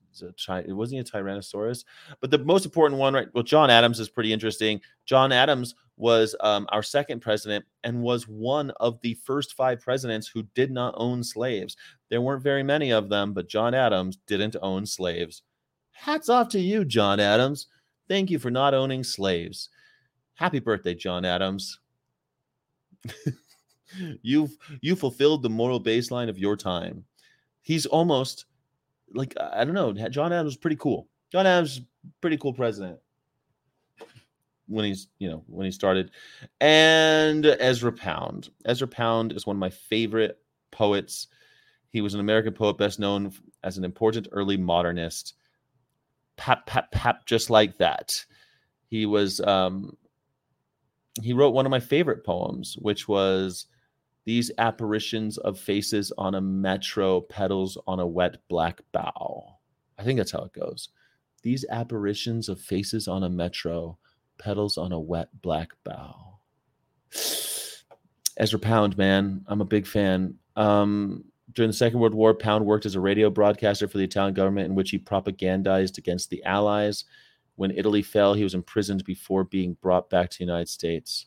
a 0.49 0.57
it 0.67 0.73
wasn't 0.73 1.07
a 1.07 1.11
Tyrannosaurus, 1.11 1.85
but 2.19 2.31
the 2.31 2.39
most 2.39 2.65
important 2.65 2.99
one, 2.99 3.13
right? 3.13 3.27
Well, 3.33 3.43
John 3.43 3.69
Adams 3.69 3.99
is 3.99 4.09
pretty 4.09 4.33
interesting. 4.33 4.81
John 5.05 5.31
Adams 5.31 5.75
was 5.97 6.35
um, 6.39 6.65
our 6.71 6.81
second 6.81 7.19
president 7.19 7.63
and 7.83 8.01
was 8.01 8.27
one 8.27 8.71
of 8.79 8.99
the 9.01 9.13
first 9.13 9.53
five 9.53 9.79
presidents 9.79 10.27
who 10.27 10.43
did 10.55 10.71
not 10.71 10.93
own 10.97 11.23
slaves. 11.23 11.77
There 12.09 12.21
weren't 12.21 12.41
very 12.43 12.63
many 12.63 12.91
of 12.91 13.07
them, 13.09 13.33
but 13.33 13.47
John 13.47 13.73
Adams 13.75 14.17
didn't 14.25 14.55
own 14.61 14.85
slaves. 14.85 15.43
Hats 15.91 16.27
off 16.29 16.49
to 16.49 16.59
you, 16.59 16.83
John 16.85 17.19
Adams. 17.19 17.67
Thank 18.07 18.31
you 18.31 18.39
for 18.39 18.49
not 18.49 18.73
owning 18.73 19.03
slaves. 19.03 19.69
Happy 20.33 20.59
birthday, 20.59 20.95
John 20.95 21.23
Adams. 21.25 21.79
You've 24.21 24.57
you 24.81 24.95
fulfilled 24.95 25.43
the 25.43 25.49
moral 25.49 25.81
baseline 25.81 26.29
of 26.29 26.37
your 26.37 26.55
time. 26.55 27.05
He's 27.61 27.85
almost 27.85 28.45
like 29.13 29.33
I 29.39 29.65
don't 29.65 29.73
know. 29.73 29.93
John 29.93 30.33
Adams 30.33 30.49
was 30.49 30.57
pretty 30.57 30.77
cool. 30.77 31.07
John 31.31 31.45
Adams, 31.45 31.81
pretty 32.21 32.37
cool 32.37 32.53
president 32.53 32.99
when 34.69 34.85
he's 34.85 35.07
you 35.17 35.29
know 35.29 35.43
when 35.47 35.65
he 35.65 35.71
started. 35.71 36.11
And 36.61 37.45
Ezra 37.45 37.91
Pound. 37.91 38.49
Ezra 38.65 38.87
Pound 38.87 39.33
is 39.33 39.45
one 39.45 39.55
of 39.55 39.59
my 39.59 39.69
favorite 39.69 40.39
poets. 40.71 41.27
He 41.91 42.01
was 42.01 42.13
an 42.13 42.19
American 42.19 42.53
poet, 42.53 42.77
best 42.77 42.99
known 42.99 43.33
as 43.63 43.77
an 43.77 43.83
important 43.83 44.27
early 44.31 44.57
modernist. 44.57 45.33
Pap, 46.37 46.67
pap, 46.67 46.91
pap, 46.91 47.25
just 47.25 47.49
like 47.49 47.77
that. 47.79 48.23
He 48.87 49.05
was. 49.05 49.41
Um, 49.41 49.97
he 51.21 51.33
wrote 51.33 51.53
one 51.53 51.65
of 51.65 51.71
my 51.71 51.81
favorite 51.81 52.23
poems, 52.23 52.77
which 52.79 53.07
was 53.07 53.65
these 54.29 54.51
apparitions 54.59 55.39
of 55.39 55.57
faces 55.57 56.13
on 56.15 56.35
a 56.35 56.41
metro 56.41 57.19
petals 57.19 57.79
on 57.87 57.99
a 57.99 58.05
wet 58.05 58.37
black 58.47 58.79
bough. 58.91 59.57
I 59.97 60.03
think 60.03 60.17
that's 60.17 60.29
how 60.29 60.43
it 60.43 60.53
goes. 60.53 60.89
These 61.41 61.65
apparitions 61.71 62.47
of 62.47 62.61
faces 62.61 63.07
on 63.07 63.23
a 63.23 63.29
metro 63.31 63.97
petals 64.37 64.77
on 64.77 64.91
a 64.91 64.99
wet 64.99 65.29
black 65.41 65.71
bough. 65.83 66.37
Ezra 68.37 68.59
Pound, 68.59 68.99
man, 68.99 69.43
I'm 69.47 69.61
a 69.61 69.65
big 69.65 69.87
fan. 69.87 70.35
Um, 70.55 71.23
during 71.53 71.71
the 71.71 71.77
Second 71.77 71.99
World 71.99 72.13
War, 72.13 72.35
Pound 72.35 72.63
worked 72.67 72.85
as 72.85 72.93
a 72.93 72.99
radio 72.99 73.31
broadcaster 73.31 73.87
for 73.87 73.97
the 73.97 74.03
Italian 74.03 74.35
government, 74.35 74.67
in 74.67 74.75
which 74.75 74.91
he 74.91 74.99
propagandized 74.99 75.97
against 75.97 76.29
the 76.29 76.43
Allies. 76.43 77.05
When 77.55 77.71
Italy 77.71 78.03
fell, 78.03 78.35
he 78.35 78.43
was 78.43 78.53
imprisoned 78.53 79.03
before 79.05 79.43
being 79.43 79.75
brought 79.81 80.11
back 80.11 80.29
to 80.29 80.37
the 80.37 80.43
United 80.43 80.69
States. 80.69 81.25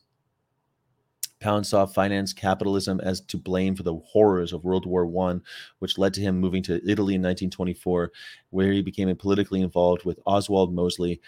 Pound 1.42 1.66
saw 1.66 1.84
finance 1.84 2.32
capitalism 2.32 3.00
as 3.00 3.20
to 3.22 3.36
blame 3.36 3.74
for 3.74 3.82
the 3.82 3.96
horrors 3.96 4.52
of 4.52 4.64
World 4.64 4.86
War 4.86 5.06
One, 5.06 5.42
which 5.80 5.98
led 5.98 6.14
to 6.14 6.20
him 6.20 6.38
moving 6.38 6.62
to 6.64 6.76
Italy 6.88 7.14
in 7.14 7.22
1924, 7.22 8.12
where 8.50 8.72
he 8.72 8.80
became 8.80 9.14
politically 9.16 9.60
involved 9.60 10.04
with 10.04 10.20
Oswald 10.24 10.74
Mosley, 10.74 11.20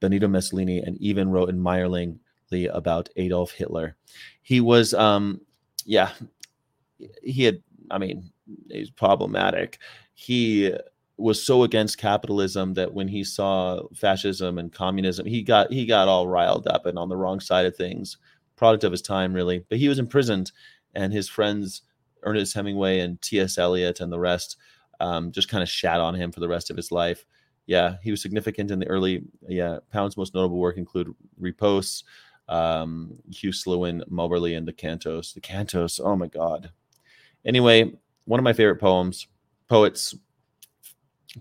Benito 0.00 0.28
Mussolini, 0.28 0.78
and 0.78 0.96
even 0.98 1.30
wrote 1.30 1.48
admiringly 1.48 2.18
about 2.72 3.08
Adolf 3.16 3.52
Hitler. 3.52 3.96
He 4.42 4.60
was, 4.60 4.92
um, 4.92 5.40
yeah, 5.84 6.10
he 7.22 7.44
had, 7.44 7.62
I 7.90 7.98
mean, 7.98 8.30
he's 8.70 8.90
problematic. 8.90 9.78
He 10.12 10.72
was 11.16 11.42
so 11.42 11.62
against 11.62 11.98
capitalism 11.98 12.74
that 12.74 12.92
when 12.92 13.08
he 13.08 13.22
saw 13.22 13.82
fascism 13.94 14.58
and 14.58 14.72
communism, 14.72 15.26
he 15.26 15.42
got 15.42 15.72
he 15.72 15.86
got 15.86 16.08
all 16.08 16.26
riled 16.26 16.66
up 16.66 16.86
and 16.86 16.98
on 16.98 17.08
the 17.08 17.16
wrong 17.16 17.40
side 17.40 17.66
of 17.66 17.76
things. 17.76 18.18
Product 18.56 18.84
of 18.84 18.92
his 18.92 19.02
time, 19.02 19.32
really. 19.32 19.64
But 19.68 19.78
he 19.78 19.88
was 19.88 19.98
imprisoned, 19.98 20.52
and 20.94 21.12
his 21.12 21.28
friends 21.28 21.82
Ernest 22.22 22.54
Hemingway 22.54 23.00
and 23.00 23.20
T.S. 23.20 23.58
Eliot 23.58 24.00
and 24.00 24.12
the 24.12 24.18
rest 24.18 24.56
um, 25.00 25.32
just 25.32 25.48
kind 25.48 25.62
of 25.62 25.68
shat 25.68 26.00
on 26.00 26.14
him 26.14 26.32
for 26.32 26.40
the 26.40 26.48
rest 26.48 26.70
of 26.70 26.76
his 26.76 26.90
life. 26.90 27.24
Yeah, 27.66 27.96
he 28.02 28.10
was 28.10 28.20
significant 28.22 28.70
in 28.70 28.78
the 28.78 28.86
early. 28.86 29.22
Yeah, 29.48 29.78
Pound's 29.90 30.16
most 30.16 30.34
notable 30.34 30.58
work 30.58 30.76
include 30.76 31.14
Ripostes, 31.40 32.04
um, 32.48 33.18
Hugh 33.30 33.52
Selwyn, 33.52 34.02
Mauberley, 34.10 34.56
and 34.56 34.68
the 34.68 34.72
Cantos. 34.72 35.32
The 35.32 35.40
Cantos. 35.40 36.00
Oh 36.02 36.16
my 36.16 36.26
God. 36.26 36.70
Anyway, 37.44 37.92
one 38.26 38.40
of 38.40 38.44
my 38.44 38.52
favorite 38.52 38.80
poems. 38.80 39.26
Poets. 39.68 40.14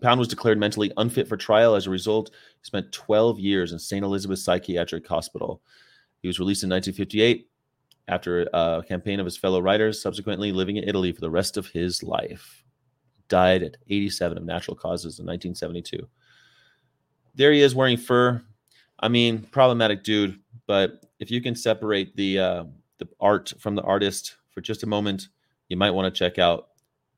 Pound 0.02 0.18
was 0.18 0.28
declared 0.28 0.58
mentally 0.58 0.92
unfit 0.98 1.28
for 1.28 1.38
trial. 1.38 1.76
As 1.76 1.86
a 1.86 1.92
result, 1.92 2.32
he 2.32 2.66
spent 2.66 2.92
12 2.92 3.40
years 3.40 3.74
in 3.74 3.80
St. 3.80 4.04
Elizabeth 4.04 4.40
Psychiatric 4.40 5.08
Hospital. 5.08 5.62
He 6.24 6.30
was 6.30 6.40
released 6.40 6.64
in 6.64 6.70
1958 6.70 7.50
after 8.08 8.48
a 8.54 8.82
campaign 8.88 9.20
of 9.20 9.26
his 9.26 9.38
fellow 9.38 9.62
writers, 9.62 10.02
subsequently 10.02 10.54
living 10.54 10.78
in 10.78 10.88
Italy 10.88 11.12
for 11.12 11.20
the 11.20 11.30
rest 11.30 11.58
of 11.58 11.68
his 11.68 12.02
life. 12.02 12.64
Died 13.28 13.62
at 13.62 13.78
87 13.90 14.38
of 14.38 14.46
natural 14.46 14.76
causes 14.76 15.20
in 15.20 15.26
1972. 15.26 16.08
There 17.36 17.52
he 17.52 17.62
is 17.62 17.76
wearing 17.76 17.98
fur. 17.98 18.42
I 19.00 19.10
mean, 19.10 19.44
problematic 19.52 20.04
dude, 20.04 20.40
but 20.66 21.06
if 21.20 21.30
you 21.30 21.42
can 21.42 21.56
separate 21.56 22.16
the 22.16 22.40
uh, 22.40 22.64
the 23.00 23.10
art 23.20 23.54
from 23.60 23.76
the 23.76 23.82
artist 23.82 24.38
for 24.50 24.62
just 24.62 24.84
a 24.84 24.88
moment, 24.88 25.28
you 25.68 25.76
might 25.76 25.92
want 25.92 26.14
to 26.14 26.18
check 26.18 26.40
out 26.40 26.70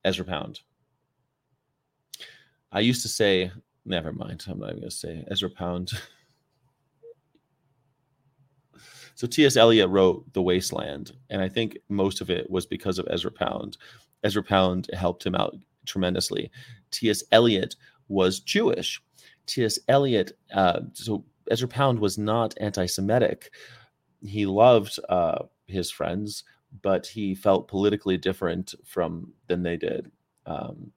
Ezra 0.03 0.25
Pound. 0.25 0.61
I 2.71 2.79
used 2.79 3.03
to 3.03 3.07
say, 3.07 3.51
never 3.85 4.11
mind, 4.11 4.45
I'm 4.47 4.59
not 4.59 4.69
even 4.69 4.79
going 4.79 4.89
to 4.89 4.95
say 4.95 5.23
Ezra 5.29 5.49
Pound. 5.49 5.91
So 9.15 9.27
T.S. 9.27 9.55
Eliot 9.55 9.89
wrote 9.89 10.31
The 10.33 10.41
Wasteland, 10.41 11.13
and 11.29 11.41
I 11.41 11.47
think 11.47 11.77
most 11.87 12.19
of 12.19 12.29
it 12.29 12.49
was 12.49 12.65
because 12.65 12.99
of 12.99 13.07
Ezra 13.09 13.31
Pound. 13.31 13.77
Ezra 14.23 14.43
Pound 14.43 14.89
helped 14.93 15.25
him 15.25 15.35
out 15.35 15.55
tremendously. 15.85 16.51
T.S. 16.91 17.23
Eliot 17.31 17.75
was 18.09 18.41
Jewish. 18.41 19.01
T.S. 19.45 19.79
Eliot, 19.87 20.37
uh, 20.53 20.81
so 20.93 21.23
Ezra 21.49 21.67
Pound 21.67 21.99
was 21.99 22.17
not 22.17 22.55
anti-Semitic. 22.59 23.51
He 24.21 24.45
loved 24.45 24.99
uh, 25.07 25.43
his 25.67 25.89
friends, 25.89 26.43
but 26.81 27.07
he 27.07 27.35
felt 27.35 27.69
politically 27.69 28.17
different 28.17 28.73
from 28.83 29.31
than 29.47 29.63
they 29.63 29.77
did. 29.77 30.11
Um, 30.45 30.91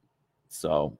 so 0.48 0.98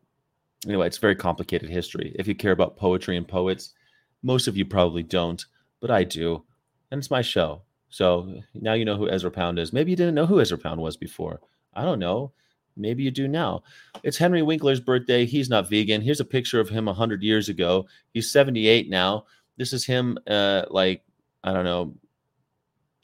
anyway, 0.67 0.87
it's 0.87 0.99
very 0.99 1.17
complicated 1.17 1.69
history. 1.69 2.15
If 2.17 2.29
you 2.29 2.35
care 2.35 2.53
about 2.53 2.77
poetry 2.77 3.17
and 3.17 3.27
poets, 3.27 3.75
most 4.23 4.47
of 4.47 4.57
you 4.57 4.65
probably 4.65 5.03
don't, 5.03 5.45
but 5.81 5.91
I 5.91 6.05
do 6.05 6.45
and 6.91 6.99
it's 6.99 7.11
my 7.11 7.23
show. 7.23 7.63
So 7.91 8.43
now 8.55 8.75
you 8.75 8.85
know 8.85 8.97
who 8.97 9.09
Ezra 9.09 9.31
Pound 9.31 9.59
is. 9.59 9.73
Maybe 9.73 9.91
you 9.91 9.97
didn't 9.97 10.15
know 10.15 10.27
who 10.27 10.41
Ezra 10.41 10.59
Pound 10.59 10.81
was 10.81 10.97
before. 10.97 11.41
I 11.75 11.83
don't 11.83 11.99
know. 11.99 12.33
Maybe 12.77 13.03
you 13.03 13.11
do 13.11 13.27
now. 13.27 13.63
It's 14.03 14.17
Henry 14.17 14.43
Winkler's 14.43 14.81
birthday. 14.81 15.27
He's 15.27 15.51
not 15.51 15.69
vegan. 15.69 16.01
Here's 16.01 16.21
a 16.21 16.25
picture 16.25 16.61
of 16.61 16.69
him 16.69 16.87
100 16.87 17.23
years 17.23 17.49
ago. 17.49 17.87
He's 18.13 18.31
78 18.31 18.89
now. 18.89 19.25
This 19.57 19.73
is 19.73 19.85
him, 19.85 20.17
uh, 20.29 20.65
like, 20.71 21.03
I 21.43 21.53
don't 21.53 21.65
know. 21.65 21.95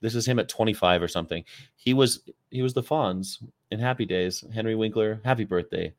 This 0.01 0.15
is 0.15 0.27
him 0.27 0.39
at 0.39 0.49
25 0.49 1.03
or 1.03 1.09
something. 1.09 1.45
He 1.77 1.95
was 1.95 2.29
he 2.51 2.63
was 2.63 2.75
the 2.75 2.83
Fonz 2.83 3.43
in 3.71 3.81
Happy 3.81 4.05
Days. 4.05 4.45
Henry 4.53 4.75
Winkler, 4.75 5.21
happy 5.25 5.45
birthday. 5.45 5.95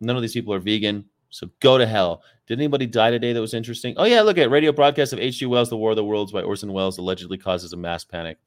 None 0.00 0.16
of 0.16 0.22
these 0.22 0.32
people 0.32 0.54
are 0.54 0.60
vegan. 0.60 1.04
So 1.30 1.48
go 1.60 1.78
to 1.78 1.86
hell. 1.86 2.22
Did 2.46 2.58
anybody 2.58 2.86
die 2.86 3.10
today 3.10 3.32
that 3.32 3.40
was 3.40 3.54
interesting? 3.54 3.94
Oh, 3.96 4.04
yeah, 4.04 4.22
look 4.22 4.36
at 4.36 4.50
radio 4.50 4.72
broadcast 4.72 5.12
of 5.12 5.20
H.G. 5.20 5.46
Wells' 5.46 5.70
The 5.70 5.76
War 5.76 5.90
of 5.90 5.96
the 5.96 6.04
Worlds 6.04 6.32
by 6.32 6.42
Orson 6.42 6.72
Welles 6.72 6.98
allegedly 6.98 7.38
causes 7.38 7.72
a 7.72 7.76
mass 7.76 8.04
panic. 8.04 8.38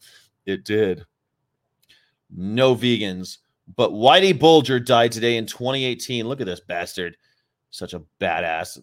It 0.45 0.65
did. 0.65 1.05
No 2.29 2.75
vegans. 2.75 3.37
But 3.75 3.91
Whitey 3.91 4.37
Bulger 4.37 4.79
died 4.79 5.13
today 5.13 5.37
in 5.37 5.45
2018. 5.45 6.27
Look 6.27 6.41
at 6.41 6.45
this 6.45 6.59
bastard. 6.59 7.15
Such 7.69 7.93
a 7.93 8.01
badass. 8.19 8.79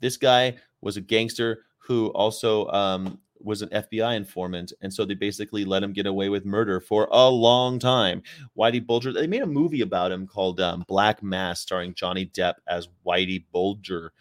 This 0.00 0.16
guy 0.16 0.56
was 0.80 0.96
a 0.96 1.00
gangster 1.00 1.64
who 1.78 2.08
also 2.08 2.66
um, 2.68 3.20
was 3.44 3.62
an 3.62 3.68
FBI 3.68 4.16
informant, 4.16 4.72
and 4.80 4.92
so 4.92 5.04
they 5.04 5.14
basically 5.14 5.64
let 5.64 5.82
him 5.82 5.92
get 5.92 6.06
away 6.06 6.28
with 6.28 6.44
murder 6.44 6.80
for 6.80 7.08
a 7.10 7.28
long 7.28 7.78
time. 7.78 8.22
Whitey 8.56 8.84
Bulger. 8.84 9.12
They 9.12 9.26
made 9.26 9.42
a 9.42 9.46
movie 9.46 9.82
about 9.82 10.10
him 10.10 10.26
called 10.26 10.60
um, 10.60 10.84
Black 10.88 11.22
Mass, 11.22 11.60
starring 11.60 11.94
Johnny 11.94 12.26
Depp 12.26 12.54
as 12.66 12.88
Whitey 13.06 13.44
Bulger. 13.52 14.12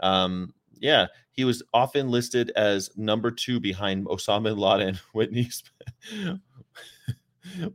Um, 0.00 0.54
yeah, 0.80 1.06
he 1.32 1.44
was 1.44 1.62
often 1.72 2.10
listed 2.10 2.50
as 2.56 2.90
number 2.96 3.30
two 3.30 3.60
behind 3.60 4.06
Osama 4.06 4.44
bin 4.44 4.58
Laden. 4.58 4.98
Whitney, 5.12 5.48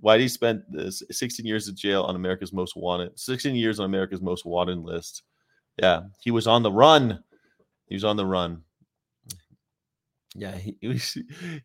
Whitey 0.03 0.29
spent 0.29 0.63
this 0.71 1.01
16 1.11 1.45
years 1.45 1.67
in 1.67 1.75
jail 1.75 2.03
on 2.03 2.15
America's 2.15 2.53
Most 2.53 2.75
Wanted. 2.75 3.17
16 3.19 3.55
years 3.55 3.79
on 3.79 3.85
America's 3.85 4.21
Most 4.21 4.45
Wanted 4.45 4.79
list. 4.79 5.23
Yeah, 5.81 6.01
he 6.21 6.31
was 6.31 6.45
on 6.45 6.61
the 6.63 6.71
run. 6.71 7.23
He 7.87 7.95
was 7.95 8.03
on 8.03 8.15
the 8.15 8.25
run. 8.25 8.61
Yeah, 10.35 10.55
he, 10.55 10.77
he 10.81 10.99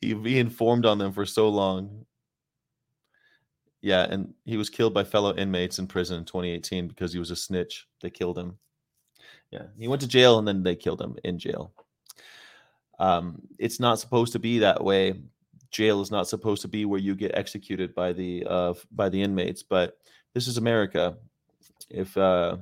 he, 0.00 0.14
he 0.14 0.38
informed 0.38 0.86
on 0.86 0.98
them 0.98 1.12
for 1.12 1.26
so 1.26 1.48
long. 1.48 2.04
Yeah, 3.80 4.06
and 4.10 4.34
he 4.44 4.56
was 4.56 4.70
killed 4.70 4.92
by 4.92 5.04
fellow 5.04 5.34
inmates 5.36 5.78
in 5.78 5.86
prison 5.86 6.18
in 6.18 6.24
2018 6.24 6.88
because 6.88 7.12
he 7.12 7.18
was 7.18 7.30
a 7.30 7.36
snitch. 7.36 7.86
They 8.02 8.10
killed 8.10 8.36
him. 8.36 8.58
Yeah, 9.50 9.66
he 9.78 9.88
went 9.88 10.02
to 10.02 10.08
jail 10.08 10.38
and 10.38 10.46
then 10.46 10.62
they 10.62 10.74
killed 10.74 11.00
him 11.00 11.16
in 11.24 11.38
jail. 11.38 11.72
Um, 12.98 13.40
it's 13.58 13.78
not 13.78 14.00
supposed 14.00 14.32
to 14.32 14.38
be 14.38 14.58
that 14.58 14.82
way. 14.82 15.14
Jail 15.70 16.00
is 16.00 16.10
not 16.10 16.28
supposed 16.28 16.62
to 16.62 16.68
be 16.68 16.84
where 16.84 17.00
you 17.00 17.14
get 17.14 17.36
executed 17.36 17.94
by 17.94 18.12
the 18.12 18.44
uh, 18.46 18.74
by 18.90 19.08
the 19.08 19.22
inmates, 19.22 19.62
but 19.62 19.98
this 20.34 20.48
is 20.48 20.56
America. 20.56 21.16
If 21.88 22.16
uh, 22.16 22.56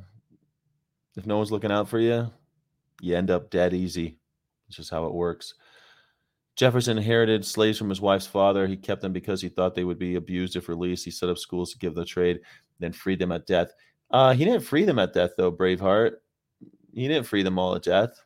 if 1.17 1.25
no 1.25 1.39
one's 1.39 1.53
looking 1.53 1.73
out 1.73 1.89
for 1.89 1.99
you, 1.99 2.31
you 3.01 3.17
end 3.17 3.31
up 3.31 3.51
dead 3.51 3.73
easy. 3.73 4.19
It's 4.69 4.77
just 4.77 4.91
how 4.91 5.07
it 5.07 5.15
works. 5.15 5.55
Jefferson 6.57 6.97
inherited 6.97 7.45
slaves 7.45 7.79
from 7.79 7.91
his 7.91 8.01
wife's 8.01 8.27
father. 8.27 8.67
He 8.67 8.77
kept 8.77 9.03
them 9.03 9.13
because 9.13 9.41
he 9.43 9.49
thought 9.49 9.75
they 9.75 9.85
would 9.85 9.99
be 9.99 10.15
abused 10.15 10.57
if 10.57 10.69
released. 10.69 11.05
He 11.05 11.11
set 11.11 11.29
up 11.29 11.39
schools 11.39 11.71
to 11.73 11.79
give 11.79 11.95
the 11.95 12.05
trade, 12.05 12.41
then 12.81 12.93
freed 12.93 13.19
them 13.19 13.33
at 13.33 13.47
death. 13.47 13.73
Uh, 14.11 14.33
he 14.33 14.45
didn't 14.45 14.63
free 14.63 14.85
them 14.85 14.99
at 14.99 15.13
death, 15.13 15.33
though, 15.37 15.53
Braveheart. 15.53 16.13
He 16.95 17.09
didn't 17.09 17.27
free 17.27 17.43
them 17.43 17.59
all 17.59 17.75
at 17.75 17.83
death. 17.83 18.19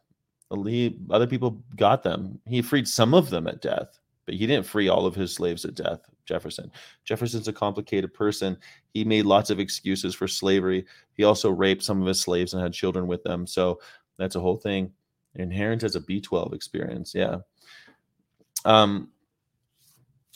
He, 0.65 0.99
other 1.11 1.27
people 1.27 1.63
got 1.77 2.03
them. 2.03 2.41
He 2.47 2.63
freed 2.63 2.87
some 2.87 3.15
of 3.15 3.31
them 3.31 3.47
at 3.47 3.63
death, 3.63 3.99
but 4.27 4.35
he 4.35 4.47
didn't 4.47 4.67
free 4.67 4.89
all 4.89 5.07
of 5.07 5.15
his 5.15 5.35
slaves 5.35 5.65
at 5.65 5.75
death. 5.75 6.01
Jefferson. 6.31 6.71
Jefferson's 7.05 7.49
a 7.49 7.53
complicated 7.53 8.15
person. 8.15 8.57
He 8.95 9.05
made 9.05 9.27
lots 9.27 9.51
of 9.51 9.59
excuses 9.59 10.15
for 10.15 10.29
slavery. 10.29 10.87
He 11.15 11.25
also 11.25 11.51
raped 11.51 11.83
some 11.83 12.01
of 12.01 12.07
his 12.07 12.21
slaves 12.21 12.55
and 12.55 12.63
had 12.63 12.73
children 12.73 13.09
with 13.09 13.25
them. 13.25 13.49
So 13.49 13.81
that's 14.17 14.37
a 14.37 14.41
whole 14.41 14.57
thing. 14.57 14.93
Inherent 15.35 15.83
as 15.83 15.97
a 15.97 16.01
B12 16.01 16.55
experience. 16.55 17.15
Yeah. 17.17 17.39
Um, 18.65 19.11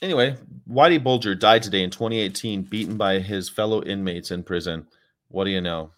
anyway, 0.03 0.37
Whitey 0.69 1.03
Bulger 1.03 1.35
died 1.35 1.63
today 1.63 1.83
in 1.83 1.91
2018, 1.91 2.63
beaten 2.63 2.97
by 2.97 3.19
his 3.19 3.49
fellow 3.49 3.83
inmates 3.83 4.31
in 4.31 4.43
prison. 4.43 4.87
What 5.29 5.45
do 5.45 5.51
you 5.51 5.61
know? 5.61 5.91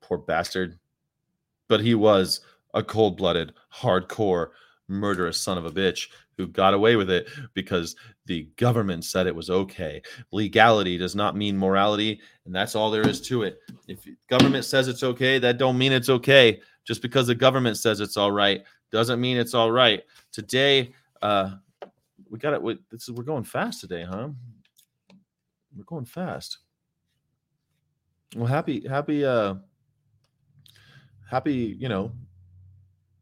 Poor 0.00 0.18
bastard. 0.18 0.78
But 1.68 1.80
he 1.80 1.94
was 1.94 2.40
a 2.74 2.82
cold 2.82 3.16
blooded, 3.16 3.52
hardcore, 3.74 4.50
murderous 4.88 5.40
son 5.40 5.58
of 5.58 5.66
a 5.66 5.70
bitch 5.70 6.08
who 6.36 6.46
got 6.46 6.74
away 6.74 6.96
with 6.96 7.10
it 7.10 7.28
because 7.54 7.96
the 8.26 8.44
government 8.56 9.04
said 9.04 9.26
it 9.26 9.34
was 9.34 9.50
okay. 9.50 10.02
Legality 10.32 10.98
does 10.98 11.16
not 11.16 11.36
mean 11.36 11.56
morality, 11.56 12.20
and 12.44 12.54
that's 12.54 12.74
all 12.74 12.90
there 12.90 13.08
is 13.08 13.20
to 13.22 13.42
it. 13.42 13.58
If 13.88 14.06
government 14.28 14.64
says 14.64 14.86
it's 14.86 15.02
okay, 15.02 15.38
that 15.38 15.58
don't 15.58 15.78
mean 15.78 15.92
it's 15.92 16.10
okay. 16.10 16.60
Just 16.84 17.02
because 17.02 17.26
the 17.26 17.34
government 17.34 17.78
says 17.78 18.00
it's 18.00 18.16
all 18.16 18.30
right 18.30 18.62
doesn't 18.92 19.20
mean 19.20 19.36
it's 19.36 19.54
all 19.54 19.70
right. 19.70 20.02
Today, 20.32 20.92
uh, 21.22 21.56
we 22.30 22.38
got 22.38 22.54
it. 22.54 22.90
This 22.90 23.08
is 23.08 23.12
we're 23.12 23.24
going 23.24 23.44
fast 23.44 23.80
today, 23.80 24.04
huh? 24.04 24.28
We're 25.76 25.84
going 25.84 26.04
fast. 26.04 26.58
Well, 28.34 28.46
happy, 28.46 28.86
happy, 28.86 29.24
uh, 29.24 29.54
happy, 31.30 31.76
you 31.78 31.88
know, 31.88 32.12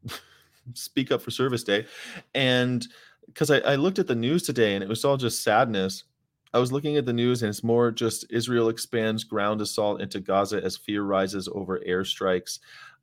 speak 0.73 1.11
up 1.11 1.21
for 1.21 1.31
service 1.31 1.63
day. 1.63 1.85
And 2.33 2.85
because 3.27 3.51
I, 3.51 3.59
I 3.59 3.75
looked 3.75 3.99
at 3.99 4.07
the 4.07 4.15
news 4.15 4.43
today 4.43 4.75
and 4.75 4.83
it 4.83 4.89
was 4.89 5.05
all 5.05 5.17
just 5.17 5.43
sadness. 5.43 6.03
I 6.53 6.59
was 6.59 6.71
looking 6.71 6.97
at 6.97 7.05
the 7.05 7.13
news 7.13 7.43
and 7.43 7.49
it's 7.49 7.63
more 7.63 7.91
just 7.91 8.25
Israel 8.29 8.69
expands 8.69 9.23
ground 9.23 9.61
assault 9.61 10.01
into 10.01 10.19
Gaza 10.19 10.63
as 10.63 10.77
fear 10.77 11.03
rises 11.03 11.49
over 11.53 11.81
airstrikes. 11.87 12.59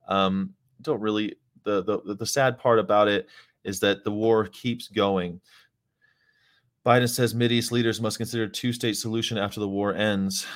Um, 0.09 0.55
don't 0.80 1.00
really 1.00 1.36
the, 1.64 1.82
the 1.84 2.14
the 2.14 2.26
sad 2.26 2.59
part 2.59 2.78
about 2.78 3.09
it 3.09 3.28
is 3.64 3.78
that 3.80 4.05
the 4.05 4.11
war 4.11 4.46
keeps 4.46 4.88
going. 4.88 5.40
Biden 6.84 7.08
says 7.08 7.34
Mideast 7.34 7.70
leaders 7.70 8.00
must 8.00 8.16
consider 8.16 8.48
two-state 8.48 8.96
solution 8.96 9.38
after 9.38 9.60
the 9.60 9.68
war 9.68 9.94
ends. 9.94 10.46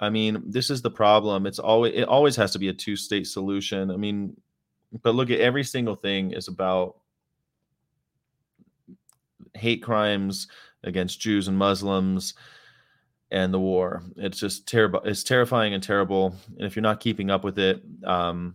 I 0.00 0.10
mean, 0.10 0.42
this 0.46 0.70
is 0.70 0.80
the 0.80 0.90
problem. 0.90 1.46
It's 1.46 1.58
always 1.58 1.94
it 1.94 2.04
always 2.04 2.36
has 2.36 2.52
to 2.52 2.58
be 2.58 2.68
a 2.68 2.72
two-state 2.72 3.26
solution. 3.26 3.90
I 3.90 3.96
mean, 3.96 4.36
but 5.02 5.14
look 5.14 5.30
at 5.30 5.40
every 5.40 5.64
single 5.64 5.96
thing 5.96 6.32
is 6.32 6.48
about 6.48 6.96
hate 9.54 9.82
crimes 9.82 10.46
against 10.84 11.20
Jews 11.20 11.48
and 11.48 11.58
Muslims 11.58 12.34
and 13.30 13.52
the 13.52 13.58
war. 13.58 14.02
It's 14.16 14.38
just 14.38 14.66
terrible. 14.66 15.00
It's 15.04 15.24
terrifying 15.24 15.74
and 15.74 15.82
terrible. 15.82 16.34
And 16.56 16.66
if 16.66 16.76
you're 16.76 16.82
not 16.82 17.00
keeping 17.00 17.30
up 17.30 17.44
with 17.44 17.58
it, 17.58 17.82
um, 18.04 18.54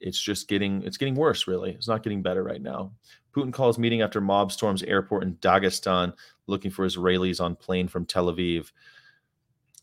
it's 0.00 0.20
just 0.20 0.48
getting 0.48 0.82
it's 0.82 0.96
getting 0.96 1.14
worse. 1.14 1.46
Really, 1.46 1.72
it's 1.72 1.88
not 1.88 2.02
getting 2.02 2.22
better 2.22 2.42
right 2.42 2.62
now. 2.62 2.92
Putin 3.34 3.52
calls 3.52 3.78
meeting 3.78 4.02
after 4.02 4.20
mob 4.20 4.52
storms 4.52 4.82
airport 4.82 5.22
in 5.22 5.34
Dagestan, 5.36 6.12
looking 6.46 6.70
for 6.70 6.86
Israelis 6.86 7.40
on 7.40 7.56
plane 7.56 7.88
from 7.88 8.06
Tel 8.06 8.32
Aviv. 8.32 8.70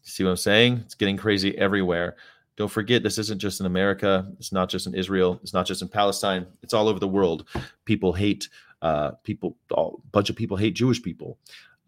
See 0.03 0.23
what 0.23 0.31
I'm 0.31 0.37
saying? 0.37 0.81
It's 0.85 0.95
getting 0.95 1.17
crazy 1.17 1.57
everywhere. 1.57 2.15
Don't 2.55 2.71
forget, 2.71 3.03
this 3.03 3.17
isn't 3.17 3.39
just 3.39 3.59
in 3.59 3.65
America. 3.65 4.31
It's 4.39 4.51
not 4.51 4.69
just 4.69 4.87
in 4.87 4.93
Israel. 4.93 5.39
It's 5.41 5.53
not 5.53 5.65
just 5.65 5.81
in 5.81 5.87
Palestine. 5.87 6.45
It's 6.61 6.73
all 6.73 6.87
over 6.87 6.99
the 6.99 7.07
world. 7.07 7.47
People 7.85 8.13
hate 8.13 8.49
uh, 8.81 9.11
people. 9.23 9.57
A 9.75 9.89
bunch 10.11 10.29
of 10.29 10.35
people 10.35 10.57
hate 10.57 10.75
Jewish 10.75 11.01
people. 11.01 11.37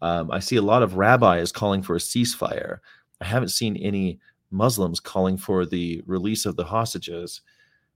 Um, 0.00 0.30
I 0.30 0.38
see 0.38 0.56
a 0.56 0.62
lot 0.62 0.82
of 0.82 0.96
rabbis 0.96 1.52
calling 1.52 1.82
for 1.82 1.96
a 1.96 2.00
ceasefire. 2.00 2.78
I 3.20 3.24
haven't 3.24 3.48
seen 3.48 3.76
any 3.76 4.20
Muslims 4.50 5.00
calling 5.00 5.36
for 5.36 5.66
the 5.66 6.02
release 6.06 6.46
of 6.46 6.56
the 6.56 6.64
hostages. 6.64 7.40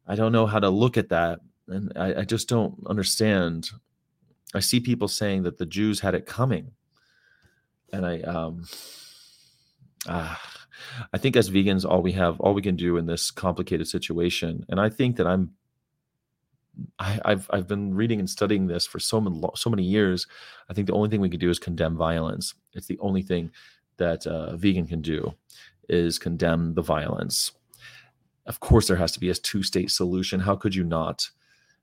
I 0.07 0.14
don't 0.14 0.33
know 0.33 0.47
how 0.47 0.59
to 0.59 0.71
look 0.71 0.97
at 0.97 1.11
that, 1.11 1.41
and 1.69 1.93
I, 1.97 2.21
I 2.21 2.25
just 2.25 2.49
don't 2.49 2.75
understand. 2.87 3.71
I 4.55 4.61
see 4.61 4.81
people 4.81 5.09
saying 5.09 5.43
that 5.43 5.59
the 5.59 5.66
Jews 5.66 6.01
had 6.01 6.14
it 6.14 6.27
coming, 6.27 6.73
and 7.93 8.07
I 8.07 8.21
um, 8.23 8.64
ah, 10.07 10.41
I 11.12 11.19
think 11.19 11.37
as 11.37 11.51
vegans, 11.51 11.89
all 11.89 12.03
we 12.03 12.12
have, 12.12 12.41
all 12.41 12.55
we 12.55 12.62
can 12.62 12.77
do 12.77 12.97
in 12.97 13.07
this 13.07 13.31
complicated 13.31 13.87
situation, 13.89 14.64
and 14.69 14.81
I 14.81 14.89
think 14.89 15.16
that 15.16 15.27
I'm, 15.27 15.53
I, 16.99 17.21
have 17.25 17.49
I've 17.51 17.69
been 17.69 17.95
reading 17.95 18.19
and 18.19 18.31
studying 18.31 18.66
this 18.66 18.87
for 18.87 18.99
so 18.99 19.21
many 19.21 19.41
so 19.55 19.71
many 19.71 19.83
years. 19.83 20.27
I 20.71 20.75
think 20.75 20.87
the 20.87 20.95
only 20.95 21.09
thing 21.09 21.21
we 21.21 21.31
can 21.31 21.41
do 21.41 21.51
is 21.51 21.59
condemn 21.59 21.97
violence. 21.97 22.55
It's 22.73 22.87
the 22.87 22.99
only 23.01 23.23
thing 23.23 23.51
that 23.99 24.27
a 24.27 24.57
vegan 24.57 24.87
can 24.87 25.03
do 25.03 25.35
is 25.89 26.19
condemn 26.19 26.75
the 26.75 26.83
violence. 26.83 27.53
Of 28.47 28.61
course, 28.61 28.89
there 28.89 28.97
has 28.97 29.12
to 29.12 29.21
be 29.21 29.29
a 29.31 29.35
two 29.35 29.62
state 29.62 29.91
solution. 29.91 30.41
How 30.41 30.57
could 30.57 30.75
you 30.75 30.85
not 30.85 31.31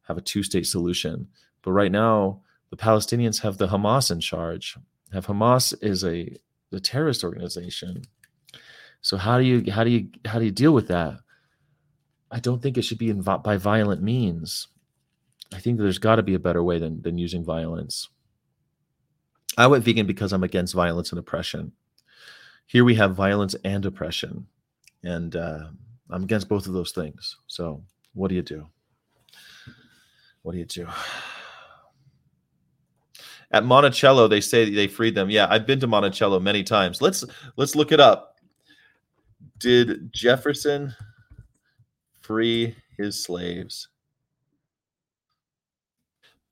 have 0.08 0.18
a 0.18 0.22
two 0.22 0.44
state 0.44 0.68
solution? 0.68 1.28
But 1.62 1.72
right 1.72 1.92
now, 1.92 2.42
the 2.70 2.78
Palestinians 2.78 3.42
have 3.42 3.58
the 3.58 3.68
Hamas 3.68 4.12
in 4.12 4.20
charge. 4.20 4.78
Have 5.14 5.28
Hamas 5.28 5.74
is 5.82 6.04
a 6.04 6.36
the 6.72 6.80
terrorist 6.80 7.24
organization 7.24 8.04
so 9.06 9.18
how 9.18 9.38
do 9.38 9.46
you 9.46 9.72
how 9.72 9.84
do 9.84 9.92
you 9.92 10.10
how 10.26 10.40
do 10.40 10.46
you 10.46 10.52
deal 10.52 10.74
with 10.74 10.88
that? 10.88 11.20
I 12.32 12.40
don't 12.40 12.60
think 12.60 12.76
it 12.76 12.82
should 12.82 12.98
be 12.98 13.14
by 13.14 13.56
violent 13.56 14.02
means. 14.02 14.68
I 15.54 15.60
think 15.60 15.78
there's 15.78 16.00
got 16.00 16.16
to 16.16 16.24
be 16.24 16.34
a 16.34 16.40
better 16.40 16.64
way 16.64 16.80
than 16.80 17.04
than 17.04 17.20
using 17.20 17.46
violence. 17.46 18.10
I 19.60 19.68
went 19.68 19.84
vegan 19.84 20.08
because 20.08 20.34
I'm 20.34 20.44
against 20.44 20.74
violence 20.74 21.12
and 21.12 21.20
oppression. 21.20 21.74
Here 22.66 22.84
we 22.84 22.96
have 22.96 23.16
violence 23.16 23.56
and 23.64 23.86
oppression, 23.86 24.48
and 25.04 25.36
uh, 25.36 25.68
I'm 26.10 26.24
against 26.24 26.50
both 26.50 26.66
of 26.66 26.74
those 26.74 26.92
things. 26.92 27.38
So 27.46 27.84
what 28.16 28.30
do 28.30 28.36
you 28.36 28.42
do? 28.42 28.66
What 30.46 30.52
do 30.52 30.60
you 30.60 30.66
do? 30.66 30.88
At 33.52 33.66
Monticello, 33.66 34.28
they 34.28 34.42
say 34.42 34.70
they 34.70 34.88
freed 34.88 35.16
them. 35.16 35.30
Yeah, 35.30 35.48
I've 35.50 35.66
been 35.66 35.80
to 35.80 35.88
Monticello 35.88 36.40
many 36.40 36.62
times. 36.62 37.02
Let's 37.02 37.24
let's 37.58 37.76
look 37.76 37.92
it 37.92 38.00
up 38.00 38.36
did 39.58 40.12
Jefferson 40.14 40.96
free 42.22 42.76
his 42.98 43.22
slaves? 43.22 43.88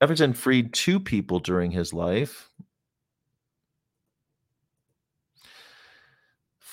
Jefferson 0.00 0.32
freed 0.32 0.72
two 0.72 1.00
people 1.00 1.38
during 1.38 1.70
his 1.70 1.92
life. 1.92 2.50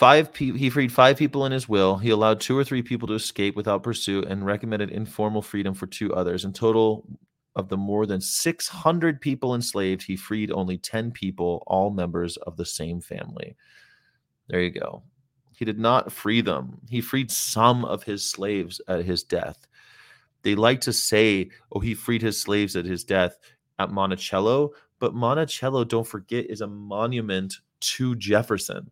Five 0.02 0.34
people. 0.34 0.58
He 0.58 0.72
freed 0.72 0.91
five 0.91 1.16
people 1.16 1.45
in 1.45 1.52
his 1.52 1.70
will. 1.70 1.95
He 1.95 2.10
allowed 2.10 2.41
two 2.41 2.58
or 2.58 2.64
three 2.64 2.82
people 2.82 3.08
to 3.08 3.14
escape 3.14 3.56
without 3.56 3.84
pursuit, 3.84 4.26
and 4.28 4.43
recommended 4.43 4.89
informal 4.89 5.43
freedom 5.43 5.76
for 5.76 5.86
two 5.86 6.12
others. 6.16 6.43
In 6.43 6.54
total, 6.54 7.06
of 7.56 7.70
the 7.70 7.78
more 7.78 8.08
than 8.08 8.20
600 8.20 9.22
people 9.22 9.54
enslaved, 9.54 10.02
he 10.02 10.16
freed 10.16 10.52
only 10.52 10.80
10 10.80 11.12
people, 11.12 11.62
all 11.68 11.91
members 11.91 12.36
of 12.38 12.58
the 12.58 12.66
same 12.66 12.99
family. 12.99 13.56
There 14.47 14.62
you 14.62 14.72
go. 14.72 15.04
He 15.56 15.66
did 15.66 15.78
not 15.78 16.12
free 16.12 16.41
them. 16.41 16.80
He 16.89 16.99
freed 16.99 17.30
some 17.30 17.86
of 17.86 18.02
his 18.02 18.26
slaves 18.26 18.82
at 18.88 19.06
his 19.06 19.22
death. 19.22 19.68
They 20.41 20.56
like 20.56 20.82
to 20.82 20.93
say, 20.93 21.52
oh, 21.74 21.80
he 21.80 21.93
freed 21.93 22.24
his 22.24 22.41
slaves 22.41 22.76
at 22.76 22.86
his 22.86 23.04
death 23.04 23.38
at 23.78 23.91
Monticello, 23.91 24.72
but 24.97 25.14
Monticello, 25.14 25.84
don't 25.84 26.08
forget, 26.08 26.49
is 26.49 26.62
a 26.62 26.68
monument 26.68 27.54
to 27.82 28.16
Jefferson. 28.16 28.89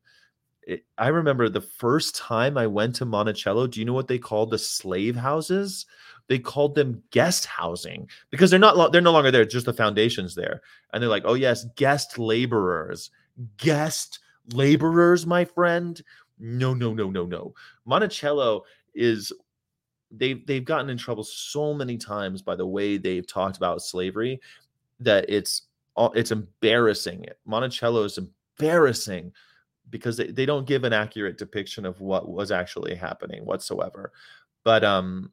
It, 0.69 0.85
I 0.99 1.07
remember 1.07 1.49
the 1.49 1.61
first 1.61 2.15
time 2.15 2.55
I 2.55 2.67
went 2.67 2.93
to 2.95 3.05
Monticello. 3.05 3.65
Do 3.65 3.79
you 3.79 3.87
know 3.87 3.93
what 3.93 4.07
they 4.07 4.19
called 4.19 4.51
the 4.51 4.59
slave 4.59 5.15
houses? 5.15 5.87
They 6.27 6.37
called 6.37 6.75
them 6.75 7.01
guest 7.09 7.47
housing 7.47 8.07
because 8.29 8.51
they're 8.51 8.59
not 8.59 8.77
lo- 8.77 8.89
they're 8.89 9.01
no 9.01 9.11
longer 9.11 9.31
there. 9.31 9.45
Just 9.45 9.65
the 9.65 9.73
foundations 9.73 10.35
there, 10.35 10.61
and 10.93 11.01
they're 11.01 11.09
like, 11.09 11.23
oh 11.25 11.33
yes, 11.33 11.65
guest 11.75 12.19
laborers, 12.19 13.09
guest 13.57 14.19
laborers, 14.53 15.25
my 15.25 15.43
friend. 15.43 15.99
No, 16.37 16.75
no, 16.75 16.93
no, 16.93 17.09
no, 17.09 17.25
no. 17.25 17.55
Monticello 17.85 18.63
is 18.93 19.33
they've 20.11 20.45
they've 20.45 20.65
gotten 20.65 20.91
in 20.91 20.99
trouble 20.99 21.23
so 21.23 21.73
many 21.73 21.97
times 21.97 22.43
by 22.43 22.55
the 22.55 22.65
way 22.65 22.97
they've 22.97 23.27
talked 23.27 23.57
about 23.57 23.81
slavery 23.81 24.39
that 24.99 25.25
it's 25.27 25.63
all 25.95 26.11
it's 26.13 26.31
embarrassing. 26.31 27.25
Monticello 27.47 28.03
is 28.03 28.19
embarrassing 28.19 29.31
because 29.89 30.17
they, 30.17 30.27
they 30.27 30.45
don't 30.45 30.67
give 30.67 30.83
an 30.83 30.93
accurate 30.93 31.37
depiction 31.37 31.85
of 31.85 31.99
what 32.01 32.29
was 32.29 32.51
actually 32.51 32.95
happening 32.95 33.45
whatsoever. 33.45 34.11
But 34.63 34.83
um 34.83 35.31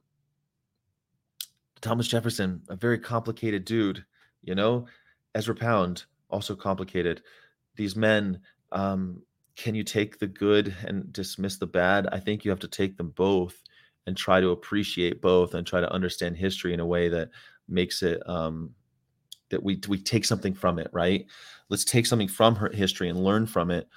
Thomas 1.81 2.09
Jefferson, 2.09 2.63
a 2.69 2.77
very 2.77 2.99
complicated 2.99 3.65
dude, 3.65 4.05
you 4.43 4.55
know. 4.55 4.87
Ezra 5.35 5.55
Pound, 5.55 6.05
also 6.31 6.57
complicated. 6.57 7.23
These 7.77 7.95
men, 7.95 8.41
um, 8.73 9.23
can 9.57 9.75
you 9.75 9.85
take 9.85 10.19
the 10.19 10.27
good 10.27 10.75
and 10.87 11.13
dismiss 11.13 11.59
the 11.59 11.67
bad? 11.67 12.09
I 12.11 12.19
think 12.19 12.45
you 12.45 12.51
have 12.51 12.61
to 12.61 12.69
take 12.69 12.97
them 12.97 13.11
both 13.11 13.63
and 14.07 14.17
try 14.17 14.41
to 14.41 14.51
appreciate 14.51 15.21
both 15.21 15.55
and 15.55 15.67
try 15.67 15.81
to 15.81 15.93
understand 15.93 16.37
history 16.37 16.73
in 16.73 16.81
a 16.81 16.87
way 16.87 17.09
that 17.09 17.31
makes 17.69 18.03
it 18.03 18.27
um, 18.29 18.71
that 19.51 19.63
we 19.63 19.81
we 19.89 19.99
take 19.99 20.25
something 20.25 20.55
from 20.55 20.79
it, 20.79 20.89
right? 20.93 21.27
Let's 21.69 21.85
take 21.85 22.07
something 22.07 22.29
from 22.29 22.55
her 22.57 22.71
history 22.71 23.09
and 23.09 23.23
learn 23.23 23.47
from 23.47 23.71
it. 23.71 23.89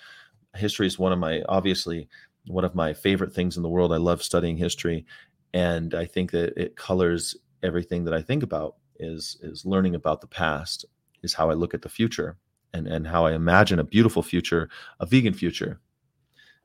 History 0.55 0.87
is 0.87 0.99
one 0.99 1.11
of 1.11 1.19
my 1.19 1.41
obviously 1.47 2.07
one 2.47 2.65
of 2.65 2.75
my 2.75 2.93
favorite 2.93 3.33
things 3.33 3.57
in 3.57 3.63
the 3.63 3.69
world. 3.69 3.93
I 3.93 3.97
love 3.97 4.23
studying 4.23 4.57
history, 4.57 5.05
and 5.53 5.93
I 5.93 6.05
think 6.05 6.31
that 6.31 6.53
it 6.57 6.75
colors 6.75 7.35
everything 7.63 8.03
that 8.05 8.13
I 8.13 8.21
think 8.21 8.43
about. 8.43 8.75
Is 9.01 9.37
is 9.41 9.65
learning 9.65 9.95
about 9.95 10.19
the 10.19 10.27
past 10.27 10.85
is 11.23 11.33
how 11.33 11.49
I 11.49 11.53
look 11.53 11.73
at 11.73 11.81
the 11.81 11.89
future 11.89 12.37
and 12.73 12.87
and 12.87 13.07
how 13.07 13.25
I 13.25 13.33
imagine 13.33 13.79
a 13.79 13.83
beautiful 13.83 14.21
future, 14.21 14.69
a 14.99 15.05
vegan 15.05 15.33
future. 15.33 15.79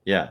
Yeah. 0.05 0.31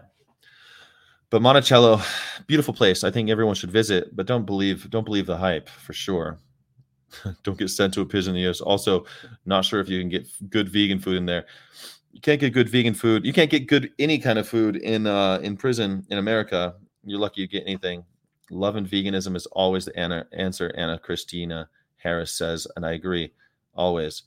But 1.29 1.41
Monticello, 1.41 1.99
beautiful 2.45 2.73
place. 2.73 3.03
I 3.03 3.09
think 3.09 3.29
everyone 3.29 3.55
should 3.55 3.71
visit, 3.71 4.15
but 4.15 4.27
don't 4.27 4.45
believe 4.45 4.89
don't 4.89 5.05
believe 5.05 5.25
the 5.25 5.37
hype 5.37 5.69
for 5.69 5.93
sure. 5.93 6.39
don't 7.43 7.57
get 7.57 7.69
sent 7.69 7.93
to 7.93 8.01
a 8.01 8.05
prison 8.05 8.35
years. 8.35 8.61
Also, 8.61 9.05
not 9.45 9.65
sure 9.65 9.79
if 9.79 9.89
you 9.89 9.99
can 9.99 10.09
get 10.09 10.27
good 10.49 10.69
vegan 10.69 10.99
food 10.99 11.17
in 11.17 11.25
there. 11.25 11.45
You 12.13 12.21
can't 12.21 12.39
get 12.39 12.53
good 12.53 12.69
vegan 12.69 12.93
food. 12.93 13.25
You 13.25 13.33
can't 13.33 13.49
get 13.49 13.67
good 13.67 13.91
any 13.99 14.19
kind 14.19 14.39
of 14.39 14.47
food 14.47 14.77
in 14.77 15.07
uh 15.07 15.39
in 15.43 15.57
prison 15.57 16.05
in 16.09 16.17
America. 16.17 16.75
You're 17.03 17.19
lucky 17.19 17.41
you 17.41 17.47
get 17.47 17.63
anything. 17.65 18.05
Love 18.49 18.75
and 18.75 18.87
veganism 18.87 19.35
is 19.35 19.45
always 19.47 19.85
the 19.85 19.97
Anna, 19.97 20.25
answer. 20.31 20.71
Anna 20.77 20.99
Christina 20.99 21.67
Harris 21.97 22.31
says, 22.31 22.67
and 22.75 22.85
I 22.85 22.93
agree. 22.93 23.31
Always. 23.73 24.23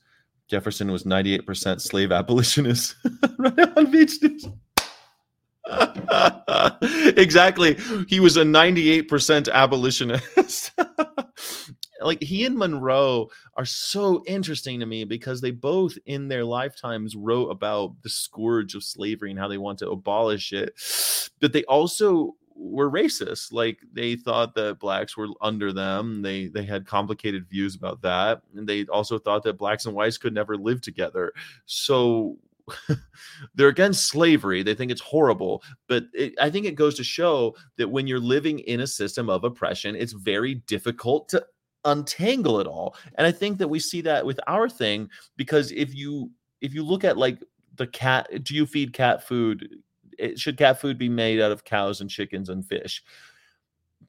Jefferson 0.47 0.91
was 0.91 1.03
98% 1.03 1.81
slave 1.81 2.11
abolitionist. 2.11 2.95
right 3.37 3.77
on 3.77 3.91
beach 3.91 4.13
exactly. 7.17 7.77
He 8.07 8.19
was 8.19 8.37
a 8.37 8.43
98% 8.43 9.49
abolitionist. 9.51 10.71
like 12.01 12.21
he 12.21 12.45
and 12.45 12.57
Monroe 12.57 13.29
are 13.55 13.65
so 13.65 14.23
interesting 14.25 14.79
to 14.79 14.85
me 14.85 15.03
because 15.03 15.41
they 15.41 15.51
both 15.51 15.97
in 16.05 16.27
their 16.27 16.45
lifetimes 16.45 17.15
wrote 17.15 17.49
about 17.49 17.95
the 18.03 18.09
scourge 18.09 18.75
of 18.75 18.83
slavery 18.83 19.31
and 19.31 19.39
how 19.39 19.47
they 19.47 19.57
want 19.57 19.79
to 19.79 19.89
abolish 19.91 20.53
it. 20.53 20.73
But 21.39 21.53
they 21.53 21.63
also 21.65 22.35
were 22.57 22.89
racist. 22.89 23.53
Like 23.53 23.79
they 23.93 24.15
thought 24.15 24.55
that 24.55 24.79
blacks 24.79 25.15
were 25.15 25.27
under 25.41 25.71
them. 25.71 26.21
They 26.21 26.47
they 26.47 26.63
had 26.63 26.87
complicated 26.87 27.49
views 27.49 27.75
about 27.75 28.01
that, 28.01 28.41
and 28.55 28.67
they 28.67 28.85
also 28.85 29.19
thought 29.19 29.43
that 29.43 29.57
blacks 29.57 29.85
and 29.85 29.95
whites 29.95 30.17
could 30.17 30.33
never 30.33 30.57
live 30.57 30.81
together. 30.81 31.33
So 31.65 32.37
they're 33.55 33.69
against 33.69 34.07
slavery. 34.07 34.63
They 34.63 34.73
think 34.73 34.91
it's 34.91 35.01
horrible, 35.01 35.63
but 35.87 36.05
it, 36.13 36.33
I 36.39 36.49
think 36.49 36.65
it 36.65 36.75
goes 36.75 36.95
to 36.95 37.03
show 37.03 37.55
that 37.77 37.89
when 37.89 38.07
you're 38.07 38.19
living 38.19 38.59
in 38.59 38.81
a 38.81 38.87
system 38.87 39.29
of 39.29 39.43
oppression, 39.43 39.95
it's 39.95 40.13
very 40.13 40.55
difficult 40.55 41.29
to 41.29 41.45
untangle 41.87 42.59
it 42.59 42.67
all. 42.67 42.95
And 43.15 43.25
I 43.25 43.31
think 43.31 43.57
that 43.57 43.67
we 43.67 43.79
see 43.79 44.01
that 44.01 44.25
with 44.25 44.39
our 44.47 44.69
thing 44.69 45.09
because 45.35 45.71
if 45.71 45.95
you 45.95 46.29
if 46.61 46.73
you 46.73 46.83
look 46.83 47.03
at 47.03 47.17
like 47.17 47.39
the 47.75 47.87
cat, 47.87 48.43
do 48.43 48.53
you 48.53 48.65
feed 48.65 48.93
cat 48.93 49.27
food? 49.27 49.77
It, 50.17 50.39
should 50.39 50.57
cat 50.57 50.79
food 50.79 50.97
be 50.97 51.09
made 51.09 51.39
out 51.39 51.51
of 51.51 51.63
cows 51.63 52.01
and 52.01 52.09
chickens 52.09 52.49
and 52.49 52.65
fish? 52.65 53.03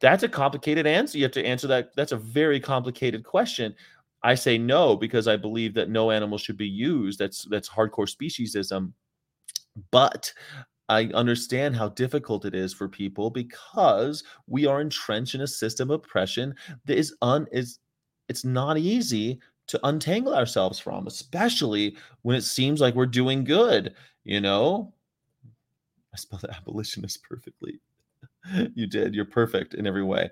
That's 0.00 0.22
a 0.22 0.28
complicated 0.28 0.86
answer. 0.86 1.18
You 1.18 1.24
have 1.24 1.32
to 1.32 1.44
answer 1.44 1.66
that. 1.68 1.94
That's 1.96 2.12
a 2.12 2.16
very 2.16 2.60
complicated 2.60 3.24
question. 3.24 3.74
I 4.22 4.34
say 4.34 4.58
no 4.58 4.96
because 4.96 5.28
I 5.28 5.36
believe 5.36 5.74
that 5.74 5.90
no 5.90 6.10
animal 6.10 6.38
should 6.38 6.56
be 6.56 6.68
used. 6.68 7.18
That's 7.18 7.44
that's 7.44 7.68
hardcore 7.68 8.08
speciesism. 8.08 8.92
But 9.90 10.32
I 10.88 11.04
understand 11.14 11.76
how 11.76 11.90
difficult 11.90 12.44
it 12.44 12.54
is 12.54 12.72
for 12.72 12.88
people 12.88 13.30
because 13.30 14.24
we 14.46 14.66
are 14.66 14.80
entrenched 14.80 15.34
in 15.34 15.42
a 15.42 15.46
system 15.46 15.90
of 15.90 15.96
oppression 15.96 16.54
that 16.86 16.96
is 16.96 17.14
un 17.22 17.46
is 17.52 17.78
it's 18.28 18.44
not 18.44 18.78
easy 18.78 19.40
to 19.68 19.80
untangle 19.86 20.34
ourselves 20.34 20.78
from, 20.78 21.06
especially 21.06 21.96
when 22.22 22.36
it 22.36 22.42
seems 22.42 22.80
like 22.80 22.94
we're 22.94 23.06
doing 23.06 23.44
good, 23.44 23.94
you 24.24 24.40
know? 24.40 24.92
I 26.12 26.16
spelled 26.16 26.44
abolitionist 26.56 27.22
perfectly. 27.22 27.80
you 28.74 28.86
did. 28.86 29.14
You're 29.14 29.24
perfect 29.26 29.74
in 29.74 29.86
every 29.86 30.02
way. 30.02 30.30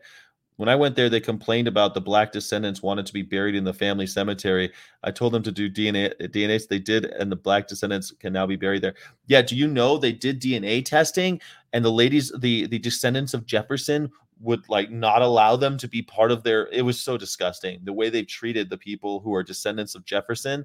When 0.57 0.71
I 0.71 0.75
went 0.75 0.97
there, 0.97 1.11
they 1.11 1.21
complained 1.21 1.69
about 1.69 1.93
the 1.93 2.01
black 2.01 2.33
descendants 2.33 2.83
wanted 2.83 3.05
to 3.07 3.13
be 3.13 3.23
buried 3.23 3.55
in 3.55 3.65
the 3.65 3.75
family 3.75 4.07
cemetery. 4.07 4.73
I 5.05 5.11
told 5.11 5.35
them 5.35 5.43
to 5.43 5.53
do 5.53 5.71
DNA. 5.71 6.15
DNA, 6.31 6.61
so 6.61 6.67
they 6.71 6.79
did, 6.79 7.05
and 7.05 7.31
the 7.31 7.37
black 7.37 7.69
descendants 7.69 8.11
can 8.11 8.33
now 8.33 8.47
be 8.47 8.57
buried 8.57 8.83
there. 8.83 8.95
Yeah, 9.27 9.43
do 9.43 9.55
you 9.55 9.69
know 9.69 9.99
they 9.99 10.13
did 10.13 10.41
DNA 10.41 10.85
testing, 10.85 11.41
and 11.73 11.85
the 11.85 11.93
ladies, 11.93 12.33
the 12.39 12.67
the 12.69 12.79
descendants 12.79 13.35
of 13.35 13.45
Jefferson, 13.45 14.11
would 14.41 14.67
like 14.69 14.91
not 14.91 15.23
allow 15.23 15.57
them 15.57 15.77
to 15.79 15.89
be 15.89 16.03
part 16.03 16.33
of 16.33 16.43
their. 16.43 16.69
It 16.69 16.83
was 16.83 17.01
so 17.01 17.19
disgusting 17.19 17.81
the 17.85 17.93
way 17.93 18.09
they've 18.09 18.27
treated 18.27 18.71
the 18.71 18.79
people 18.79 19.21
who 19.21 19.35
are 19.35 19.43
descendants 19.43 19.95
of 19.95 20.07
Jefferson. 20.07 20.65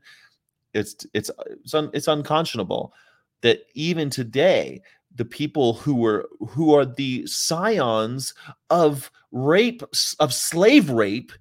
It's 0.74 0.96
it's 1.14 1.30
it's, 1.46 1.74
un, 1.74 1.89
it's 1.94 2.08
unconscionable 2.08 2.94
that 3.42 3.66
even 3.74 4.10
today 4.10 4.82
the 5.16 5.26
people 5.26 5.74
who 5.74 5.95
were 5.95 6.30
who 6.49 6.74
are 6.74 6.86
the 6.86 7.26
scions 7.28 8.34
of 8.70 9.12
rape 9.32 9.84
of 10.20 10.34
slave 10.34 10.89
rape 10.89 11.32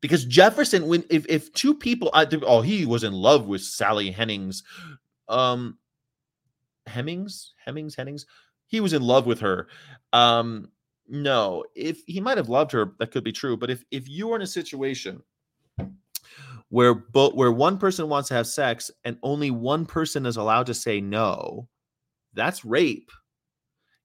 because 0.00 0.24
Jefferson 0.24 0.86
when 0.86 1.04
if 1.10 1.26
if 1.28 1.52
two 1.52 1.74
people 1.74 2.10
oh 2.14 2.60
he 2.62 2.86
was 2.86 3.04
in 3.04 3.12
love 3.12 3.46
with 3.46 3.62
Sally 3.62 4.10
Hennings 4.10 4.62
um 5.28 5.76
Hemings? 6.86 7.52
Hemings? 7.64 7.94
Hennings? 7.94 8.26
He 8.66 8.80
was 8.80 8.92
in 8.92 9.02
love 9.02 9.26
with 9.26 9.40
her. 9.40 9.68
Um 10.12 10.70
no 11.08 11.64
if 11.74 12.02
he 12.06 12.20
might 12.20 12.38
have 12.38 12.48
loved 12.48 12.70
her 12.70 12.94
that 12.98 13.10
could 13.10 13.24
be 13.24 13.32
true 13.32 13.56
but 13.56 13.68
if 13.68 13.84
if 13.90 14.08
you 14.08 14.32
are 14.32 14.36
in 14.36 14.42
a 14.42 14.46
situation 14.46 15.20
where 16.68 16.94
both 16.94 17.34
where 17.34 17.50
one 17.50 17.76
person 17.76 18.08
wants 18.08 18.28
to 18.28 18.34
have 18.34 18.46
sex 18.46 18.92
and 19.04 19.18
only 19.24 19.50
one 19.50 19.84
person 19.84 20.24
is 20.24 20.36
allowed 20.36 20.66
to 20.66 20.74
say 20.74 21.00
no 21.00 21.68
that's 22.34 22.64
rape. 22.64 23.10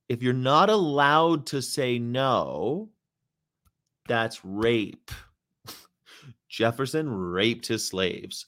If 0.09 0.21
you're 0.21 0.33
not 0.33 0.69
allowed 0.69 1.47
to 1.47 1.61
say 1.61 1.99
no, 1.99 2.89
that's 4.07 4.43
rape. 4.45 5.11
Jefferson 6.49 7.09
raped 7.09 7.67
his 7.67 7.87
slaves 7.87 8.45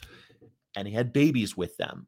and 0.76 0.88
he 0.88 0.94
had 0.94 1.14
babies 1.14 1.58
with 1.58 1.76
them. 1.78 2.08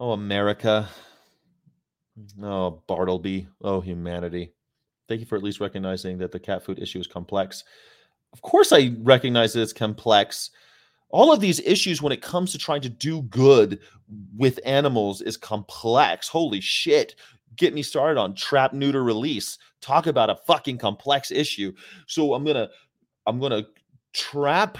Oh, 0.00 0.12
America. 0.12 0.88
Oh, 2.42 2.82
Bartleby. 2.86 3.46
Oh, 3.62 3.80
humanity. 3.80 4.52
Thank 5.08 5.20
you 5.20 5.26
for 5.26 5.36
at 5.36 5.42
least 5.44 5.60
recognizing 5.60 6.18
that 6.18 6.32
the 6.32 6.40
cat 6.40 6.64
food 6.64 6.80
issue 6.80 6.98
is 6.98 7.06
complex. 7.06 7.62
Of 8.32 8.42
course, 8.42 8.72
I 8.72 8.96
recognize 9.02 9.52
that 9.52 9.62
it's 9.62 9.72
complex 9.72 10.50
all 11.14 11.32
of 11.32 11.38
these 11.38 11.60
issues 11.60 12.02
when 12.02 12.12
it 12.12 12.22
comes 12.22 12.50
to 12.50 12.58
trying 12.58 12.80
to 12.80 12.88
do 12.88 13.22
good 13.22 13.78
with 14.36 14.58
animals 14.64 15.22
is 15.22 15.36
complex. 15.36 16.26
Holy 16.26 16.60
shit. 16.60 17.14
Get 17.54 17.72
me 17.72 17.84
started 17.84 18.20
on 18.20 18.34
trap 18.34 18.72
neuter 18.72 19.04
release. 19.04 19.58
Talk 19.80 20.08
about 20.08 20.28
a 20.28 20.40
fucking 20.44 20.78
complex 20.78 21.30
issue. 21.30 21.72
So 22.08 22.34
I'm 22.34 22.42
going 22.42 22.56
to 22.56 22.68
I'm 23.26 23.38
going 23.38 23.52
to 23.52 23.64
trap 24.12 24.76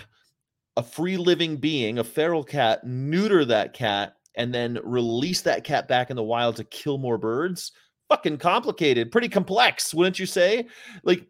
a 0.76 0.82
free 0.82 1.16
living 1.16 1.56
being, 1.56 2.00
a 2.00 2.04
feral 2.04 2.42
cat, 2.42 2.84
neuter 2.84 3.44
that 3.44 3.72
cat 3.72 4.16
and 4.34 4.52
then 4.52 4.80
release 4.82 5.40
that 5.42 5.62
cat 5.62 5.86
back 5.86 6.10
in 6.10 6.16
the 6.16 6.22
wild 6.24 6.56
to 6.56 6.64
kill 6.64 6.98
more 6.98 7.16
birds. 7.16 7.70
Fucking 8.08 8.38
complicated, 8.38 9.12
pretty 9.12 9.28
complex, 9.28 9.94
wouldn't 9.94 10.18
you 10.18 10.26
say? 10.26 10.66
Like 11.04 11.28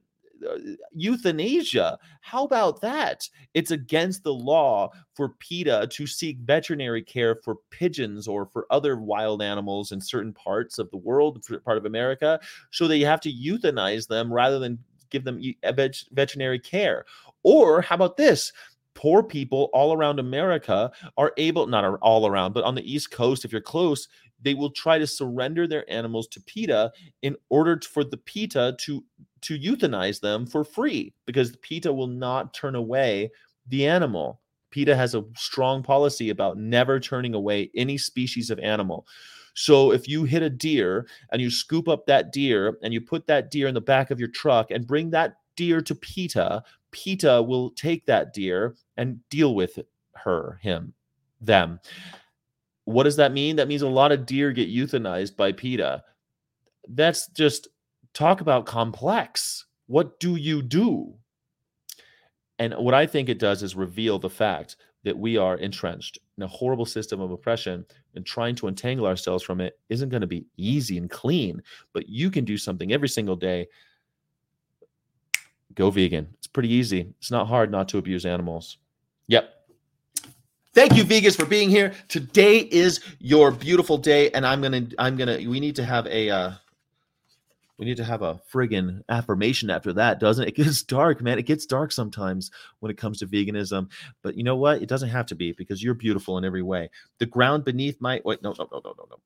euthanasia. 0.93 1.99
How 2.21 2.45
about 2.45 2.81
that? 2.81 3.29
It's 3.55 3.71
against 3.71 4.23
the 4.23 4.35
law 4.35 4.91
for 5.15 5.31
PETA 5.41 5.89
to 5.91 6.07
seek 6.07 6.39
veterinary 6.39 7.03
care 7.03 7.37
for 7.37 7.57
pigeons 7.71 8.29
or 8.29 8.47
for 8.47 8.67
other 8.71 8.97
wild 8.97 9.43
animals 9.43 9.93
in 9.93 10.01
certain 10.01 10.33
parts 10.33 10.79
of 10.79 10.91
the 10.91 10.97
world, 10.97 11.45
part 11.65 11.79
of 11.79 11.87
America. 11.87 12.41
So 12.71 12.87
they 12.87 13.01
have 13.01 13.21
to 13.21 13.33
euthanize 13.33 14.09
them 14.09 14.33
rather 14.33 14.59
than 14.59 14.79
give 15.11 15.25
them 15.25 15.41
veterinary 16.13 16.59
care. 16.59 17.05
Or 17.43 17.81
how 17.81 17.95
about 17.95 18.17
this? 18.17 18.53
Poor 18.95 19.23
people 19.25 19.71
all 19.73 19.93
around 19.93 20.21
America 20.21 20.91
are 21.17 21.33
able, 21.37 21.67
not 21.67 21.85
all 22.01 22.27
around, 22.29 22.53
but 22.53 22.63
on 22.63 22.77
the 22.77 22.93
East 22.93 23.11
Coast, 23.11 23.45
if 23.45 23.51
you're 23.51 23.61
close, 23.61 24.07
they 24.45 24.55
will 24.55 24.71
try 24.71 24.99
to 24.99 25.07
surrender 25.07 25.67
their 25.67 25.91
animals 25.91 26.29
to 26.29 26.41
PETA 26.43 26.93
in 27.23 27.37
order 27.49 27.81
for 27.81 28.05
the 28.05 28.19
PETA 28.19 28.77
to 28.81 29.05
to 29.41 29.59
euthanize 29.59 30.21
them 30.21 30.47
for 30.47 30.65
free 30.65 31.13
because 31.27 31.57
PETA 31.57 31.93
will 31.93 32.07
not 32.07 32.55
turn 32.55 32.75
away 32.75 33.31
the 33.69 33.87
animal. 33.87 34.41
PETA 34.71 34.97
has 34.97 35.15
a 35.15 35.25
strong 35.37 35.83
policy 35.83 36.31
about 36.31 36.57
never 36.59 36.99
turning 36.99 37.35
away 37.35 37.71
any 37.77 37.99
species 37.99 38.51
of 38.51 38.59
animal. 38.59 39.07
So 39.55 39.93
if 39.93 40.09
you 40.09 40.25
hit 40.25 40.43
a 40.43 40.51
deer 40.51 41.07
and 41.31 41.41
you 41.41 41.51
scoop 41.51 41.89
up 41.89 42.07
that 42.07 42.33
deer 42.33 42.79
and 42.83 42.93
you 42.93 43.01
put 43.01 43.27
that 43.27 43.51
deer 43.51 43.69
in 43.69 43.75
the 43.75 43.81
back 43.81 44.11
of 44.11 44.19
your 44.19 44.31
truck 44.31 44.71
and 44.71 44.87
bring 44.87 45.11
that 45.11 45.37
deer 45.57 45.81
to 45.83 45.95
PETA, 45.95 46.63
PETA 46.91 47.43
will 47.43 47.71
take 47.71 48.07
that 48.07 48.33
deer 48.33 48.75
and 48.97 49.21
deal 49.29 49.55
with 49.55 49.79
her, 50.15 50.59
him, 50.63 50.95
them. 51.41 51.79
What 52.85 53.05
does 53.05 53.17
that 53.17 53.33
mean? 53.33 53.57
That 53.57 53.69
means 53.69 53.83
a 53.83 53.89
lot 53.89 54.13
of 54.13 54.27
deer 54.27 54.53
get 54.53 54.69
euthanized 54.69 55.37
by 55.37 55.53
PETA. 55.53 56.03
That's 56.89 57.29
just 57.29 57.69
talk 58.13 58.41
about 58.41 58.67
complex. 58.67 59.67
What 59.87 60.21
do 60.21 60.37
you 60.37 60.63
do? 60.63 61.15
And 62.59 62.75
what 62.75 62.95
I 62.95 63.07
think 63.07 63.29
it 63.29 63.39
does 63.39 63.63
is 63.63 63.75
reveal 63.75 64.19
the 64.19 64.31
fact 64.31 64.77
that 65.03 65.17
we 65.17 65.37
are 65.37 65.57
entrenched 65.57 66.19
in 66.37 66.43
a 66.43 66.49
horrible 66.49 66.87
system 66.87 67.21
of 67.21 67.31
oppression 67.31 67.85
and 68.15 68.25
trying 68.25 68.55
to 68.57 68.69
untangle 68.69 69.07
ourselves 69.07 69.45
from 69.45 69.61
it 69.61 69.79
isn't 69.89 70.09
going 70.09 70.23
to 70.23 70.27
be 70.27 70.47
easy 70.57 70.97
and 70.99 71.11
clean, 71.11 71.63
but 71.93 72.09
you 72.09 72.31
can 72.31 72.45
do 72.45 72.57
something 72.57 72.93
every 72.93 73.09
single 73.09 73.37
day. 73.37 73.67
Go 75.75 75.91
vegan. 75.91 76.29
It's 76.39 76.47
pretty 76.47 76.73
easy. 76.73 77.13
It's 77.19 77.31
not 77.31 77.49
hard 77.49 77.71
not 77.71 77.89
to 77.89 77.99
abuse 77.99 78.25
animals. 78.25 78.79
Yep. 79.27 79.54
Thank 80.75 80.97
you, 80.97 81.05
Vegas, 81.05 81.37
for 81.37 81.47
being 81.47 81.71
here. 81.71 81.95
Today 82.09 82.59
is 82.59 83.01
your 83.21 83.53
beautiful 83.53 83.97
day, 83.97 84.31
and 84.33 84.45
I'm 84.45 84.61
gonna, 84.61 84.89
I'm 84.99 85.17
gonna, 85.17 85.37
we 85.37 85.61
need 85.61 85.77
to 85.77 85.85
have 85.85 86.05
a, 86.09 86.29
uh, 86.29 86.53
we 87.79 87.87
need 87.87 87.97
to 87.99 88.05
have 88.05 88.23
a 88.23 88.41
friggin' 88.53 89.03
affirmation 89.09 89.71
after 89.71 89.93
that, 89.93 90.19
doesn't 90.19 90.45
it? 90.45 90.49
It 90.49 90.57
gets 90.57 90.83
dark, 90.83 91.23
man. 91.23 91.39
It 91.39 91.47
gets 91.47 91.65
dark 91.65 91.93
sometimes 91.93 92.51
when 92.81 92.91
it 92.91 92.99
comes 92.99 93.21
to 93.21 93.27
veganism. 93.29 93.89
But 94.23 94.37
you 94.37 94.43
know 94.43 94.57
what? 94.57 94.83
It 94.83 94.89
doesn't 94.89 95.11
have 95.11 95.27
to 95.27 95.37
be 95.37 95.53
because 95.53 95.81
you're 95.81 95.95
beautiful 95.95 96.39
in 96.39 96.45
every 96.45 96.63
way. 96.63 96.91
The 97.19 97.27
ground 97.27 97.65
beneath 97.65 98.01
my 98.01 98.21
wait, 98.25 98.43
no, 98.43 98.53
no, 98.59 98.69
no, 98.73 98.81
no, 98.85 98.95
no, 98.99 99.07
no. 99.11 99.17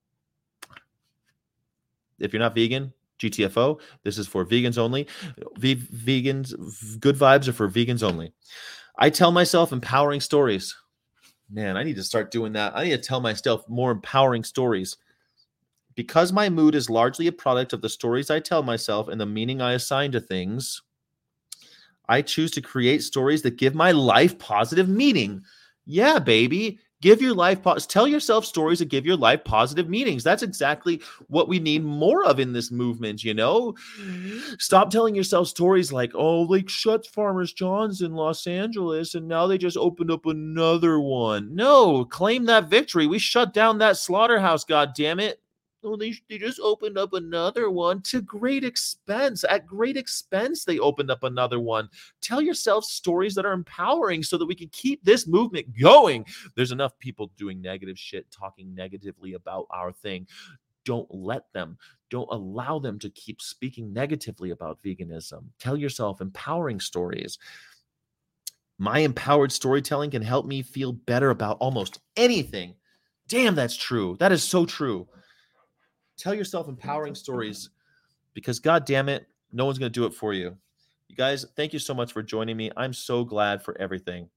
If 2.18 2.34
you're 2.34 2.40
not 2.40 2.54
vegan, 2.54 2.92
GTFO, 3.20 3.80
this 4.04 4.18
is 4.18 4.26
for 4.26 4.44
vegans 4.44 4.76
only. 4.76 5.08
V- 5.56 5.76
vegans, 5.76 7.00
good 7.00 7.16
vibes 7.16 7.48
are 7.48 7.54
for 7.54 7.70
vegans 7.70 8.02
only. 8.02 8.34
I 8.98 9.08
tell 9.08 9.32
myself 9.32 9.72
empowering 9.72 10.20
stories. 10.20 10.74
Man, 11.50 11.76
I 11.76 11.82
need 11.82 11.96
to 11.96 12.04
start 12.04 12.30
doing 12.30 12.52
that. 12.54 12.76
I 12.76 12.84
need 12.84 12.90
to 12.90 12.98
tell 12.98 13.20
myself 13.20 13.68
more 13.68 13.90
empowering 13.90 14.44
stories 14.44 14.96
because 15.94 16.32
my 16.32 16.48
mood 16.48 16.74
is 16.74 16.88
largely 16.90 17.26
a 17.26 17.32
product 17.32 17.72
of 17.72 17.82
the 17.82 17.88
stories 17.88 18.30
I 18.30 18.40
tell 18.40 18.62
myself 18.62 19.08
and 19.08 19.20
the 19.20 19.26
meaning 19.26 19.60
I 19.60 19.72
assign 19.74 20.12
to 20.12 20.20
things, 20.20 20.82
I 22.08 22.22
choose 22.22 22.50
to 22.52 22.60
create 22.62 23.02
stories 23.02 23.42
that 23.42 23.56
give 23.56 23.74
my 23.74 23.92
life 23.92 24.38
positive 24.38 24.88
meaning. 24.88 25.42
Yeah, 25.84 26.18
baby. 26.18 26.80
Give 27.00 27.22
your 27.22 27.34
life 27.34 27.62
pos- 27.62 27.86
tell 27.86 28.08
yourself 28.08 28.44
stories 28.44 28.80
that 28.80 28.88
give 28.88 29.06
your 29.06 29.16
life 29.16 29.44
positive 29.44 29.88
meanings. 29.88 30.24
That's 30.24 30.42
exactly 30.42 31.00
what 31.28 31.48
we 31.48 31.60
need 31.60 31.84
more 31.84 32.24
of 32.24 32.40
in 32.40 32.52
this 32.52 32.72
movement, 32.72 33.22
you 33.22 33.34
know? 33.34 33.74
Mm-hmm. 34.00 34.54
Stop 34.58 34.90
telling 34.90 35.14
yourself 35.14 35.46
stories 35.46 35.92
like, 35.92 36.10
"Oh, 36.14 36.42
like 36.42 36.68
shut 36.68 37.06
Farmers 37.06 37.52
John's 37.52 38.02
in 38.02 38.14
Los 38.14 38.46
Angeles 38.46 39.14
and 39.14 39.28
now 39.28 39.46
they 39.46 39.58
just 39.58 39.76
opened 39.76 40.10
up 40.10 40.26
another 40.26 40.98
one." 40.98 41.54
No, 41.54 42.04
claim 42.04 42.46
that 42.46 42.68
victory. 42.68 43.06
We 43.06 43.18
shut 43.18 43.52
down 43.52 43.78
that 43.78 43.96
slaughterhouse, 43.96 44.64
god 44.64 44.92
damn 44.96 45.20
it. 45.20 45.40
Oh, 45.84 45.96
they, 45.96 46.12
they 46.28 46.38
just 46.38 46.58
opened 46.60 46.98
up 46.98 47.12
another 47.12 47.70
one 47.70 48.02
to 48.02 48.20
great 48.20 48.64
expense. 48.64 49.44
At 49.48 49.66
great 49.66 49.96
expense, 49.96 50.64
they 50.64 50.80
opened 50.80 51.10
up 51.10 51.22
another 51.22 51.60
one. 51.60 51.88
Tell 52.20 52.42
yourself 52.42 52.84
stories 52.84 53.34
that 53.36 53.46
are 53.46 53.52
empowering 53.52 54.24
so 54.24 54.36
that 54.38 54.46
we 54.46 54.56
can 54.56 54.68
keep 54.72 55.04
this 55.04 55.28
movement 55.28 55.68
going. 55.80 56.26
There's 56.56 56.72
enough 56.72 56.98
people 56.98 57.30
doing 57.36 57.60
negative 57.60 57.96
shit, 57.96 58.28
talking 58.32 58.74
negatively 58.74 59.34
about 59.34 59.66
our 59.70 59.92
thing. 59.92 60.26
Don't 60.84 61.08
let 61.14 61.52
them, 61.52 61.78
don't 62.10 62.28
allow 62.32 62.80
them 62.80 62.98
to 63.00 63.10
keep 63.10 63.40
speaking 63.40 63.92
negatively 63.92 64.50
about 64.50 64.82
veganism. 64.82 65.44
Tell 65.60 65.76
yourself 65.76 66.20
empowering 66.20 66.80
stories. 66.80 67.38
My 68.78 69.00
empowered 69.00 69.52
storytelling 69.52 70.10
can 70.10 70.22
help 70.22 70.46
me 70.46 70.62
feel 70.62 70.92
better 70.92 71.30
about 71.30 71.58
almost 71.60 72.00
anything. 72.16 72.74
Damn, 73.28 73.54
that's 73.54 73.76
true. 73.76 74.16
That 74.18 74.32
is 74.32 74.42
so 74.42 74.64
true. 74.64 75.06
Tell 76.18 76.34
yourself 76.34 76.68
empowering 76.68 77.14
stories 77.14 77.70
because, 78.34 78.58
God 78.58 78.84
damn 78.84 79.08
it, 79.08 79.26
no 79.52 79.64
one's 79.64 79.78
going 79.78 79.92
to 79.92 80.00
do 80.00 80.04
it 80.04 80.12
for 80.12 80.34
you. 80.34 80.56
You 81.08 81.16
guys, 81.16 81.46
thank 81.56 81.72
you 81.72 81.78
so 81.78 81.94
much 81.94 82.12
for 82.12 82.22
joining 82.22 82.56
me. 82.56 82.70
I'm 82.76 82.92
so 82.92 83.24
glad 83.24 83.62
for 83.62 83.78
everything. 83.80 84.28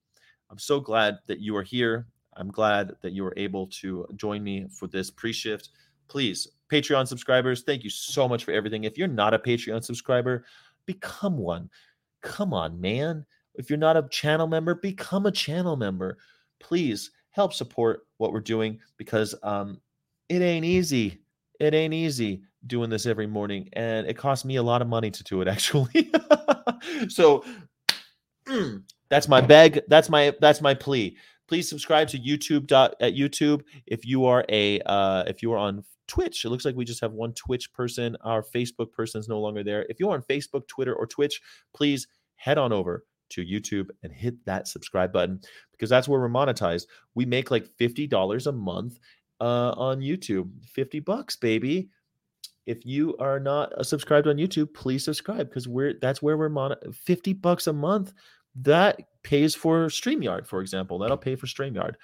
I'm 0.49 0.59
so 0.59 0.79
glad 0.79 1.17
that 1.27 1.39
you 1.39 1.55
are 1.57 1.63
here. 1.63 2.05
I'm 2.37 2.49
glad 2.49 2.93
that 3.01 3.13
you 3.13 3.23
were 3.23 3.33
able 3.35 3.67
to 3.81 4.07
join 4.15 4.43
me 4.43 4.67
for 4.71 4.87
this 4.87 5.09
pre 5.09 5.33
shift. 5.33 5.69
Please, 6.07 6.47
Patreon 6.71 7.07
subscribers, 7.07 7.63
thank 7.63 7.83
you 7.83 7.89
so 7.89 8.27
much 8.27 8.43
for 8.43 8.51
everything. 8.51 8.83
If 8.83 8.97
you're 8.97 9.07
not 9.07 9.33
a 9.33 9.39
Patreon 9.39 9.83
subscriber, 9.83 10.45
become 10.85 11.37
one. 11.37 11.69
Come 12.21 12.53
on, 12.53 12.79
man. 12.79 13.25
If 13.55 13.69
you're 13.69 13.79
not 13.79 13.97
a 13.97 14.07
channel 14.09 14.47
member, 14.47 14.75
become 14.75 15.25
a 15.25 15.31
channel 15.31 15.75
member. 15.75 16.17
Please 16.59 17.11
help 17.31 17.53
support 17.53 18.05
what 18.17 18.31
we're 18.31 18.39
doing 18.39 18.79
because 18.97 19.33
um, 19.43 19.81
it 20.29 20.41
ain't 20.41 20.65
easy 20.65 21.20
it 21.61 21.75
ain't 21.75 21.93
easy 21.93 22.41
doing 22.65 22.89
this 22.89 23.05
every 23.05 23.27
morning 23.27 23.69
and 23.73 24.07
it 24.07 24.17
costs 24.17 24.45
me 24.45 24.55
a 24.55 24.63
lot 24.63 24.81
of 24.81 24.87
money 24.87 25.11
to 25.11 25.23
do 25.23 25.41
it 25.41 25.47
actually. 25.55 26.11
So 27.09 27.45
mm, 28.47 28.83
that's 29.09 29.27
my 29.27 29.41
beg 29.41 29.81
that's 29.87 30.09
my 30.09 30.33
that's 30.41 30.61
my 30.61 30.73
plea. 30.73 31.15
Please 31.47 31.69
subscribe 31.69 32.07
to 32.09 32.17
youtube 32.17 32.65
dot 32.65 32.95
at 32.99 33.13
youtube 33.13 33.61
if 33.85 34.05
you 34.05 34.25
are 34.25 34.43
a 34.49 34.79
uh 34.81 35.23
if 35.27 35.43
you 35.43 35.53
are 35.53 35.57
on 35.57 35.83
twitch. 36.07 36.43
It 36.43 36.49
looks 36.49 36.65
like 36.65 36.75
we 36.75 36.85
just 36.85 37.01
have 37.01 37.11
one 37.11 37.33
twitch 37.33 37.71
person. 37.73 38.17
Our 38.21 38.41
facebook 38.41 38.91
person 38.91 39.19
is 39.19 39.29
no 39.29 39.39
longer 39.39 39.63
there. 39.63 39.85
If 39.87 39.99
you're 39.99 40.13
on 40.13 40.23
facebook 40.23 40.67
twitter 40.67 40.95
or 40.95 41.05
twitch 41.05 41.39
please 41.73 42.07
head 42.35 42.57
on 42.57 42.73
over 42.73 43.05
to 43.31 43.45
YouTube 43.45 43.89
and 44.03 44.11
hit 44.11 44.35
that 44.45 44.67
subscribe 44.67 45.11
button 45.11 45.39
because 45.71 45.89
that's 45.89 46.07
where 46.07 46.19
we're 46.19 46.29
monetized. 46.29 46.85
We 47.15 47.25
make 47.25 47.49
like 47.49 47.69
$50 47.79 48.47
a 48.47 48.51
month 48.51 48.99
uh, 49.41 49.71
on 49.75 49.99
YouTube. 49.99 50.49
50 50.67 50.99
bucks, 51.01 51.35
baby. 51.35 51.89
If 52.67 52.85
you 52.85 53.17
are 53.17 53.39
not 53.39 53.73
uh, 53.73 53.83
subscribed 53.83 54.27
on 54.27 54.37
YouTube, 54.37 54.73
please 54.73 55.03
subscribe 55.03 55.49
because 55.49 55.67
we're 55.67 55.95
that's 55.99 56.21
where 56.21 56.37
we're 56.37 56.49
mon 56.49 56.75
50 56.93 57.33
bucks 57.33 57.67
a 57.67 57.73
month. 57.73 58.13
That 58.55 59.01
pays 59.23 59.55
for 59.55 59.87
StreamYard, 59.87 60.45
for 60.45 60.61
example. 60.61 60.99
That'll 60.99 61.17
pay 61.17 61.35
for 61.35 61.47
StreamYard. 61.47 61.95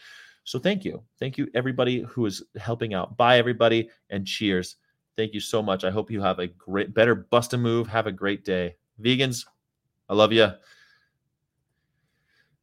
So 0.44 0.58
thank 0.60 0.84
you. 0.84 1.04
Thank 1.20 1.38
you, 1.38 1.48
everybody 1.54 2.02
who 2.02 2.26
is 2.26 2.42
helping 2.56 2.94
out. 2.94 3.18
Bye, 3.18 3.38
everybody, 3.38 3.90
and 4.10 4.26
cheers. 4.26 4.78
Thank 5.16 5.34
you 5.34 5.40
so 5.40 5.62
much. 5.62 5.84
I 5.84 5.92
hope 5.92 6.10
you 6.10 6.22
have 6.22 6.40
a 6.40 6.48
great, 6.48 6.94
better 6.94 7.16
bust 7.16 7.54
a 7.54 7.58
move. 7.58 7.88
Have 7.88 8.08
a 8.08 8.12
great 8.12 8.46
day. 8.46 8.76
Vegans, 9.02 9.46
I 10.10 10.14
love 10.14 10.32
you. 10.32 10.50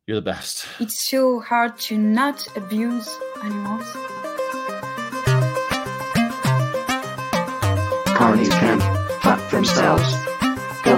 You're 0.07 0.17
the 0.17 0.23
best. 0.23 0.67
It's 0.81 1.09
so 1.09 1.41
hard 1.41 1.79
to 1.81 1.99
not 1.99 2.47
abuse 2.57 3.09
animals. 3.43 4.24
Carnies 8.25 8.49
can 8.53 8.81
fuck 9.21 9.51
themselves. 9.51 10.15
Go 10.83 10.97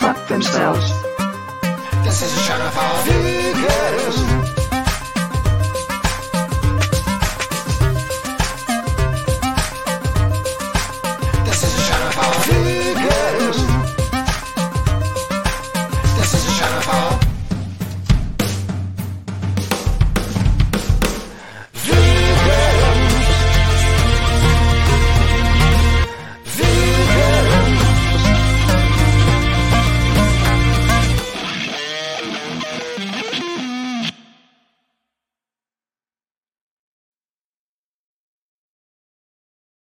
fuck 0.00 0.26
themselves. 0.26 0.90
This 2.02 2.22
is 2.22 2.36
a 2.36 2.40
shout 2.40 2.60
out 2.60 2.72
for 2.72 3.08
vegans. 3.08 4.55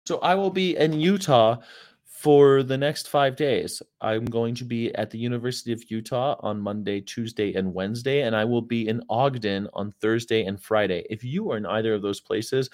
So 0.06 0.18
I 0.18 0.34
will 0.34 0.50
be 0.50 0.76
in 0.76 1.00
Utah 1.00 1.56
for 2.04 2.62
the 2.62 2.76
next 2.76 3.08
five 3.08 3.36
days. 3.36 3.82
I'm 4.02 4.26
going 4.26 4.54
to 4.56 4.64
be 4.64 4.94
at 4.94 5.10
the 5.10 5.18
University 5.18 5.72
of 5.72 5.90
Utah 5.90 6.36
on 6.40 6.60
Monday, 6.60 7.00
Tuesday, 7.00 7.54
and 7.54 7.72
Wednesday, 7.72 8.22
and 8.22 8.36
I 8.36 8.44
will 8.44 8.62
be 8.62 8.88
in 8.88 9.02
Ogden 9.08 9.68
on 9.72 9.92
Thursday 10.00 10.44
and 10.44 10.60
Friday. 10.60 11.06
If 11.08 11.24
you 11.24 11.50
are 11.50 11.56
in 11.56 11.66
either 11.66 11.94
of 11.94 12.02
those 12.02 12.20
places, 12.20 12.68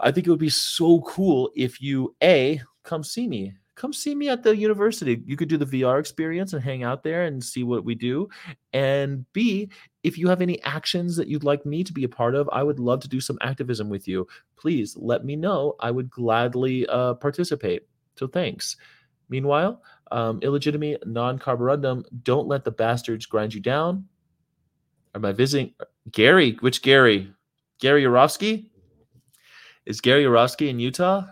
I 0.00 0.10
think 0.10 0.26
it 0.26 0.30
would 0.30 0.38
be 0.38 0.48
so 0.48 1.02
cool 1.02 1.50
if 1.54 1.82
you 1.82 2.14
a 2.22 2.62
come 2.82 3.04
see 3.04 3.28
me. 3.28 3.54
Come 3.80 3.94
see 3.94 4.14
me 4.14 4.28
at 4.28 4.42
the 4.42 4.54
university. 4.54 5.22
You 5.24 5.38
could 5.38 5.48
do 5.48 5.56
the 5.56 5.64
VR 5.64 5.98
experience 5.98 6.52
and 6.52 6.62
hang 6.62 6.82
out 6.82 7.02
there 7.02 7.22
and 7.22 7.42
see 7.42 7.62
what 7.64 7.82
we 7.82 7.94
do. 7.94 8.28
And 8.74 9.24
B, 9.32 9.70
if 10.02 10.18
you 10.18 10.28
have 10.28 10.42
any 10.42 10.62
actions 10.64 11.16
that 11.16 11.28
you'd 11.28 11.44
like 11.44 11.64
me 11.64 11.82
to 11.84 11.92
be 11.94 12.04
a 12.04 12.08
part 12.08 12.34
of, 12.34 12.46
I 12.52 12.62
would 12.62 12.78
love 12.78 13.00
to 13.00 13.08
do 13.08 13.22
some 13.22 13.38
activism 13.40 13.88
with 13.88 14.06
you. 14.06 14.28
Please 14.58 14.98
let 14.98 15.24
me 15.24 15.34
know. 15.34 15.76
I 15.80 15.92
would 15.92 16.10
gladly 16.10 16.86
uh, 16.88 17.14
participate. 17.14 17.86
So 18.16 18.26
thanks. 18.26 18.76
Meanwhile, 19.30 19.80
um, 20.12 20.40
illegitimate 20.42 21.06
non 21.06 21.38
carborundum, 21.38 22.04
don't 22.22 22.48
let 22.48 22.64
the 22.64 22.72
bastards 22.72 23.24
grind 23.24 23.54
you 23.54 23.60
down. 23.60 24.04
Am 25.14 25.24
I 25.24 25.32
visiting 25.32 25.72
Gary? 26.10 26.58
Which 26.60 26.82
Gary? 26.82 27.32
Gary 27.80 28.02
Yourofsky? 28.02 28.68
Is 29.86 30.02
Gary 30.02 30.24
Yourofsky 30.24 30.68
in 30.68 30.78
Utah? 30.78 31.24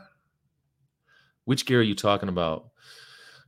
Which 1.48 1.64
Gary 1.64 1.80
are 1.80 1.82
you 1.84 1.94
talking 1.94 2.28
about? 2.28 2.68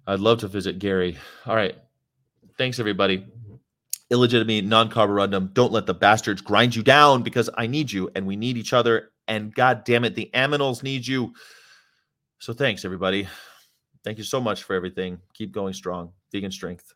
I'd 0.06 0.20
love 0.20 0.38
to 0.38 0.48
visit 0.48 0.78
Gary. 0.78 1.18
All 1.44 1.54
right. 1.54 1.76
Thanks, 2.56 2.78
everybody. 2.78 3.26
Illegitimate 4.08 4.64
non 4.64 4.88
carborundum. 4.88 5.52
Don't 5.52 5.70
let 5.70 5.84
the 5.84 5.92
bastards 5.92 6.40
grind 6.40 6.74
you 6.74 6.82
down 6.82 7.22
because 7.22 7.50
I 7.58 7.66
need 7.66 7.92
you 7.92 8.10
and 8.14 8.26
we 8.26 8.36
need 8.36 8.56
each 8.56 8.72
other. 8.72 9.10
And 9.28 9.54
God 9.54 9.84
damn 9.84 10.06
it, 10.06 10.14
the 10.14 10.30
aminals 10.32 10.82
need 10.82 11.06
you. 11.06 11.34
So 12.38 12.54
thanks, 12.54 12.86
everybody. 12.86 13.28
Thank 14.02 14.16
you 14.16 14.24
so 14.24 14.40
much 14.40 14.62
for 14.62 14.74
everything. 14.74 15.18
Keep 15.34 15.52
going 15.52 15.74
strong. 15.74 16.14
Vegan 16.32 16.52
strength. 16.52 16.94